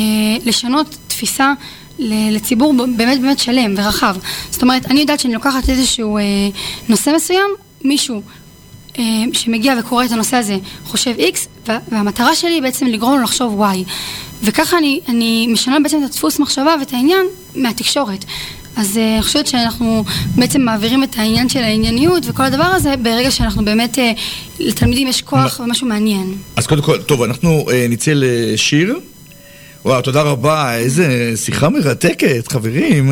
לשנות 0.46 0.98
תפיסה 1.08 1.54
לציבור 2.00 2.74
באמת 2.98 3.22
באמת 3.22 3.40
שלם 3.40 3.74
ורחב. 3.78 4.16
זאת 4.52 4.62
אומרת, 4.62 4.86
אני 4.86 5.00
יודעת 5.00 5.20
שאני 5.20 5.34
לוקחת 5.34 5.70
איזשהו 5.70 6.18
אה, 6.18 6.24
נושא 6.90 7.12
מסוים, 7.16 7.50
מישהו 7.84 8.22
אה, 9.00 9.04
שמגיע 9.34 9.74
וקורא 9.80 10.06
את 10.06 10.12
הנושא 10.12 10.38
הזה 10.38 10.58
חושב 10.86 11.14
X, 11.18 11.38
וה- 11.68 11.80
והמטרה 11.92 12.36
שלי 12.36 12.52
היא 12.54 12.62
בעצם 12.62 12.86
לגרום 12.86 13.18
לו 13.18 13.24
לחשוב 13.24 13.62
Y. 13.62 13.76
וככה 14.44 14.78
אני, 14.78 15.00
אני 15.08 15.48
משנה 15.48 15.80
בעצם 15.80 15.98
את 16.04 16.10
הדפוס 16.10 16.40
מחשבה 16.40 16.76
ואת 16.80 16.94
העניין 16.94 17.26
מהתקשורת. 17.56 18.26
אז 18.78 18.98
אה, 18.98 19.14
אני 19.14 19.24
חושבת 19.24 19.48
שאנחנו 19.48 20.04
בעצם 20.36 20.62
מעבירים 20.62 21.04
את 21.04 21.16
העניין 21.18 21.50
של 21.50 21.60
הענייניות 21.60 22.24
וכל 22.28 22.44
הדבר 22.44 22.64
הזה 22.64 22.98
ברגע 22.98 23.32
שאנחנו 23.32 23.66
באמת, 23.66 24.00
אה, 24.00 24.12
לתלמידים 24.60 25.08
יש 25.08 25.22
כוח 25.22 25.60
ומשהו 25.60 25.88
מעניין. 25.88 26.36
אז 26.56 26.68
קודם 26.68 26.82
כל, 26.82 26.98
טוב, 26.98 27.24
אנחנו 27.24 27.66
אה, 27.72 27.86
נצא 27.90 28.12
לשיר. 28.16 29.00
וואו, 29.86 30.02
תודה 30.02 30.22
רבה, 30.22 30.76
איזה 30.76 31.34
שיחה 31.36 31.70
מרתקת, 31.70 32.48
חברים. 32.48 33.12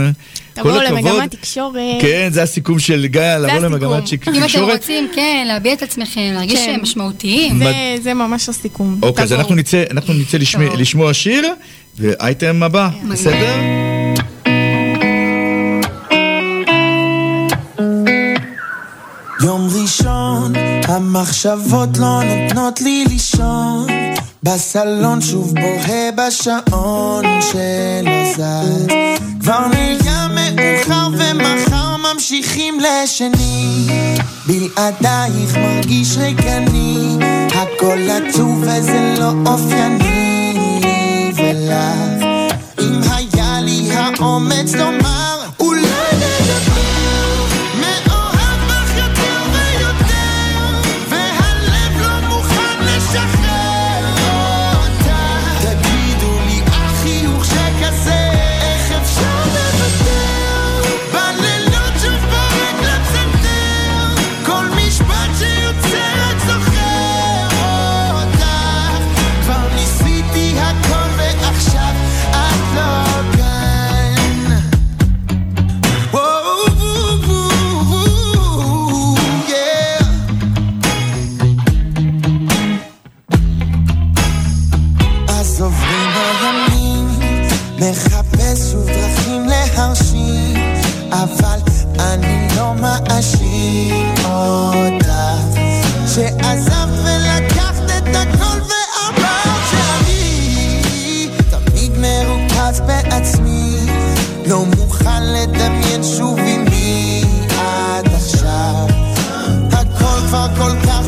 תבואו. 0.56 0.82
למגמת 0.82 1.32
תקשורת. 1.36 1.80
כן, 2.02 2.30
זה 2.32 2.44
הסיכום 2.44 2.80
של 2.80 3.06
גיא, 3.06 3.22
לבוא. 3.22 3.60
למגמת 3.60 4.08
שיק- 4.08 4.28
אם 4.28 4.34
אתם 4.34 4.42
תקשורת. 4.44 4.74
רוצים, 4.80 5.08
כן, 5.16 5.46
להביע 5.48 5.74
את 5.74 5.84
עצמכם, 5.84 6.32
להרגיש 6.34 6.60
כן. 6.60 6.66
שהם 6.66 6.82
משמעותיים. 6.82 7.58
זה- 7.58 7.74
זה 8.04 8.14
ממש 8.14 8.50
הסיכום. 8.50 9.00
אוקיי, 9.04 9.24
אז. 9.24 9.34
אנחנו 9.34 9.56
נצא, 9.56 9.84
אנחנו 9.92 10.14
נצא 10.14 10.38
לשמוע- 10.78 11.14
שיר, 11.14 11.44
ואייטם 12.00 12.64
הבא, 12.64 12.90
בסדר? 13.12 13.56
יום 19.44 19.68
ראשון, 19.82 20.54
המחשבות 20.88 21.98
לא 21.98 22.22
נותנות 22.24 22.82
לי 22.82 23.06
לישון. 23.10 23.88
בסלון 24.44 25.22
שוב 25.22 25.54
בוהה 25.56 26.12
בשעון 26.18 27.26
שלא 27.42 28.34
זז. 28.34 28.88
כבר 29.42 29.68
נהיה 29.68 30.05
מאוחר 30.76 31.08
ומחר 31.12 31.96
ממשיכים 31.98 32.80
לשני. 32.80 33.88
בלעדייך 34.46 35.58
מרגיש 35.58 36.18
ריקני, 36.18 37.18
הכל 37.54 38.00
עצוב 38.10 38.58
וזה 38.62 39.16
לא 39.20 39.32
אופייני 39.46 41.32
ולך. 41.36 42.26
אם 42.80 43.02
היה 43.12 43.62
לי 43.62 43.90
האומץ 43.94 44.74
לומר, 44.74 45.15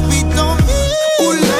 כל 0.08 0.14
כך 0.14 0.32
פתאומי, 0.32 0.88
אולי 1.20 1.57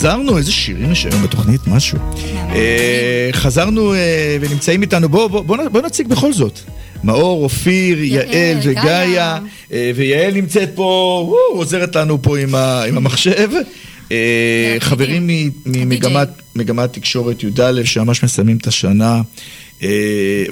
חזרנו, 0.00 0.38
איזה 0.38 0.52
שירים 0.52 0.92
יש 0.92 1.06
היום 1.06 1.22
בתוכנית, 1.22 1.60
משהו. 1.66 1.98
אה, 2.54 3.28
חזרנו 3.32 3.94
אה, 3.94 4.36
ונמצאים 4.40 4.82
איתנו, 4.82 5.08
בואו 5.08 5.28
בוא, 5.28 5.42
בוא, 5.42 5.68
בוא 5.68 5.82
נציג 5.82 6.08
בכל 6.08 6.32
זאת. 6.32 6.60
מאור, 7.04 7.44
אופיר, 7.44 8.04
יעל 8.04 8.58
וגיא. 8.62 8.90
אה, 9.72 9.90
ויעל 9.94 10.34
נמצאת 10.34 10.70
פה, 10.74 11.36
עוזרת 11.52 11.96
לנו 11.96 12.22
פה 12.22 12.38
עם, 12.38 12.54
המחשב. 12.96 13.50
חברים 14.78 15.30
ממגמת 15.66 16.28
מגמת 16.56 16.92
תקשורת 16.92 17.42
י"א, 17.42 17.84
שממש 17.84 18.24
מסיימים 18.24 18.56
את 18.56 18.66
השנה. 18.66 19.22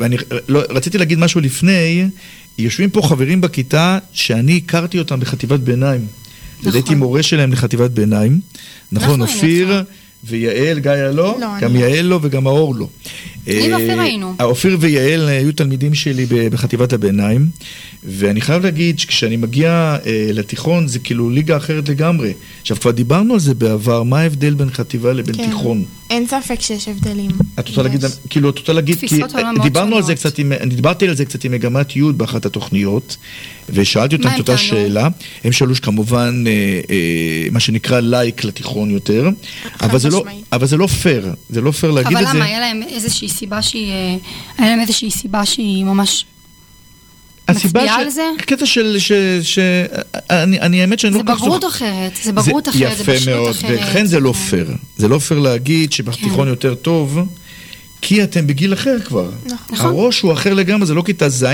ואני 0.00 0.16
לא, 0.48 0.60
רציתי 0.70 0.98
להגיד 0.98 1.18
משהו 1.18 1.40
לפני, 1.40 2.08
יושבים 2.58 2.90
פה 2.90 3.02
חברים 3.02 3.40
בכיתה 3.40 3.98
שאני 4.12 4.60
הכרתי 4.64 4.98
אותם 4.98 5.20
בחטיבת 5.20 5.60
ביניים. 5.60 6.06
נכון. 6.60 6.72
הייתי 6.72 6.94
מורה 6.94 7.22
שלהם 7.22 7.52
לחטיבת 7.52 7.90
ביניים. 7.90 8.40
נכון, 8.92 9.20
אופיר 9.20 9.82
ויעל, 10.24 10.78
גיא 10.78 10.92
לא? 10.92 11.38
גם 11.60 11.74
לא. 11.74 11.78
יעל 11.78 12.04
לא 12.04 12.18
וגם 12.22 12.44
מאור 12.44 12.74
לא. 12.74 12.88
אני 13.48 13.72
אה, 13.72 13.78
ואופיר 13.78 14.00
היינו. 14.00 14.34
אופיר 14.42 14.76
ויעל 14.80 15.28
היו 15.28 15.52
תלמידים 15.52 15.94
שלי 15.94 16.26
בחטיבת 16.28 16.92
הביניים, 16.92 17.46
ואני 18.04 18.40
חייב 18.40 18.62
להגיד 18.62 18.98
שכשאני 18.98 19.36
מגיע 19.36 19.96
אה, 20.06 20.30
לתיכון 20.32 20.88
זה 20.88 20.98
כאילו 20.98 21.30
ליגה 21.30 21.56
אחרת 21.56 21.88
לגמרי. 21.88 22.32
עכשיו, 22.60 22.76
כבר 22.80 22.90
דיברנו 22.90 23.34
על 23.34 23.40
זה 23.40 23.54
בעבר, 23.54 24.02
מה 24.02 24.20
ההבדל 24.20 24.54
בין 24.54 24.70
חטיבה 24.70 25.12
לבין 25.12 25.34
כן. 25.36 25.46
תיכון? 25.46 25.84
אין 26.10 26.26
ספק 26.26 26.60
שיש 26.60 26.88
הבדלים. 26.88 27.30
את 27.58 27.68
רוצה 27.68 27.82
להגיד, 27.82 28.04
כאילו, 28.30 28.50
את 28.50 28.58
רוצה 28.58 28.72
להגיד, 28.72 28.98
כי 28.98 29.20
דיברנו 29.62 29.96
על 29.96 30.02
זה. 30.02 30.14
קצת, 30.14 30.38
עם, 30.38 30.52
אני 30.52 30.74
דיברתי 30.74 31.08
על 31.08 31.16
זה 31.16 31.24
קצת 31.24 31.44
עם 31.44 31.52
מגמת 31.52 31.96
י' 31.96 32.02
באחת 32.16 32.46
התוכניות, 32.46 33.16
ושאלתי 33.70 34.16
אותם 34.16 34.28
את 34.34 34.38
אותה? 34.38 34.56
שאלה. 34.56 35.08
הם 35.44 35.52
שאלו 35.52 35.74
שכמובן, 35.74 36.44
אה, 36.46 36.52
אה, 36.90 37.48
מה 37.52 37.60
שנקרא 37.60 38.00
לייק 38.00 38.44
לתיכון 38.44 38.90
יותר, 38.90 39.28
אבל 39.80 39.98
זה, 39.98 40.08
לא. 40.08 40.24
אבל 40.52 40.66
זה 40.66 40.76
לא 40.76 40.86
פייר, 40.86 41.34
זה 41.50 41.60
לא 41.60 41.70
פייר 41.70 41.92
להגיד 41.92 42.16
אבל 42.16 42.26
את 42.26 42.32
זה. 42.32 42.38
למה, 42.38 42.44
היה 42.44 42.60
להם 42.60 42.82
איזושהי 42.82 43.28
סיבה 43.38 43.62
שהיא... 43.62 43.92
אה, 43.92 44.16
היה 44.58 44.70
להם 44.70 44.80
איזושהי 44.80 45.10
סיבה 45.10 45.46
שהיא 45.46 45.84
ממש... 45.84 46.24
הסיבה 47.48 47.80
מצביעה 47.80 47.98
ש- 48.00 48.02
על 48.04 48.10
זה? 48.10 48.22
קטע 48.38 48.66
של, 48.66 48.96
ש... 48.98 49.12
ש... 49.42 49.58
אני, 50.30 50.60
אני 50.60 50.80
האמת 50.80 50.98
שאני 50.98 51.12
זה 51.12 51.18
לא 51.18 51.24
כל 51.24 51.32
כך 51.34 51.40
בגרות 51.42 51.62
זוכר. 51.62 51.76
אחרת, 51.76 52.12
זה 52.22 52.32
בגרות 52.32 52.68
אחרת, 52.68 52.96
זה 52.96 53.02
יפה 53.02 53.12
בשלות 53.12 53.36
מאוד, 53.38 53.50
אחרת. 53.50 53.70
ולכן 53.70 54.06
זה 54.06 54.20
לא 54.20 54.32
פייר. 54.32 54.70
זה 54.96 55.08
לא 55.08 55.18
פייר 55.18 55.40
להגיד 55.40 55.90
כן. 55.90 55.96
שבתיכון 55.96 56.48
יותר 56.48 56.74
טוב, 56.74 57.18
כי 58.00 58.22
אתם 58.22 58.46
בגיל 58.46 58.72
אחר 58.74 59.00
כבר. 59.04 59.30
נכון. 59.70 59.86
הראש 59.86 60.20
הוא 60.20 60.32
אחר 60.32 60.54
לגמרי, 60.54 60.86
זה 60.86 60.94
לא 60.94 61.02
כיתה 61.02 61.28
ז'. 61.28 61.44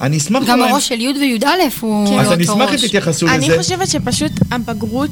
אני 0.00 0.16
אשמח... 0.16 0.42
גם 0.46 0.62
הראש 0.62 0.88
של 0.88 1.00
י' 1.00 1.08
וי"א 1.20 1.46
הוא 1.80 2.20
אז 2.20 2.26
לא 2.26 2.34
אני 2.34 2.42
אותו 2.42 2.52
אשמח 2.52 2.68
אם 2.68 2.74
ראש. 2.74 2.84
תתייחסו 2.84 3.28
אני 3.28 3.46
לזה. 3.48 3.58
חושבת 3.58 3.88
שפשוט 3.88 4.32
הבגרות 4.50 5.10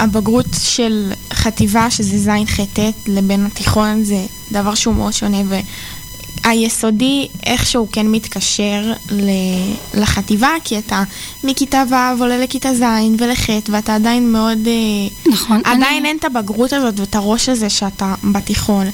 הבגרות 0.00 0.46
של 0.60 1.12
חטיבה, 1.32 1.90
שזה 1.90 2.18
ז'-ח'-ט', 2.18 2.78
לבין 3.06 3.46
התיכון, 3.46 4.04
זה 4.04 4.26
דבר 4.52 4.74
שהוא 4.74 4.94
מאוד 4.94 5.12
שונה, 5.12 5.42
והיסודי 6.44 7.28
איכשהו 7.46 7.88
כן 7.92 8.06
מתקשר 8.06 8.92
לחטיבה, 9.94 10.48
כי 10.64 10.78
אתה 10.78 11.02
מכיתה 11.44 11.82
ו' 11.90 12.22
עולה 12.22 12.38
לכיתה 12.38 12.74
ז' 12.74 12.82
ולח', 13.18 13.46
ואתה 13.68 13.94
עדיין 13.94 14.32
מאוד... 14.32 14.58
אה, 14.66 15.32
נכון. 15.32 15.60
עדיין 15.64 15.82
אני- 15.82 16.08
אין 16.08 16.16
את 16.20 16.24
הבגרות 16.24 16.72
הזאת 16.72 17.00
ואת 17.00 17.14
הראש 17.14 17.48
הזה 17.48 17.70
שאתה 17.70 18.14
בתיכון, 18.32 18.86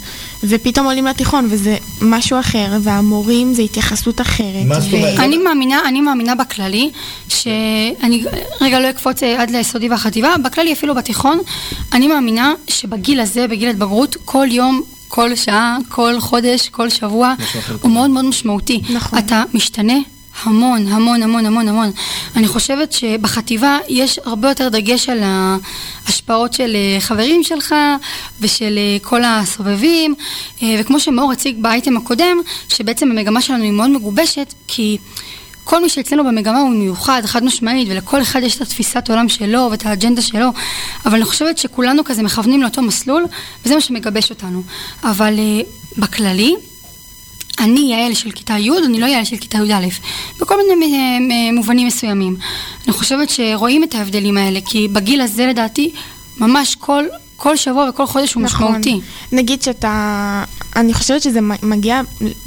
ופתאום 0.45 0.87
עולים 0.87 1.07
לתיכון 1.07 1.47
וזה 1.51 1.77
משהו 2.03 2.41
אחר, 2.41 2.67
והמורים 2.83 3.55
זה 3.55 3.63
התייחסות 3.63 4.21
אחרת. 4.21 4.67
מה 4.67 4.81
זאת 4.81 4.93
אומרת? 4.93 5.19
אני 5.19 5.39
מאמינה, 5.39 5.81
אני 5.89 6.01
מאמינה 6.01 6.35
בכללי, 6.35 6.91
שאני 7.29 8.25
רגע 8.61 8.81
לא 8.81 8.91
אקפוץ 8.91 9.23
אה, 9.23 9.43
עד 9.43 9.51
ליסודי 9.51 9.89
והחטיבה, 9.89 10.35
בכללי 10.45 10.73
אפילו 10.73 10.95
בתיכון, 10.95 11.39
אני 11.93 12.09
מאמינה 12.09 12.53
שבגיל 12.69 13.21
הזה, 13.21 13.47
בגיל 13.49 13.69
ההתבגרות, 13.69 14.17
כל 14.25 14.47
יום, 14.51 14.83
כל 15.15 15.37
שעה, 15.37 15.79
כל 15.89 16.21
חודש, 16.21 16.69
כל 16.69 16.91
שבוע, 16.91 17.35
הוא 17.83 17.91
מאוד 17.91 18.11
מאוד 18.11 18.25
משמעותי. 18.25 18.81
נכון. 18.91 19.19
אתה 19.19 19.43
משתנה. 19.55 19.95
המון, 20.43 20.87
המון, 20.89 21.23
המון, 21.23 21.47
המון, 21.47 21.69
המון. 21.69 21.91
אני 22.37 22.49
חושבת 22.49 22.93
שבחטיבה 22.93 23.79
יש 23.89 24.19
הרבה 24.25 24.49
יותר 24.49 24.69
דגש 24.69 25.09
על 25.09 25.19
ההשפעות 25.23 26.53
של 26.53 26.77
אה, 26.77 27.01
חברים 27.01 27.43
שלך 27.43 27.75
ושל 28.41 28.79
אה, 28.79 28.97
כל 29.03 29.25
הסובבים, 29.25 30.15
אה, 30.63 30.77
וכמו 30.81 31.01
שמאור 31.01 31.33
הציג 31.33 31.63
באייטם 31.63 31.97
הקודם, 31.97 32.37
שבעצם 32.69 33.11
המגמה 33.11 33.41
שלנו 33.41 33.63
היא 33.63 33.73
מאוד 33.73 33.91
מגובשת, 33.91 34.55
כי 34.69 34.99
כל 35.65 35.83
מי 35.83 35.89
שאצלנו 35.89 36.25
במגמה 36.25 36.61
הוא 36.61 36.71
מיוחד, 36.71 37.23
חד 37.25 37.45
משמעית, 37.45 37.89
ולכל 37.91 38.23
אחד 38.23 38.43
יש 38.43 38.57
את 38.57 38.61
התפיסת 38.61 39.11
עולם 39.11 39.29
שלו 39.29 39.69
ואת 39.71 39.87
האג'נדה 39.87 40.23
שלו, 40.23 40.49
אבל 41.07 41.15
אני 41.15 41.25
חושבת 41.25 41.59
שכולנו 41.59 42.05
כזה 42.05 42.23
מכוונים 42.23 42.63
לאותו 42.63 42.83
מסלול, 42.83 43.25
וזה 43.65 43.75
מה 43.75 43.81
שמגבש 43.81 44.31
אותנו. 44.31 44.63
אבל 45.05 45.39
אה, 45.39 45.61
בכללי, 45.99 46.55
אני 47.59 47.81
יעל 47.81 48.15
של 48.15 48.31
כיתה 48.31 48.59
י', 48.59 48.71
אני 48.85 49.01
לא 49.01 49.07
יעל 49.07 49.25
של 49.25 49.37
כיתה 49.37 49.59
י"א, 49.59 49.87
בכל 50.41 50.55
מיני 50.57 50.97
אה, 50.97 51.01
אה, 51.01 51.53
מובנים 51.53 51.87
מסוימים. 51.87 52.37
אני 52.85 52.93
חושבת 52.93 53.31
שרואים 53.31 53.85
את 53.85 53.95
ההבדלים 53.95 54.39
האלה, 54.39 54.61
כי 54.67 54.89
בגיל 54.89 55.21
הזה 55.21 55.47
לדעתי, 55.47 55.93
ממש 56.39 56.75
כל, 56.75 57.05
כל 57.37 57.57
שבוע 57.57 57.89
וכל 57.89 58.07
חודש 58.07 58.35
הוא 58.35 58.43
נכון. 58.43 58.67
משמעותי. 58.67 59.01
נגיד 59.33 59.63
שאתה... 59.63 60.45
אני 60.77 60.95
חושבת 60.95 61.23
שזה 61.23 61.41
מגיע 61.63 62.01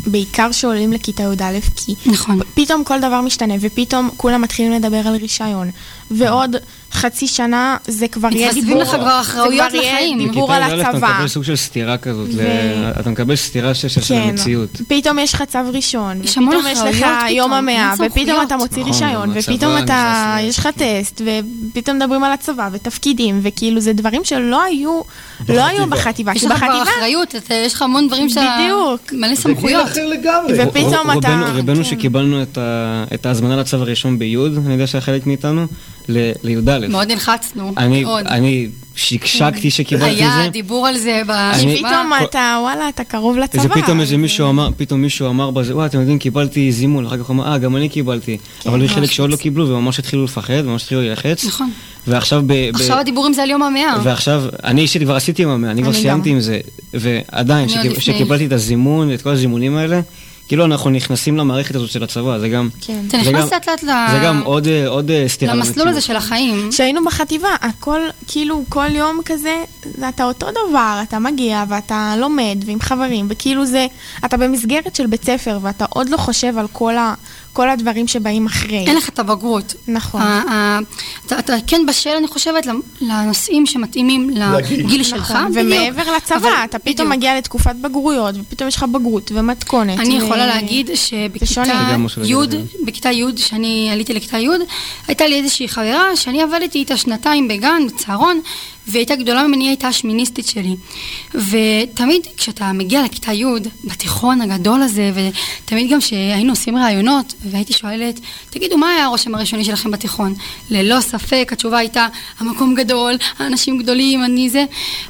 בעיקר 0.07 0.49
כשעולים 0.51 0.93
לכיתה 0.93 1.23
י"א, 1.23 1.59
כי 1.75 1.95
נכון. 2.05 2.39
פתאום 2.53 2.83
כל 2.83 2.99
דבר 2.99 3.21
משתנה, 3.21 3.53
ופתאום 3.61 4.09
כולם 4.17 4.41
מתחילים 4.41 4.71
לדבר 4.71 5.07
על 5.07 5.15
רישיון. 5.15 5.71
ועוד 6.11 6.55
חצי 6.91 7.27
שנה 7.27 7.77
זה 7.87 8.07
כבר 8.07 8.27
יהיה 8.31 8.47
מתווספים 8.47 8.67
דיבור... 8.77 8.81
לך 8.83 8.89
כבר 9.31 9.51
יהיה 9.51 9.67
לחיים. 9.67 10.17
דיבור 10.27 10.53
על 10.53 10.61
בכיתה 10.63 10.75
י"א 10.77 10.81
אתה 10.81 10.89
הצבא. 10.89 11.13
מקבל 11.13 11.27
סוג 11.27 11.43
של 11.43 11.55
סתירה 11.55 11.97
כזאת, 11.97 12.29
ו- 12.35 12.91
אתה 12.99 13.09
מקבל 13.09 13.35
סתירה 13.35 13.73
של 13.73 13.87
של 13.87 14.01
כן, 14.01 14.21
המציאות. 14.29 14.81
פתאום 14.87 15.19
יש 15.19 15.33
לך 15.33 15.43
צו 15.43 15.59
ראשון, 15.73 16.21
ופתאום 16.23 16.65
יש 16.71 16.79
לך 16.79 17.05
יום 17.29 17.53
המאה, 17.53 17.93
ופתאום. 17.99 18.41
אתה 18.47 18.57
מוציא 18.57 18.81
נכון, 18.81 18.93
רישיון, 18.93 19.29
ופתאום 19.35 19.71
הצבא 19.71 19.83
אתה, 19.83 20.37
יש 20.41 20.59
לך 20.59 20.67
טסט, 20.75 21.21
ופתאום 21.71 21.97
מדברים 21.97 22.23
על 22.23 22.31
הצבא, 22.31 22.69
ותפקידים, 22.71 23.39
וכאילו 23.43 23.81
זה 23.81 23.93
דברים 23.93 24.23
שלא 24.25 24.63
היו, 24.63 25.01
לא 25.49 25.65
היו 25.65 25.87
בחטיבה, 25.87 26.31
יש 26.35 26.43
לך 26.43 26.57
כבר 26.57 26.83
אחריות, 26.83 27.35
אתה- 27.35 27.53
יש 27.53 27.73
לך 27.73 27.81
המון 27.81 28.07
דברים 28.07 28.29
שאתה... 28.29 28.57
בדיוק. 28.63 29.13
מלא 29.13 29.35
סמכויות. 29.35 29.87
ופתאום 30.57 31.11
אתה- 31.19 31.41
רובנו 31.55 31.75
כן. 31.75 31.83
שקיבלנו 31.83 32.41
את 33.13 33.25
ההזמנה 33.25 33.55
לצו 33.55 33.77
הראשון 33.77 34.19
בי', 34.19 34.35
אני 34.65 34.73
יודע 34.73 34.87
שהיה 34.87 35.01
חלק 35.01 35.27
מאיתנו, 35.27 35.65
לי"א. 36.09 36.87
מאוד 36.89 37.11
נלחצנו, 37.11 37.73
אני- 37.77 38.03
מאוד. 38.03 38.27
אני 38.27 38.67
שקשקתי 38.95 39.71
שקיבלתי 39.71 40.11
את 40.11 40.17
זה. 40.17 40.23
היה 40.39 40.49
דיבור 40.49 40.87
על 40.87 40.97
זה 40.97 41.15
אני- 41.15 41.23
בשבעה. 41.73 41.91
פתאום 41.91 42.11
אתה, 42.29 42.57
וואלה, 42.61 42.89
אתה 42.89 43.03
קרוב 43.03 43.37
לצבא. 43.37 43.61
איזה 43.63 43.73
פתאום 43.73 43.99
איזה 44.01 44.17
מישהו 44.17 44.49
אמר, 44.49 44.69
פתאום 44.77 45.01
מישהו 45.01 45.29
אמר 45.29 45.51
בזה, 45.51 45.75
וואי, 45.75 45.85
אתם 45.85 45.99
יודעים, 45.99 46.19
קיבלתי 46.19 46.71
זימון, 46.71 47.05
אחר 47.05 47.17
כך 47.17 47.25
הוא 47.25 47.33
אמר, 47.33 47.51
אה, 47.51 47.57
גם 47.57 47.75
אני 47.75 47.89
קיבלתי. 47.89 48.37
כן, 48.59 48.69
אבל 48.69 48.81
היו 48.81 48.89
חלק. 48.89 49.11
שעוד 49.11 49.29
לא 49.29 49.35
קיבלו, 49.35 49.69
וממש 49.69 49.99
התחילו 49.99 50.23
לפחד, 50.23 50.61
ממש 50.65 50.81
התחילו 50.83 51.01
להילחץ. 51.01 51.45
נכון. 51.45 51.71
ועכשיו 52.07 52.41
ב... 52.47 52.53
ב- 52.53 52.75
עכשיו 52.75 52.97
הדיבורים 52.97 53.33
זה 53.33 53.43
על 53.43 53.49
יום 53.49 53.63
המאה. 53.63 53.95
ועכשיו, 54.03 54.43
אני 54.63 54.81
אישית 54.81 55.01
כבר 55.01 55.15
עשיתי 55.15 55.43
עם 55.43 55.49
המאה, 55.49 55.71
אני 55.71 55.81
כבר 55.81 55.91
אני 55.91 56.01
סיימתי. 56.01 56.29
עם 56.29 56.39
זה, 56.39 56.59
ועדיין. 56.93 57.69
שקיבלתי 57.99 58.45
את 58.45 58.51
הזימון, 58.51 59.13
את 59.13 59.21
כל 59.21 59.29
הזימונים 59.29 59.77
האלה, 59.77 59.99
כאילו 60.47 60.65
אנחנו 60.65 60.89
נכנסים 60.89 61.37
למערכת 61.37 61.75
הזאת 61.75 61.89
של 61.89 62.03
הצבא, 62.03 62.39
זה 62.39 62.49
גם... 62.49 62.69
כן. 62.81 63.01
אתה 63.07 63.17
זה 63.23 63.29
נכנס 63.31 63.43
גם- 63.43 63.49
לאט 63.53 63.67
לאט 63.69 63.83
ל- 63.83 64.11
זה 64.11 64.19
גם 64.23 64.41
עוד, 64.45 64.67
אה, 64.67 64.87
עוד 64.87 65.11
אה, 65.11 65.23
סתירה 65.27 65.55
למסלול 65.55 65.87
הזה. 65.87 66.01
של 66.01 66.15
החיים. 66.15 66.69
כשהיינו 66.71 67.05
בחטיבה, 67.05 67.47
הכל, 67.61 67.99
כאילו, 68.27 68.63
כל 68.69 68.87
יום 68.95 69.19
כזה, 69.25 69.63
אתה 70.09 70.23
אותו 70.23 70.47
דבר, 70.51 70.99
אתה 71.03 71.19
מגיע 71.19 71.63
ואתה 71.69 72.13
לומד 72.19 72.57
ועם 72.65 72.79
חברים, 72.81 73.25
וכאילו 73.29 73.65
זה, 73.65 73.87
אתה 74.25 74.37
במסגרת 74.37 74.95
של 74.95 75.07
בית 75.07 75.23
ספר, 75.25 75.59
ואתה 75.61 75.85
עוד 75.89 76.09
לא 76.09 76.17
חושב 76.17 76.57
על 76.57 76.67
כל, 76.71 76.97
ה, 76.97 77.13
כל 77.57 77.69
הדברים 77.69 78.07
שבאים 78.07 78.45
אחרי. 78.45 78.77
אין 78.87 78.97
לך 78.97 79.09
את 79.09 79.19
הבגרות. 79.19 79.73
נכון. 79.87 80.21
אתה- 81.25 81.39
אתה 81.39 81.53
כן 81.67 81.81
בשל, 81.87 82.09
אני 82.09 82.27
חושבת, 82.27 82.67
לנושאים 83.01 83.65
שמתאימים 83.65 84.29
לגיל. 84.29 84.79
לגיל 84.79 85.03
שלך. 85.03 85.31
נכון. 85.31 85.51
ומעבר 85.55 86.01
אבל- 86.01 86.15
לצבא, 86.17 86.35
אתה 86.65 86.79
פתאום 86.79 86.93
בדיוק. 86.95 87.09
מגיע 87.09 87.37
לתקופת 87.37 87.75
בגרויות, 87.75 88.35
ופתאום 88.41 88.67
יש 88.67 88.75
לך 88.75 88.83
בגרות 88.83 89.31
ומתכונת. 89.35 89.99
אני 89.99 90.21
ו- 90.21 90.25
יכולה 90.25 90.45
להגיד. 90.47 90.89
שבכיתה 90.95 91.61
י', 93.11 93.37
שאני 93.37 93.89
עליתי 93.91 94.13
לכיתה 94.13 94.37
י', 94.37 94.47
הייתה 95.07 95.27
לי 95.27 95.35
איזושהי 95.35 95.67
חברה 95.69 96.15
שאני 96.15 96.41
עבדתי 96.41 96.79
איתה 96.79 96.97
שנתיים 96.97 97.47
בגן, 97.47 97.81
בצהרון, 97.87 98.39
והיא 98.87 98.99
הייתה 98.99 99.15
גדולה 99.15 99.47
ממני, 99.47 99.63
היא 99.63 99.69
הייתה 99.69 99.87
השמיניסטית 99.87 100.47
שלי. 100.47 100.75
ותמיד 101.33 102.27
כשאתה 102.37 102.71
מגיע 102.73 103.03
לכיתה 103.03 103.33
י', 103.33 103.45
בתיכון 103.83 104.41
הגדול 104.41 104.81
הזה, 104.81 105.11
ותמיד 105.13 105.91
גם 105.91 105.99
כשהיינו 105.99 106.51
עושים 106.51 106.77
ראיונות, 106.77 107.33
והייתי 107.45 107.73
שואלת, 107.73 108.19
תגידו, 108.49 108.77
מה 108.77 108.89
היה 108.89 109.05
הרושם 109.05 109.35
הראשוני 109.35 109.65
שלכם 109.65 109.91
בתיכון? 109.91 110.33
ללא 110.69 110.99
ספק, 111.01 111.49
התשובה 111.51 111.77
הייתה, 111.77 112.07
המקום 112.39 112.75
גדול, 112.75 113.13
האנשים 113.37 113.77
גדולים, 113.77 114.23
אני 114.23 114.49
זה. 114.49 114.65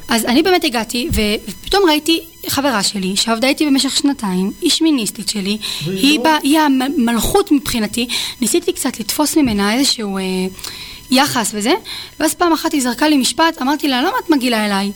אז 0.08 0.24
אני 0.24 0.42
באמת 0.42 0.64
הגעתי, 0.64 1.08
ופתאום 1.12 1.84
ראיתי 1.88 2.20
חברה 2.46 2.82
שלי, 2.82 3.16
שעבדה 3.16 3.48
איתי 3.48 3.66
במשך 3.66 3.96
שנתיים, 3.96 4.52
היא 4.60 4.70
שמיניסטית 4.70 5.28
שלי, 5.28 5.58
היא, 5.86 6.20
בה, 6.20 6.36
היא 6.42 6.58
המלכות 6.58 7.52
מבחינתי, 7.52 8.08
ניסיתי 8.40 8.72
קצת 8.72 9.00
לתפוס 9.00 9.36
ממנה 9.36 9.74
איזשהו 9.74 10.18
אה, 10.18 10.22
יחס 11.10 11.50
וזה, 11.54 11.72
ואז 12.20 12.34
פעם 12.34 12.52
אחת 12.52 12.72
היא 12.72 12.82
זרקה 12.82 13.08
לי 13.08 13.16
משפט, 13.16 13.62
אמרתי 13.62 13.88
לה, 13.88 14.00
למה 14.00 14.12
את 14.24 14.30
מגעילה 14.30 14.66
אליי? 14.66 14.92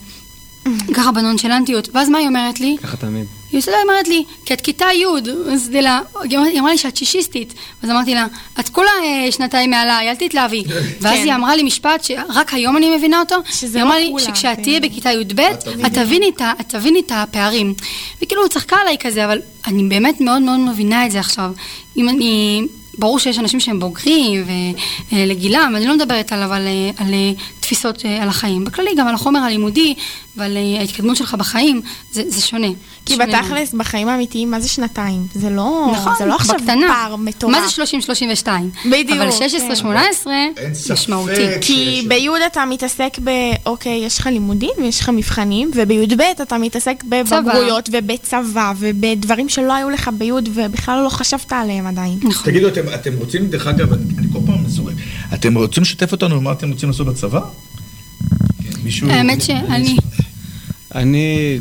ככה 0.94 1.12
בנונשלנטיות, 1.12 1.88
ואז 1.92 2.08
מה 2.08 2.18
היא 2.18 2.26
אומרת 2.28 2.60
לי? 2.60 2.76
ככה 2.82 2.96
תמיד. 2.96 3.26
היא 3.52 3.58
עושה 3.58 3.70
לה, 3.70 3.76
היא 3.76 3.82
אומרת 3.82 4.08
לי, 4.08 4.24
כי 4.44 4.54
את 4.54 4.60
כיתה 4.60 4.86
י', 4.94 5.04
אז 5.52 5.70
היא 5.72 5.80
לה, 5.80 6.00
היא 6.22 6.38
אמרה- 6.38 6.48
היא 6.48 6.62
לי 6.62 6.78
שאת 6.78 6.96
שישיסטית, 6.96 7.54
אז 7.82 7.90
אמרתי 7.90 8.14
לה, 8.14 8.26
את 8.60 8.68
כולה 8.68 8.90
שנתיים 9.30 9.70
מעליי, 9.70 10.10
אל 10.10 10.14
תתלהבי. 10.14 10.64
ואז 11.00 11.18
היא 11.18 11.34
אמרה 11.34 11.56
לי 11.56 11.62
משפט 11.62 12.04
שרק 12.04 12.54
היום 12.54 12.76
אני 12.76 12.96
מבינה 12.96 13.20
אותו, 13.20 13.34
היא 13.74 13.82
אמרה 13.82 13.98
לא 13.98 14.04
לי 14.04 14.12
שכשאת 14.18 14.56
כן. 14.56 14.62
תהיי 14.62 14.80
בכיתה 14.80 15.10
י"ב, 15.12 15.40
את 15.86 15.94
תביני 16.68 17.00
את 17.00 17.12
הפערים. 17.14 17.74
וכאילו, 18.22 18.42
הוא 18.42 18.48
צחקה 18.48 18.76
עליי 18.76 18.96
כזה, 19.00 19.24
אבל 19.24 19.38
אני 19.66 19.82
באמת 19.82 20.20
מאוד 20.20 20.42
מאוד 20.42 20.58
מבינה 20.60 21.06
את 21.06 21.10
זה 21.10 21.20
עכשיו. 21.20 21.52
אם 21.96 22.08
אני... 22.08 22.62
ברור 22.98 23.18
שיש 23.18 23.38
אנשים 23.38 23.60
שהם 23.60 23.80
בוגרים 23.80 24.44
ולגילם, 25.12 25.72
אני 25.76 25.86
לא 25.86 25.94
מדברת 25.94 26.32
על, 26.32 26.42
אה, 26.42 26.90
על 26.96 27.14
תפיסות 27.72 28.04
אה, 28.04 28.22
על 28.22 28.28
החיים. 28.28 28.64
בכללי 28.64 28.90
גם 28.96 29.08
על 29.08 29.14
החומר 29.14 29.40
הלימודי 29.40 29.94
ועל 30.36 30.56
אה, 30.56 30.80
ההתקדמות 30.80 31.16
שלך 31.16 31.34
בחיים, 31.34 31.80
זה, 32.12 32.22
זה 32.26 32.40
שונה. 32.40 32.66
כי 33.06 33.12
שונה. 33.14 33.26
בתכלס, 33.26 33.72
בחיים 33.74 34.08
האמיתיים, 34.08 34.50
מה 34.50 34.60
זה 34.60 34.68
שנתיים? 34.68 35.26
זה 35.34 35.50
לא, 35.50 35.90
נכון, 35.92 36.12
זה 36.18 36.26
לא 36.26 36.34
עכשיו 36.34 36.56
בקטנה. 36.56 36.86
פער 36.86 37.16
מטורף. 37.16 37.52
מה 37.52 37.68
זה 37.68 37.82
30-32? 38.44 38.48
בדיוק, 38.90 39.18
אבל 39.18 39.30
כן. 39.30 39.46
16-18 40.24 40.28
אין 40.56 40.74
ספק 40.74 40.92
משמעותי. 40.92 41.46
כי 41.60 42.04
בי' 42.08 42.28
אתה 42.46 42.64
מתעסק 42.64 43.18
ב... 43.24 43.30
אוקיי, 43.66 44.04
יש 44.04 44.18
לך 44.18 44.26
לימודים 44.26 44.70
ויש 44.78 45.00
לך 45.00 45.08
מבחנים, 45.08 45.70
ובי"ב 45.74 46.20
אתה 46.42 46.58
מתעסק 46.58 47.04
בבגרויות 47.08 47.88
ובצבא 47.92 48.72
ובדברים 48.78 49.48
שלא 49.48 49.72
היו 49.72 49.90
לך 49.90 50.10
בי' 50.18 50.32
ובכלל 50.32 51.02
לא 51.04 51.08
חשבת 51.08 51.52
עליהם 51.52 51.86
עדיין. 51.86 52.18
נכון. 52.22 52.52
תגידו, 52.52 52.68
אתם, 52.68 52.82
אתם 52.94 53.12
רוצים, 53.18 53.46
דרך 53.46 53.66
אגב, 53.66 53.92
אני, 53.92 54.02
כל 54.32 54.38
פעם 54.46 54.61
אתם 55.34 55.54
רוצים 55.54 55.82
לשתף 55.82 56.12
אותנו 56.12 56.40
במה 56.40 56.52
אתם 56.52 56.70
רוצים 56.70 56.88
לעשות 56.88 57.06
בצבא? 57.06 57.40
מישהו... 58.84 59.10
האמת 59.10 59.42
שאני... 59.42 59.96
אני, 60.94 61.58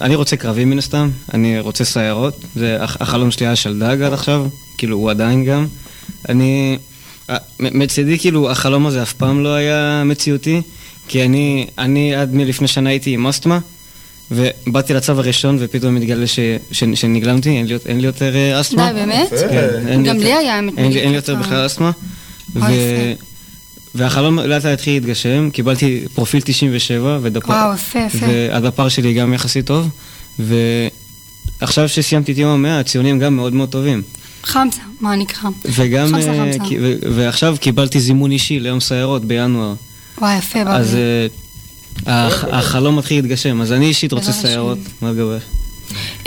אני 0.00 0.14
רוצה 0.14 0.36
קרבי 0.36 0.64
מן 0.64 0.78
הסתם, 0.78 1.10
אני 1.34 1.60
רוצה 1.60 1.84
סיירות, 1.84 2.44
זה 2.56 2.76
הח- 2.82 2.96
החלום 3.00 3.30
שלי 3.30 3.46
היה 3.46 3.56
שלדג 3.56 4.02
עד 4.02 4.12
עכשיו, 4.12 4.46
כאילו 4.78 4.96
הוא 4.96 5.10
עדיין 5.10 5.44
גם. 5.44 5.66
אני, 6.28 6.78
אה, 7.30 7.36
מצידי 7.60 8.18
כאילו 8.18 8.50
החלום 8.50 8.86
הזה 8.86 9.02
אף 9.02 9.12
פעם 9.12 9.42
לא 9.44 9.54
היה 9.54 10.02
מציאותי, 10.06 10.60
כי 11.08 11.24
אני, 11.24 11.66
אני 11.78 12.14
עד 12.14 12.34
מלפני 12.34 12.68
שנה 12.68 12.90
הייתי 12.90 13.10
עם 13.14 13.26
אסתמה, 13.26 13.58
ובאתי 14.30 14.94
לצו 14.94 15.12
הראשון 15.12 15.56
ופתאום 15.60 15.94
מתגלה 15.94 16.26
ש, 16.26 16.38
ש, 16.72 16.84
שנגלמתי, 16.94 17.50
אין 17.50 17.66
לי, 17.66 17.76
אין 17.86 18.00
לי 18.00 18.06
יותר 18.06 18.36
אה, 18.36 18.60
אסתמה. 18.60 18.92
די, 18.92 18.98
באמת? 18.98 19.30
כן, 19.50 19.88
אין 19.88 20.02
לי 20.02 20.08
גם 20.08 20.16
לי 20.18 20.32
היה 20.32 20.58
אין 20.58 20.66
לי, 20.68 20.72
אין 20.76 20.92
לי 20.92 21.00
נגיד 21.00 21.14
יותר. 21.14 21.34
בכלל 21.34 21.66
אסתמה. 21.66 21.90
ו... 22.54 22.62
והחלום 23.94 24.38
לאט 24.38 24.64
לאט 24.64 24.72
התחיל 24.74 24.94
להתגשם, 24.94 25.50
קיבלתי 25.52 26.04
פרופיל 26.14 26.40
97, 26.44 27.18
ודפ... 27.22 27.48
וואו, 27.48 27.74
יפה, 27.74 27.98
יפה. 27.98 28.26
והדפ"ר 28.28 28.88
שלי 28.88 29.14
גם 29.14 29.34
יחסית 29.34 29.66
טוב, 29.66 29.88
ועכשיו 30.38 31.88
שסיימתי 31.88 32.32
את 32.32 32.38
יום 32.38 32.50
המאה, 32.50 32.80
הציונים 32.80 33.18
גם 33.18 33.36
מאוד 33.36 33.52
מאוד 33.54 33.68
טובים. 33.68 34.02
חמסה, 34.42 34.80
מה 35.00 35.16
נקרא? 35.16 35.50
וגם, 35.64 36.06
חמסה, 36.08 36.30
אה, 36.32 36.52
חמסה. 36.58 36.74
ו- 36.82 36.94
ועכשיו 37.16 37.56
קיבלתי 37.60 38.00
זימון 38.00 38.30
אישי 38.30 38.60
ליום 38.60 38.80
סיירות 38.80 39.24
בינואר. 39.24 39.74
וואי, 40.18 40.38
יפה, 40.38 40.60
אז 40.66 40.90
ברור. 40.90 41.00
אה, 42.08 42.26
הח- 42.26 42.44
החלום 42.44 42.96
מתחיל 42.98 43.18
להתגשם, 43.18 43.60
אז 43.60 43.72
אני 43.72 43.86
אישית 43.86 44.12
רוצה. 44.12 44.32
סיירות, 44.32 44.78
מה 45.02 45.10
לגבי? 45.10 45.36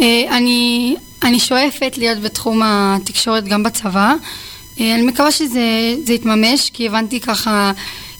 אה, 0.02 0.38
אני, 0.38 0.96
אני 1.24 1.40
שואפת 1.40 1.94
להיות 1.98 2.20
בתחום 2.20 2.62
התקשורת 2.66 3.46
גם 3.48 3.64
בצבא. 3.64 4.14
אה, 4.80 4.96
אני 4.96 5.02
מקווה 5.02 5.32
שזה 5.32 5.96
זה 6.04 6.14
יתממש, 6.14 6.70
כי 6.74 6.88
הבנתי 6.88 7.20
ככה, 7.20 7.72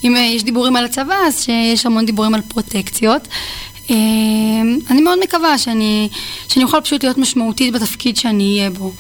אם 0.04 0.16
אה, 0.16 0.22
יש 0.22 0.44
דיבורים 0.44 0.76
על 0.76 0.86
הצבא, 0.86 1.16
אז 1.28 1.44
שיש 1.44 1.86
המון 1.86 2.06
דיבורים 2.06 2.34
על 2.34 2.42
פרוטקציות. 2.42 3.28
אה, 3.90 3.96
אני 4.90 5.02
מאוד 5.02 5.20
מקווה 5.24 5.58
שאני, 5.58 6.10
שאני 6.48 6.64
אוכל 6.66 6.82
פשוט 6.82 7.04
להיות 7.04 7.18
משמעותית 7.18 7.74
בתפקיד 7.74 8.18
שאני 8.18 8.58
אהיה 8.58 8.70
בו. 8.70 8.92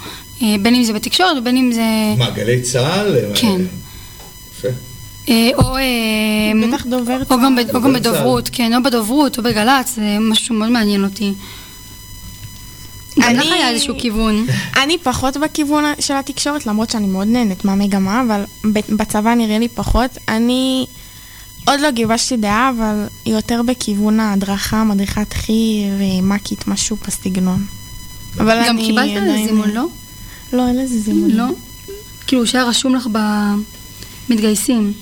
בין 0.62 0.76
אם 0.76 0.84
זה 0.84 0.94
בתקשורת 0.94 1.38
ובין 1.38 1.58
אם 1.58 1.72
זה... 1.72 1.82
מה, 2.18 2.30
גלי 2.30 2.62
צה"ל? 2.62 3.16
כן. 3.36 3.62
יפה. 4.52 4.68
או, 5.54 5.76
בטח 6.68 6.86
דובר 6.86 7.18
או 7.30 7.38
גם, 7.38 7.56
ב- 7.56 7.76
או 7.76 7.82
גם 7.82 7.82
דובר 7.82 8.00
צה"ל. 8.00 8.00
בדוברות, 8.00 8.50
כן, 8.52 8.74
או 8.74 8.84
בדוברות, 8.84 9.38
או 9.38 9.44
בגל"צ, 9.44 9.96
זה 9.96 10.18
משהו 10.20 10.46
שמאוד 10.46 10.70
מעניין 10.70 11.04
אותי. 11.04 11.34
גם 13.22 13.34
לך 13.36 13.42
אני- 13.42 13.54
היה 13.54 13.70
איזשהו 13.70 13.96
כיוון. 14.00 14.46
אני 14.84 14.98
פחות 14.98 15.38
בכיוון 15.38 15.84
של 16.00 16.14
התקשורת, 16.14 16.66
למרות 16.66 16.90
שאני 16.90 17.08
מאוד 17.08 17.28
נהנית 17.28 17.66
מהמגמה, 17.66 18.22
אבל 18.22 18.44
בצבא 18.90 19.34
נראה 19.34 19.60
לי 19.60 19.68
פחות. 19.68 20.18
אני 20.28 20.86
עוד 21.68 21.80
לא 21.80 21.92
גיבשתי 21.92 22.38
דעה, 22.38 22.70
אבל 22.78 22.96
יותר 23.26 23.62
בכיוון 23.68 24.20
ההדרכה, 24.20 24.84
מדריכת 24.84 25.34
חי"ר, 25.34 25.92
מ"כית, 26.24 26.68
משהו 26.68 26.98
בסגנון. 27.08 27.66
אבל 28.40 28.64
גם 28.68 28.78
קיבלת 28.78 29.10
על 29.18 29.24
זה 29.24 29.32
עדיין- 29.32 29.48
זימון, 29.48 29.70
לא? 29.70 29.86
לא, 30.54 30.68
אין 30.68 30.78
לזה 30.78 31.00
זימון. 31.00 31.32
לא? 31.32 31.46
כאילו 32.28 32.48
שהיה 32.48 32.64
רשום 32.64 32.96
לך 32.96 33.08
במתגייסים. 34.30 34.94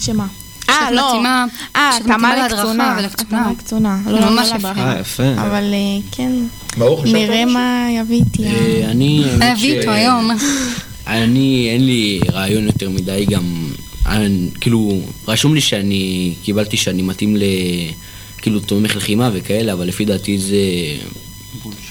שמה? 0.00 0.26
אה, 0.70 0.90
לא. 0.90 1.08
מתאימה- 1.12 1.46
אה, 1.76 1.90
להדרכה 2.06 2.46
לקצונה. 2.46 2.98
התאמה 3.06 3.50
לקצונה. 3.52 3.98
לא, 4.06 4.30
ממש 4.30 4.48
לא 4.50 4.56
יפה. 4.56 4.68
להדרכה. 4.68 4.92
אה, 4.94 5.00
יפה. 5.00 5.32
אבל 5.32 5.64
אה, 5.74 5.78
כן, 6.12 6.32
נראה? 7.04 7.44
מה 7.44 7.86
יביא 8.00 8.16
איתי. 8.24 8.44
אה, 8.46 8.90
אני... 8.90 9.24
להביא 9.38 9.56
ש- 9.74 9.78
איתו 9.78 9.90
היום. 9.90 10.30
אני, 11.06 11.70
אין 11.72 11.86
לי 11.86 12.20
רעיון 12.32 12.64
יותר 12.66 12.90
מדי 12.90 13.26
גם, 13.30 13.68
אני, 14.06 14.48
כאילו, 14.60 15.00
רשום 15.28 15.54
לי 15.54 15.60
שאני, 15.60 16.34
קיבלתי 16.42 16.76
שאני 16.76 17.02
מתאים 17.02 17.36
ל... 17.36 17.42
כאילו, 18.42 18.60
תומך 18.60 18.96
לחימה 18.96 19.30
וכאלה, 19.32 19.72
אבל 19.72 19.86
לפי 19.88 20.04
דעתי 20.04 20.38
זה 20.38 20.56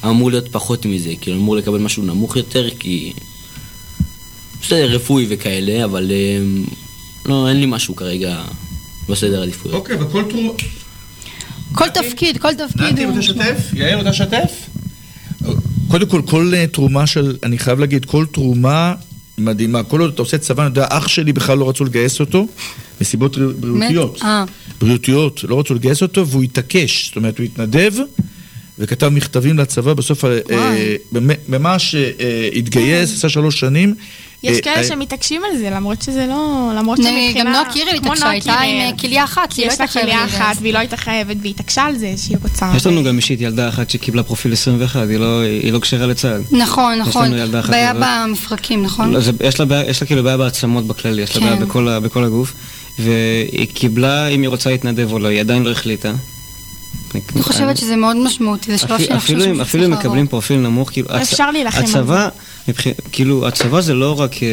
אמור 0.06 0.32
להיות 0.32 0.48
פחות 0.52 0.86
מזה, 0.86 1.12
כאילו, 1.22 1.38
אמור 1.38 1.56
לקבל 1.56 1.80
משהו 1.80 2.04
נמוך 2.04 2.36
יותר, 2.36 2.70
כי... 2.80 3.14
בסדר, 4.62 4.86
רפואי 4.96 5.26
וכאלה, 5.30 5.86
אבל 5.86 6.12
אה, 6.12 6.38
לא, 7.26 7.50
אין 7.50 7.60
לי 7.60 7.66
משהו 7.66 7.96
כרגע 7.96 8.42
בסדר 9.10 9.42
עדיפויות. 9.42 9.76
אוקיי, 9.76 9.96
וכל 9.96 10.24
תרומה... 10.30 10.52
כל 11.74 11.90
תפקיד, 11.90 12.38
כל 12.38 12.54
תפקיד 12.54 12.82
נתי, 12.82 13.04
הוא... 13.04 13.16
רוצה 13.16 13.20
לשתף? 13.20 13.72
יאיר, 13.74 13.98
רוצה 13.98 14.10
לשתף? 14.10 14.70
קודם 15.88 16.10
כל, 16.10 16.22
כל 16.26 16.52
אה, 16.56 16.68
תרומה 16.68 17.08
של, 17.08 17.36
אני 17.44 17.58
חייב 17.58 17.80
להגיד, 17.80 18.06
כל 18.06 18.26
תרומה 18.32 18.94
מדהימה. 19.38 19.84
כל 19.84 20.02
עוד 20.02 20.14
אתה 20.14 20.22
עושה 20.22 20.38
צבא, 20.38 20.64
אני 20.64 20.70
יודע, 20.70 20.86
אח 20.90 21.08
שלי 21.08 21.34
בכלל 21.34 21.58
לא 21.58 21.70
רצו 21.70 21.86
לגייס 21.86 22.20
אותו, 22.20 22.48
מסיבות 23.02 23.38
בריאותיות. 23.60 24.20
אה. 24.24 24.46
בריאותיות, 24.82 25.44
לא 25.44 25.60
רצו 25.60 25.74
לגייס 25.74 26.02
אותו, 26.02 26.28
והוא 26.28 26.44
התעקש. 26.44 27.08
זאת 27.08 27.16
אומרת, 27.16 27.38
הוא 27.38 27.46
התנדב, 27.46 27.94
וכתב 28.80 29.08
מכתבים 29.10 29.58
לצבא, 29.60 29.94
בסוף 29.94 30.26
אה, 30.26 30.40
ממש 31.50 31.96
התגייס, 32.56 33.14
עשה 33.14 33.30
שלוש 33.30 33.60
שנים. 33.60 33.96
יש 34.44 34.58
אה, 34.58 34.62
כאלה 34.62 34.78
אה, 34.78 34.84
שמתעקשים 34.84 35.42
על 35.52 35.58
זה, 35.58 35.70
למרות 35.70 36.02
שזה 36.02 36.26
לא... 36.30 36.72
למרות 36.78 36.98
שמבחינה... 36.98 37.40
גם 37.44 37.52
נועה 37.52 37.74
קירל 37.74 37.96
התעקשה, 37.96 38.30
הייתה 38.30 38.54
עם 38.54 38.98
כליה 38.98 39.24
אחת, 39.24 39.54
היא 39.54 39.66
לא 39.66 39.72
יש 39.72 39.80
לה 39.80 39.86
הייתה 39.86 40.02
כליה 40.02 40.26
אחת. 40.26 40.56
והיא 40.62 40.74
לא 40.74 40.80
הייתה 40.80 40.98
חייבת, 40.98 41.38
והיא 41.42 41.54
התעקשה 41.54 41.84
על 41.86 41.98
זה 41.98 42.14
שהיא 42.18 42.38
רוצה. 42.44 42.72
יש 42.76 42.88
לנו 42.88 43.04
גם 43.04 43.18
אישית 43.18 43.42
ילדה 43.42 43.70
אחת 43.70 43.90
שקיבלה 43.90 44.24
פרופיל 44.24 44.54
21, 44.54 45.08
היא 45.10 45.18
לא- 45.18 45.42
היא 45.42 45.74
לא 45.74 45.80
כשרה 45.80 46.08
לצה"ל. 46.08 46.42
נכון, 46.58 46.94
יש 47.02 47.08
נכון. 47.08 47.26
לנו 47.26 47.38
ילדה 47.38 47.60
אחת 47.60 47.70
בעיה. 47.70 47.94
במפרקים, 48.26 48.84
נכון? 48.84 49.14
לא, 49.14 49.20
יש 49.44 49.60
לה 49.60 49.84
יש 49.88 50.04
כאילו 50.04 50.24
בעיה 50.24 50.38
בעצמות 50.38 50.88
בכללי, 50.88 51.22
יש 51.22 51.36
לה 51.36 51.42
כן. 51.42 51.48
בעיה 51.50 51.66
בכל 51.66 51.88
ה- 51.88 52.00
בכל 52.00 52.24
הגוף, 52.24 52.54
והיא 53.00 53.68
קיבלה 53.74 54.28
אם 54.28 54.42
היא 54.42 54.50
רוצה 54.50 54.70
להתנדב 54.70 55.12
או 55.12 55.20
לא, 55.20 55.28
היא 55.28 55.40
עדיין 55.40 55.64
לא 55.64 55.72
החליטה. 55.72 56.14
אני 57.36 57.44
חושבת 57.44 57.78
שזה 57.78 57.96
מאוד 57.96 58.18
משמעותי, 58.18 58.72
זה 58.72 58.78
שלב 58.78 58.98
חושבת 58.98 59.12
אפילו 59.12 59.46
אם- 59.46 59.62
אפילו 59.62 59.86
אם. 59.86 59.92
מקבלים 59.92 60.28
פרופיל 60.28 60.58
נמוך, 60.60 60.90
כאילו... 60.92 61.08
אפשר 61.22 61.52
להילחם 61.52 61.80
על 61.80 61.86
זה. 61.88 62.00
הצבא, 62.00 62.30
כאילו, 63.12 63.48
הצבא 63.48 63.82
זה 63.82 63.94
לא 63.94 64.20
רק... 64.20 64.44
אה, 64.44 64.48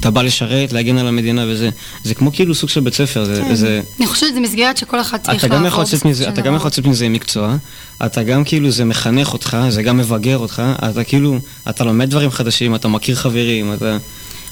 אתה 0.00 0.10
בא 0.10 0.22
לשרת, 0.22 0.72
להגן 0.72 0.98
על 0.98 1.06
המדינה 1.06 1.44
וזה. 1.48 1.70
זה 2.04 2.14
כמו 2.14 2.32
כאילו 2.32 2.54
סוג 2.54 2.70
של 2.70 2.80
בית 2.80 2.94
ספר, 2.94 3.24
זה... 3.24 3.42
כן. 3.48 3.54
זה 3.54 3.80
אני 3.98 4.06
חושבת 4.06 4.30
שזה 4.30 4.40
מסגרת 4.40 4.76
שכל 4.76 5.00
אחד 5.00 5.18
צריך 5.18 5.28
לעבור. 5.28 5.40
של 5.40 5.46
אתה. 6.28 6.40
גם 6.40 6.54
יכול 6.56 6.66
לצאת 6.68 6.86
מזה 6.86 7.04
עם 7.04 7.12
מקצוע, 7.12 7.56
אתה 8.06 8.22
גם 8.22 8.44
כאילו 8.44 8.70
זה 8.70 8.84
מחנך 8.84 9.32
אותך, 9.32 9.56
זה 9.68 9.82
גם 9.82 9.96
מבגר 9.96 10.38
אותך, 10.38 10.62
אתה 10.90 11.04
כאילו, 11.04 11.38
אתה 11.68 11.84
לומד 11.84 12.10
דברים 12.10 12.30
חדשים, 12.30 12.74
אתה 12.74 12.88
מכיר 12.88 13.14
חברים, 13.16 13.72
אתה... 13.74 13.96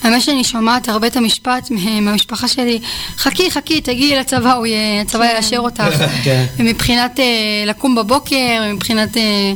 האמת 0.04 0.22
שאני 0.22 0.44
שומעת 0.44 0.88
הרבה 0.88 1.06
את 1.06 1.16
המשפט 1.16 1.70
מה- 1.70 2.00
מהמשפחה 2.00 2.48
שלי, 2.48 2.78
חכי, 3.18 3.50
חכי, 3.50 3.80
תגיעי 3.80 4.16
לצבא, 4.16 4.52
הוא 4.52 4.66
י- 4.66 4.74
הצבא 5.02 5.24
יאשר 5.36 5.58
אותך. 5.58 5.84
כן. 6.24 6.44
מבחינת 6.58 7.20
אה, 7.20 7.24
לקום 7.66 7.94
בבוקר, 7.94 8.36
מבחינת 8.74 9.16
אה, 9.16 9.52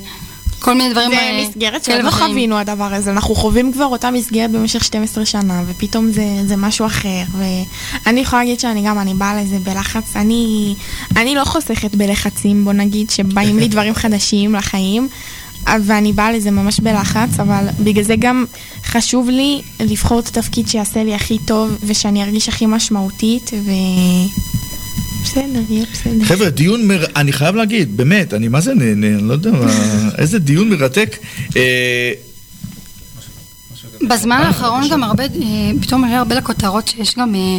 כל 0.61 0.75
מיני 0.75 0.91
דברים 0.93 1.11
זה 1.11 1.17
אה, 1.17 1.45
מסגרת 1.49 1.73
כאלה 1.73 1.97
שעוד 1.97 2.01
לא 2.05 2.09
ואחרים. 2.09 2.29
חווינו 2.31 2.59
הדבר 2.59 2.95
הזה, 2.95 3.11
אנחנו 3.11 3.35
חווים 3.35 3.73
כבר 3.73 3.85
אותה 3.85 4.11
מסגרת 4.11 4.51
במשך 4.51 4.85
12 4.85 5.27
שנה, 5.27 5.63
ופתאום 5.67 6.13
זה, 6.13 6.25
זה 6.47 6.57
משהו 6.57 6.87
אחר, 6.87 7.23
ואני 7.39 8.21
יכולה 8.21 8.43
להגיד 8.43 8.61
שאני 8.61 8.83
גם, 8.87 8.99
אני 8.99 9.15
באה 9.15 9.43
לזה 9.43 9.59
בלחץ, 9.59 10.17
אני, 10.17 10.75
אני 11.17 11.35
לא 11.35 11.45
חוסכת 11.45 11.95
בלחצים, 11.95 12.65
בוא 12.65 12.73
נגיד, 12.73 13.11
שבאים 13.11 13.59
לי 13.59 13.69
דברים 13.75 13.95
חדשים 13.95 14.55
לחיים, 14.55 15.09
ואני 15.85 16.13
באה 16.13 16.33
לזה 16.33 16.51
ממש 16.51 16.81
בלחץ, 16.81 17.41
אבל 17.41 17.67
בגלל 17.81 18.05
זה 18.05 18.15
גם 18.19 18.45
חשוב 18.85 19.29
לי 19.31 19.63
לבחור 19.81 20.21
את 20.21 20.27
התפקיד 20.27 20.69
שיעשה 20.69 21.05
לי 21.05 21.15
הכי 21.15 21.39
טוב, 21.47 21.79
ושאני 21.87 22.23
ארגיש 22.23 22.49
הכי 22.49 22.67
משמעותית, 22.67 23.51
ו... 23.65 23.71
בסדר, 25.25 25.61
יהיה 25.69 25.85
בסדר. 25.93 26.25
חבר'ה, 26.25 26.51
דיון, 26.51 26.89
מר... 26.89 27.05
אני 27.17 27.33
חייב 27.33 27.55
להגיד, 27.55 27.97
באמת, 27.97 28.35
אני 28.35 28.49
מה 28.49 28.61
זה 28.61 28.75
נהנה, 28.75 29.07
אני 29.07 29.29
לא 29.29 29.33
יודע 29.33 29.51
מה, 29.51 29.67
איזה 30.19 30.39
דיון 30.39 30.71
מרתק. 30.71 31.17
אה, 31.57 32.13
בזמן 34.09 34.37
האחרון 34.37 34.89
גם 34.91 35.03
הרבה, 35.03 35.25
אה, 35.25 35.29
פתאום 35.83 36.05
עולה 36.05 36.19
הרבה 36.19 36.35
לכותרות 36.35 36.89
שיש 36.89 37.15
גם 37.17 37.35
אה, 37.35 37.59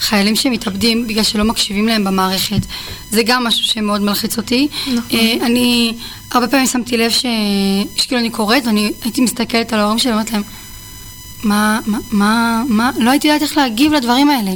חיילים 0.00 0.36
שמתאבדים 0.36 1.06
בגלל 1.06 1.22
שלא 1.24 1.44
מקשיבים 1.44 1.86
להם 1.88 2.04
במערכת. 2.04 2.66
זה 3.10 3.22
גם 3.26 3.44
משהו 3.44 3.62
שמאוד 3.64 4.00
מלחיץ 4.00 4.36
אותי. 4.36 4.68
אה, 5.12 5.46
אני 5.46 5.94
הרבה 6.30 6.48
פעמים 6.48 6.66
שמתי 6.66 6.96
לב 6.96 7.10
ש- 7.10 7.24
שכאילו 7.96 8.20
אני 8.20 8.30
קוראת 8.30 8.66
ואני 8.66 8.92
הייתי 9.04 9.20
מסתכלת 9.20 9.72
על 9.72 9.78
ההורים 9.80 9.98
שלי 9.98 10.10
ואומרת 10.10 10.32
להם, 10.32 10.42
מה, 11.46 11.80
מה, 11.86 11.98
מה, 12.12 12.62
מה, 12.68 12.90
לא 12.98 13.10
הייתי 13.10 13.28
יודעת 13.28 13.42
איך 13.42 13.56
להגיב 13.56 13.92
לדברים 13.92 14.30
האלה. 14.30 14.50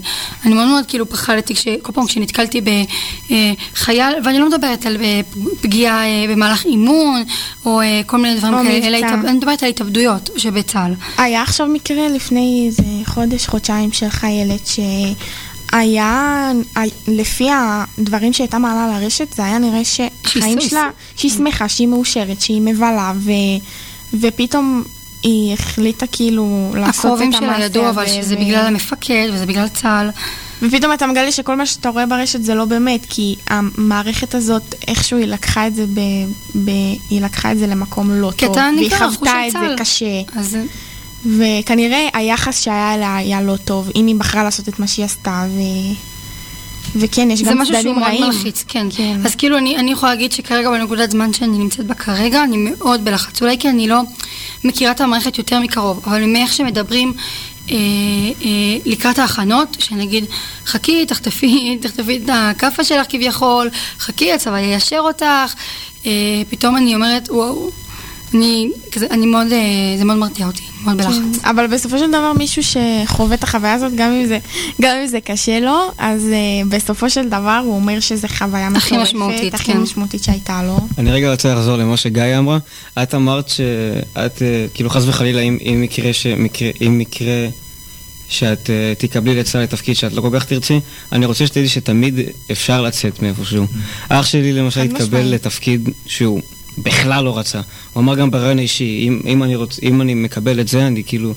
אני 0.45 0.55
מאוד 0.55 0.69
מאוד 0.69 0.85
כאילו 0.89 1.09
פחדתי 1.09 1.55
כש- 1.55 1.69
כל 1.83 1.93
פעם 1.93 2.07
כשנתקלתי 2.07 2.61
בחייל, 2.61 4.15
ואני 4.25 4.39
לא 4.39 4.49
מדברת 4.49 4.87
על 4.87 4.97
אה, 5.01 5.21
פגיעה 5.61 6.05
אה, 6.07 6.27
במהלך 6.29 6.65
אימון, 6.65 7.23
או 7.67 7.81
אה, 7.81 8.01
כל 8.07 8.19
מיני 8.19 8.39
דברים 8.39 8.55
או 8.55 8.63
כאלה, 8.63 8.87
אלא 8.99 9.07
אני 9.29 9.33
מדברת 9.33 9.63
על 9.63 9.69
התאבדויות 9.69 10.31
שבצה"ל. 10.37 10.95
היה 11.19 11.43
עכשיו 11.43 11.67
מקרה 11.67 12.09
לפני 12.09 12.65
איזה 12.67 12.83
חודש, 13.05 13.47
חודשיים 13.47 13.93
של 13.93 14.09
חיילת 14.09 14.67
שהיה, 15.73 16.53
לפי 17.09 17.49
הדברים 17.51 18.33
שהייתה 18.33 18.59
מעלה 18.59 18.99
לרשת, 19.01 19.33
זה 19.35 19.45
היה 19.45 19.59
נראה 19.59 19.85
שהיא 19.85 20.11
שלה, 20.61 20.89
שהיא 21.17 21.31
שמחה, 21.31 21.69
שהיא 21.69 21.89
מאושרת, 21.89 22.41
שהיא 22.41 22.61
מבלה, 22.61 23.13
ו, 23.17 23.31
ופתאום 24.21 24.83
היא 25.23 25.53
החליטה 25.53 26.07
כאילו 26.07 26.73
לעשות 26.75 26.99
את 26.99 27.05
הקרובים 27.05 27.35
המעשה 27.35 27.57
שלה 27.57 27.65
ידעו 27.65 27.89
אבל 27.89 28.05
הזה, 28.05 28.15
שזה 28.15 28.35
ו- 28.35 28.41
בגלל 28.41 28.67
המפקד 28.67 29.29
וזה 29.33 29.47
בגלל 29.47 29.69
צה"ל. 29.69 30.11
ופתאום 30.63 30.93
אתה 30.93 31.07
מגלה 31.07 31.33
שכל 31.33 31.57
מה 31.57 31.67
שאתה 31.67 31.89
רואה 31.89 32.07
ברשת 32.07 32.43
זה 32.43 32.55
לא 32.55 32.65
באמת, 32.65 33.07
כי 33.09 33.37
המערכת 33.49 34.35
הזאת, 34.35 34.75
איכשהו 34.89 35.19
היא 35.19 35.27
לקחה 35.27 35.67
את 35.67 35.75
זה, 35.75 35.87
ב, 35.87 36.01
ב, 36.65 36.71
היא 37.11 37.21
לקחה 37.21 37.53
את 37.53 37.59
זה 37.59 37.67
למקום 37.67 38.11
לא 38.11 38.33
טוב, 38.37 38.57
והיא 38.57 38.91
חוותה 38.99 39.47
את 39.47 39.53
זה 39.53 39.59
צה"ל. 39.59 39.77
קשה. 39.79 40.23
אז 40.37 40.59
וכנראה 41.39 42.09
היחס 42.13 42.61
שהיה 42.61 42.95
אליה 42.95 43.17
היה 43.17 43.43
לא 43.43 43.57
טוב, 43.57 43.91
אם 43.97 44.07
היא 44.07 44.17
בחרה 44.17 44.45
לעשות 44.45 44.69
את 44.69 44.79
מה 44.79 44.87
שהיא 44.87 45.05
עשתה, 45.05 45.47
ו... 45.49 45.61
וכן, 46.97 47.31
יש 47.31 47.41
זה 47.43 47.51
גם 47.51 47.59
משהו 47.59 47.75
שהוא 47.75 47.83
צדדים 47.83 47.99
מאוד 47.99 48.09
רעים. 48.09 48.25
מלחיץ, 48.25 48.65
כן. 48.69 48.87
כן. 48.91 49.21
אז 49.25 49.35
כאילו 49.35 49.59
אני, 49.59 49.77
אני 49.77 49.93
יכולה 49.93 50.13
להגיד 50.13 50.33
שכרגע 50.33 50.71
בנקודת 50.71 51.11
זמן 51.11 51.33
שאני 51.33 51.59
נמצאת 51.59 51.87
בה 51.87 51.95
כרגע, 51.95 52.45
אני 52.45 52.57
מאוד 52.57 53.05
בלחץ. 53.05 53.43
אולי 53.43 53.59
כי 53.59 53.69
אני 53.69 53.89
לא 53.89 54.01
מכירה 54.65 54.93
את 54.93 55.01
המערכת 55.01 55.39
יותר 55.39 55.61
מקרוב, 55.61 56.01
אבל 56.05 56.27
מאיך 56.27 56.53
שמדברים 56.53 57.13
אה, 57.71 57.77
אה, 58.45 58.77
לקראת 58.85 59.19
ההכנות, 59.19 59.77
שנגיד, 59.81 60.25
חכי, 60.67 61.07
תחטפי, 61.07 61.79
תחטפי 61.83 62.21
את 62.25 62.31
הכאפה 62.33 62.85
שלך 62.85 63.07
כביכול, 63.09 63.71
חכי, 63.99 64.33
הצבא 64.33 64.59
יישר 64.59 64.99
אותך, 64.99 65.55
אה, 66.07 66.11
פתאום 66.51 66.77
אני 66.77 66.95
אומרת, 66.95 67.29
וואו, 67.31 67.71
אני, 68.35 68.71
כזה, 68.93 69.07
אני 69.11 69.27
מאוד, 69.27 69.47
אה, 69.53 69.59
זה 69.99 70.05
מאוד 70.05 70.19
מרתיע 70.19 70.47
אותי, 70.47 70.63
מאוד 70.85 70.97
בלחץ. 70.97 71.13
כן, 71.13 71.49
אבל 71.51 71.67
בסופו 71.67 71.99
של 71.99 72.09
דבר 72.09 72.33
מישהו 72.39 72.63
שחווה 72.63 73.35
את 73.35 73.43
החוויה 73.43 73.75
הזאת, 73.75 73.93
גם 73.95 74.13
אם 74.13 74.27
זה, 74.27 74.39
גם 74.81 74.97
אם 74.97 75.07
זה 75.07 75.21
קשה 75.21 75.61
לו, 75.61 75.79
אז 75.99 76.23
uh, 76.23 76.69
בסופו 76.69 77.11
של 77.11 77.29
דבר 77.29 77.61
הוא 77.65 77.75
אומר 77.75 78.01
שזו 78.01 78.29
חוויה 78.29 78.69
מטורפת. 78.69 78.87
הכי 78.87 78.97
משמעותית, 78.97 79.55
הכי 79.55 79.73
כן. 79.73 79.79
משמעותית 79.79 80.25
שהייתה 80.25 80.63
לו. 80.63 80.79
אני 80.99 81.11
רגע 81.11 81.31
רוצה 81.31 81.55
לחזור 81.55 81.77
למה 81.77 81.97
שגיא 81.97 82.39
אמרה. 82.39 82.59
את 83.03 83.15
אמרת 83.15 83.49
שאת, 83.49 84.43
אה, 84.43 84.67
כאילו 84.75 84.91
חס 84.91 85.03
וחלילה, 85.07 85.41
אם, 85.41 85.59
אם 85.65 85.83
יקרה 85.85 86.13
ש... 86.13 86.27
מקרה, 86.27 86.71
אם 86.87 86.99
מקרה 86.99 87.49
שאת 88.29 88.71
אה, 88.71 88.93
תקבלי 88.99 89.35
לצה"ל 89.35 89.63
לתפקיד 89.63 89.97
שאת 89.97 90.13
לא 90.13 90.21
כל 90.21 90.31
כך 90.33 90.45
תרצי, 90.45 90.81
אני 91.13 91.27
רוצה 91.27 91.47
שתדעי 91.47 91.69
שתמיד 91.69 92.15
אפשר 92.53 92.83
לצאת 92.83 93.23
מאיפשהו. 93.23 93.67
אח 94.09 94.27
שלי 94.27 94.53
למשל 94.53 94.81
התקבל. 94.81 95.21
לתפקיד 95.23 95.89
שהוא 96.07 96.41
בכלל 96.83 97.25
לא 97.25 97.39
רצה. 97.39 97.61
הוא 97.93 98.01
אמר 98.01 98.15
גם 98.15 98.31
ברעיון 98.31 98.59
האישי, 98.59 99.05
אם, 99.09 99.21
אם, 99.27 99.43
אני 99.43 99.57
רוצ, 99.57 99.79
אם 99.83 100.01
אני 100.01 100.15
מקבל 100.15 100.61
את 100.61 100.69
זה, 100.69 100.87
אני 100.87 101.03
כאילו... 101.07 101.35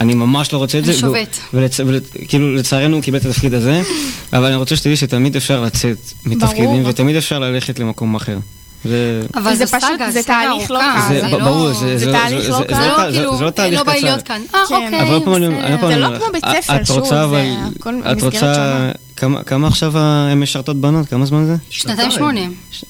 אני 0.00 0.14
ממש 0.14 0.52
לא 0.52 0.58
רוצה 0.58 0.78
את 0.78 0.84
זה. 0.84 0.90
אני 0.92 1.00
שובת. 1.00 1.38
ולצ... 1.54 1.80
וכאילו, 2.22 2.54
לצערנו 2.54 2.94
הוא 2.96 3.02
קיבל 3.02 3.18
את 3.18 3.24
התפקיד 3.26 3.54
הזה, 3.54 3.82
אבל 4.32 4.46
אני 4.46 4.56
רוצה 4.56 4.76
שתדעי 4.76 4.96
שתמיד 4.96 5.36
אפשר 5.36 5.62
לצאת 5.62 5.96
מתפקידים, 6.26 6.66
ברור. 6.70 6.86
ותמיד 6.88 7.16
אפשר 7.16 7.38
ללכת 7.38 7.78
למקום 7.78 8.14
אחר. 8.14 8.38
זה... 8.84 9.22
אבל 9.34 9.54
זה 9.54 9.66
פשוט- 9.66 9.80
זה 10.10 10.22
תהליך 10.22 10.70
לא 10.70 10.78
קל. 10.78 11.30
ברור, 11.30 11.66
לא... 11.68 11.72
זה- 11.98 12.12
תהליך 12.12 12.50
לא 12.50 12.60
קל. 12.68 12.74
זה 12.74 12.80
לא 12.80 12.98
לא 12.98 13.12
כאילו, 13.12 13.32
לא 13.32 13.50
לא 13.76 13.82
בא 13.82 13.92
לי 13.92 13.98
קצר. 13.98 14.06
להיות 14.08 14.22
כאן. 14.22 14.40
אה, 14.54 14.60
כן. 14.68 14.74
אוקיי, 14.74 15.00
בסדר. 15.20 15.88
זה 15.88 15.96
לא 15.96 16.18
כמו 16.18 16.26
בית 16.32 16.44
את- 16.44 16.64
ספר, 16.64 16.84
שוב, 16.84 17.04
זה. 17.30 17.54
הכל 17.80 17.94
מסגרת. 17.94 18.32
שונה. 18.32 18.90
כמה- 19.16 19.42
כמה 19.42 19.68
עכשיו 19.68 19.98
הן 19.98 20.40
משרתות 20.40 20.76
בנות? 20.80 21.06
כמה 21.08 21.26
זמן 21.26 21.44
זה? 21.46 21.56
שנתיים 21.70 22.10
שמונה. 22.10 22.40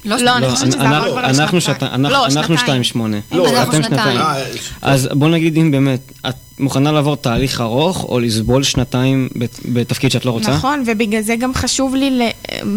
לא 0.04 0.16
לא, 0.18 0.36
אני. 0.36 0.48
חושבת 0.50 0.72
שזה 0.72 0.80
אנחנו- 0.80 0.96
עבר 0.96 1.10
כבר 1.10 1.20
אנחנו 1.24 1.58
לשנתיים. 1.58 1.60
שת- 1.60 1.94
אנחנו- 1.94 2.08
לא, 2.08 2.24
אנחנו 2.24 2.40
שנתיים. 2.42 2.58
שתיים 2.58 2.82
שמונה. 2.84 3.16
לא, 3.32 3.48
אנחנו 3.50 3.72
אתם 3.72 3.82
שנתיים. 3.82 4.18
אה, 4.18 4.34
אז 4.82 5.08
בוא 5.12 5.28
נגיד 5.28 5.56
אם 5.56 5.70
באמת, 5.70 6.12
את 6.28 6.34
מוכנה 6.58 6.92
לעבור 6.92 7.16
תהליך 7.16 7.60
ארוך, 7.60 8.04
או 8.04 8.18
לסבול 8.20 8.62
שנתיים 8.62 9.28
בת- 9.36 9.60
בתפקיד 9.64 10.10
שאת 10.10 10.24
לא 10.24 10.30
רוצה? 10.30 10.50
נכון, 10.50 10.82
ובגלל 10.86 11.20
זה 11.22 11.36
גם 11.36 11.54
חשוב 11.54 11.94
לי, 11.94 12.10
ל- 12.10 12.30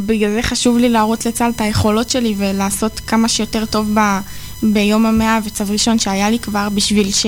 בגלל 0.06 0.30
זה 0.34 0.42
חשוב 0.44 0.78
לי 0.78 0.90
להראות 0.90 1.26
לצה"ל 1.26 1.52
את 1.56 1.62
היכולות 1.62 2.10
שלי 2.10 2.36
ולעשות 2.38 3.00
כמה 3.08 3.30
שיותר 3.30 3.66
טוב 3.66 3.90
ב, 3.94 4.00
ביום 4.64 5.06
המאה 5.06 5.40
וצו 5.46 5.64
ראשון 5.70 6.00
שהיה 6.00 6.30
לי 6.30 6.40
כבר 6.40 6.68
בשביל 6.76 7.12
ש... 7.12 7.26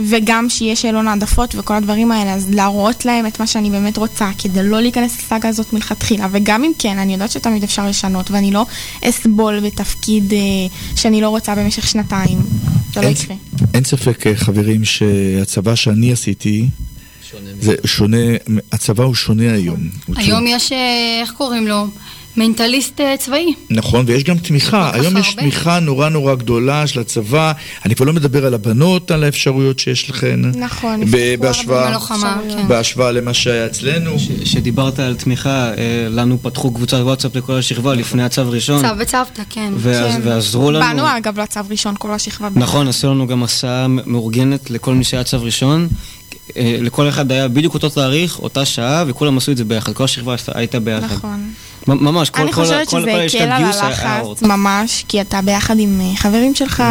וגם 0.00 0.48
שיהיה 0.48 0.76
שאלון 0.76 1.08
העדפות 1.08 1.54
וכל 1.54 1.74
הדברים 1.74 2.12
האלה, 2.12 2.34
אז 2.34 2.50
להראות 2.50 3.04
להם 3.04 3.26
את 3.26 3.40
מה 3.40 3.46
שאני 3.46 3.70
באמת 3.70 3.96
רוצה, 3.96 4.30
כדי 4.38 4.62
לא 4.62 4.80
להיכנס 4.80 5.18
לסאגה 5.18 5.48
הזאת 5.48 5.72
מלכתחילה. 5.72 6.28
וגם 6.30 6.64
אם 6.64 6.72
כן, 6.78 6.98
אני 6.98 7.12
יודעת 7.12 7.30
שתמיד 7.30 7.62
אפשר 7.62 7.88
לשנות, 7.88 8.30
ואני 8.30 8.50
לא 8.50 8.66
אסבול 9.04 9.60
בתפקיד 9.60 10.32
אה, 10.32 10.38
שאני 10.96 11.20
לא 11.20 11.28
רוצה 11.28 11.54
במשך 11.54 11.88
שנתיים. 11.88 12.38
זה 12.94 13.00
לא 13.00 13.06
יקרה. 13.06 13.36
אין 13.74 13.84
ספק, 13.84 14.26
אה, 14.26 14.36
חברים, 14.36 14.84
שהצבא 14.84 15.74
שאני 15.74 16.12
עשיתי, 16.12 16.68
זה 17.60 17.74
שונה, 17.84 18.16
הצבא 18.72 19.04
הוא 19.04 19.14
שונה 19.14 19.52
היום. 19.52 19.88
היום 20.16 20.46
יש, 20.46 20.72
אה, 20.72 21.20
איך 21.22 21.30
קוראים 21.30 21.66
לו? 21.66 21.86
מנטליסט 22.38 23.00
אה, 23.00 23.16
צבאי. 23.16 23.54
נכון, 23.70 24.04
ויש 24.08 24.24
גם 24.24 24.38
תמיכה. 24.38 24.90
היום 24.94 25.16
יש 25.16 25.28
הרבה. 25.28 25.40
תמיכה 25.42 25.78
נורא 25.80 26.08
נורא 26.08 26.34
גדולה 26.34 26.86
של 26.86 27.00
הצבא. 27.00 27.52
אני 27.84 27.94
כבר 27.94 28.04
לא 28.06 28.12
מדבר 28.12 28.46
על 28.46 28.54
הבנות, 28.54 29.10
על 29.10 29.24
האפשרויות 29.24 29.78
שיש 29.78 30.10
לכן. 30.10 30.40
נכון, 30.54 31.00
ב- 31.00 31.04
נפתחו 31.04 31.18
הרבה 31.18 31.36
בהשוואה- 31.36 31.88
בלוחמה, 31.90 32.16
אפשרויות. 32.36 32.58
כן. 32.60 32.68
בהשוואה 32.68 33.12
למה 33.12 33.34
שהיה 33.34 33.66
אצלנו. 33.66 34.18
ש- 34.18 34.28
שדיברת 34.44 34.98
על 34.98 35.14
תמיכה, 35.14 35.70
אה, 35.70 35.74
לנו 36.10 36.38
פתחו 36.42 36.72
קבוצת 36.74 36.96
וואטסאפ 37.00 37.36
לכל 37.36 37.52
השכבה 37.58 37.94
לפני 37.94 38.22
הצו 38.22 38.42
ראשון. 38.50 38.82
צו 38.82 38.94
בצוותא, 39.00 39.42
כן. 39.50 39.72
ואז- 39.76 40.14
כן. 40.14 40.20
ועזרו 40.24 40.70
לנו. 40.70 40.80
באנו 40.84 41.16
אגב 41.16 41.40
לצו 41.40 41.60
ראשון, 41.70 41.94
כל 41.98 42.10
השכבה. 42.12 42.48
נכון, 42.54 42.88
עשו 42.88 43.06
לנו 43.10 43.26
גם 43.26 43.42
הסעה 43.42 43.86
מאורגנת 43.88 44.70
לכל 44.70 44.94
מי 44.94 45.04
שהיה 45.04 45.24
צו 45.24 45.42
ראשון. 45.42 45.88
אה, 46.56 46.76
לכל 46.80 47.08
אחד 47.08 47.32
היה 47.32 47.48
בדיוק 47.48 47.74
אותו 47.74 47.88
תאריך, 47.88 48.38
אותה 48.38 48.64
שעה, 48.64 49.04
וכולם 49.06 49.36
עשו 49.38 49.52
את 49.52 49.56
זה 49.56 49.64
ביחד. 49.64 49.92
כל 49.92 50.04
השכבה 50.04 50.34
הייתה 50.54 50.80
ביחד. 50.80 51.16
נכון. 51.16 51.50
ממש, 51.86 52.30
כל 52.30 52.42
אני 52.42 52.52
כל- 52.52 52.62
חושבת 52.64 52.88
כל- 52.88 53.00
שזה 53.00 53.10
הקל 53.24 53.38
על 53.38 53.52
היה- 53.52 53.70
היה 53.70 53.86
הלחץ. 53.86 54.42
ממש, 54.42 55.04
כי 55.08 55.20
אתה 55.20 55.40
ביחד 55.42 55.78
עם 55.78 56.00
אה, 56.00 56.16
חברים 56.16 56.54
שלך. 56.54 56.82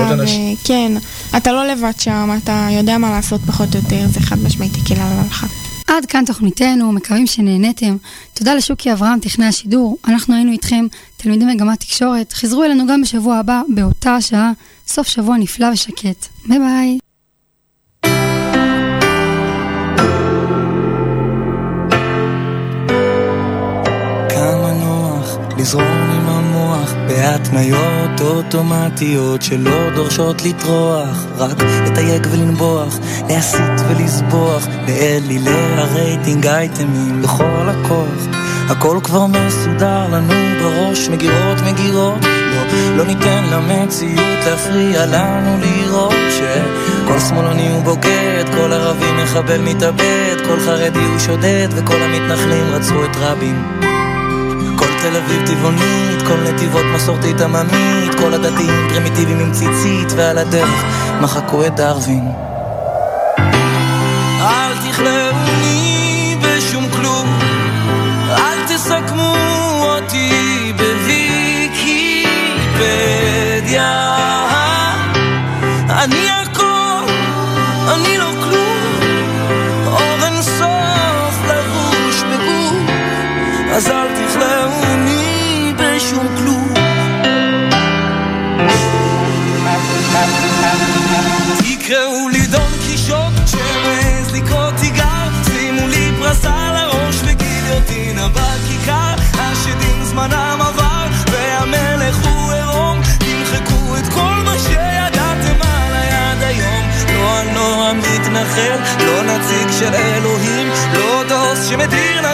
וכן, 0.64 0.92
אתה 1.38 1.52
לא 1.52 1.68
לבד 1.68 1.92
שם, 2.00 2.38
אתה 2.44 2.68
יודע 2.72 2.98
מה 2.98 3.10
לעשות 3.10 3.42
פחות 3.48 3.76
או 3.76 3.80
יותר, 3.80 4.08
זה 4.08 4.20
חד 4.20 4.40
משמעית 4.44 4.72
הקל 4.76 4.94
על 5.02 5.18
הלחץ. 5.20 5.50
עד 5.88 6.06
כאן 6.06 6.24
תוכניתנו, 6.26 6.92
מקווים 6.92 7.28
שנהניתם. 7.28 7.98
תודה 8.34 8.54
לשוקי 8.56 8.92
אברהם, 8.94 9.20
טכנאי 9.20 9.48
השידור. 9.48 9.98
אנחנו 10.08 10.36
היינו 10.36 10.52
איתכם, 10.52 10.86
תלמידי 11.18 11.46
מגמת 11.46 11.80
תקשורת. 11.80 12.34
חזרו 12.34 12.64
אלינו 12.64 12.88
גם 12.88 13.02
בשבוע 13.02 13.38
הבא, 13.38 13.62
באותה 13.76 14.16
השעה. 14.16 14.52
סוף 14.88 15.08
שבוע 15.08 15.38
נפלא 15.38 15.68
ושקט. 15.74 16.26
ביי 16.46 16.60
ביי. 16.60 16.98
לזרום 25.58 26.10
עם 26.16 26.30
המוח 26.30 26.94
בהתניות 27.08 28.22
אוטומטיות 28.22 29.42
שלא 29.42 29.96
דורשות 29.96 30.42
לטרוח. 30.46 31.26
רק 31.38 31.64
לתייג 31.86 32.28
ולנבוח, 32.32 32.98
להסית 33.30 33.82
ולזבוח 33.90 34.68
לאלילי 34.88 35.76
הרייטינג 35.78 36.48
אייטמים 36.48 37.22
בכל 37.22 37.70
הכוח. 37.70 38.28
הכל 38.70 39.00
כבר 39.04 39.26
מסודר 39.28 40.08
לנו 40.12 40.34
בראש 40.62 41.10
מגירות 41.10 41.58
מגירות. 41.66 42.22
לא, 42.22 42.98
לא 42.98 43.06
ניתן 43.06 43.44
למציאות 43.52 44.46
להפריע 44.46 45.06
לנו 45.06 45.58
לראות 45.58 46.14
שכל 46.38 47.20
שמאלני 47.20 47.72
הוא 47.72 47.84
בוגד, 47.84 48.46
כל 48.58 48.74
ערבי 48.74 49.24
מחבל 49.24 49.62
מתאבד, 49.62 50.36
כל 50.48 50.60
חרדי 50.60 51.00
הוא 51.00 51.20
שודד 51.20 51.68
וכל 51.72 52.02
המתנחלים 52.02 52.66
רצחו 52.74 53.06
את 53.06 53.16
רבין 53.20 53.97
תל 55.10 55.18
אביב 55.18 55.48
טבעונית, 55.48 56.22
כל 56.28 56.38
נתיבות 56.38 56.86
מסורתית 56.96 57.42
עממית, 57.42 58.16
כל 58.20 58.34
הדתיים 58.34 58.88
פרימיטיביים 58.90 59.40
עם 59.40 59.52
ציצית, 59.52 60.12
ועל 60.16 60.38
הדרך 60.38 60.84
מחקו 61.22 61.66
את 61.66 61.76
דרווין. 61.76 62.32
אל 64.42 64.74
תכלאוני 64.90 66.38
בשום 66.42 66.90
כלום, 66.90 67.40
אל 68.30 68.64
תסכמו 68.68 69.36
אותי 69.82 70.74
בוויקיפדיה. 70.78 71.28
אני 75.90 76.30
הכל, 76.30 77.04
אני 77.94 78.18
לא 78.18 78.32
כלום, 78.44 79.00
אור 79.86 80.24
אין 80.24 80.42
סוף 80.42 81.46
לבוש 81.48 82.24
בגוף. 82.24 82.74
אז 83.72 83.88
אל 83.88 84.07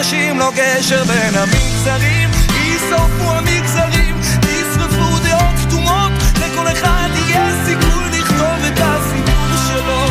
שמדיר 0.04 0.24
נשים, 0.24 0.38
לא 0.38 0.50
גשר 0.56 1.04
בין 1.04 1.34
המגזרים, 1.34 2.30
יישרפו 2.54 3.30
המגזרים, 3.30 4.20
ישרפו 4.48 5.18
דעות 5.24 5.54
כתומות, 5.66 6.12
לכל 6.40 6.68
אחד 6.72 7.08
יהיה 7.14 7.64
סיכוי 7.64 8.04
לכתוב 8.12 8.64
את 8.68 8.78
הסיפור 8.78 9.56
שלו. 9.68 10.06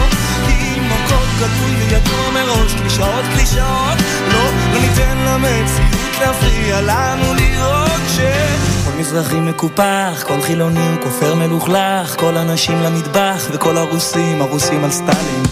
אם 0.49 0.83
הכל 0.91 1.25
גלוי 1.39 1.75
וידוע 1.75 2.31
מראש, 2.33 2.73
קלישאות 2.73 3.25
קלישאות, 3.35 3.97
לא, 4.33 4.43
לא 4.73 4.81
ניתן 4.81 5.17
למציאות 5.17 6.19
להפריע 6.21 6.81
לנו 6.81 7.33
לראות 7.33 8.01
ש... 8.15 8.19
כל 8.85 8.99
מזרחי 8.99 9.39
מקופח, 9.39 10.23
כל 10.27 10.41
חילוני 10.41 10.87
הוא 10.87 11.03
כופר 11.03 11.35
מלוכלך, 11.35 12.15
כל 12.19 12.37
הנשים 12.37 12.81
למטבח 12.81 13.47
וכל 13.51 13.77
הרוסים, 13.77 14.41
הרוסים 14.41 14.83
על 14.83 14.91
סטלין. 14.91 15.43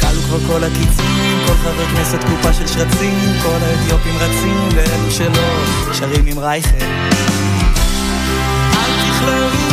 כלו 0.00 0.22
כבר 0.22 0.38
כל 0.46 0.64
הקיצים, 0.64 1.15
כל 1.46 1.54
חבר 1.54 1.86
כנסת 1.86 2.24
קופה 2.24 2.52
של 2.52 2.66
שרצים, 2.66 3.18
כל 3.42 3.58
האתיופים 3.62 4.14
רצים, 4.16 4.68
ואלו 4.74 5.10
שלא, 5.10 5.64
שרים 5.92 6.26
עם 6.26 6.38
רייכל. 6.38 6.84
אל 8.72 9.10
תכלאו 9.10 9.65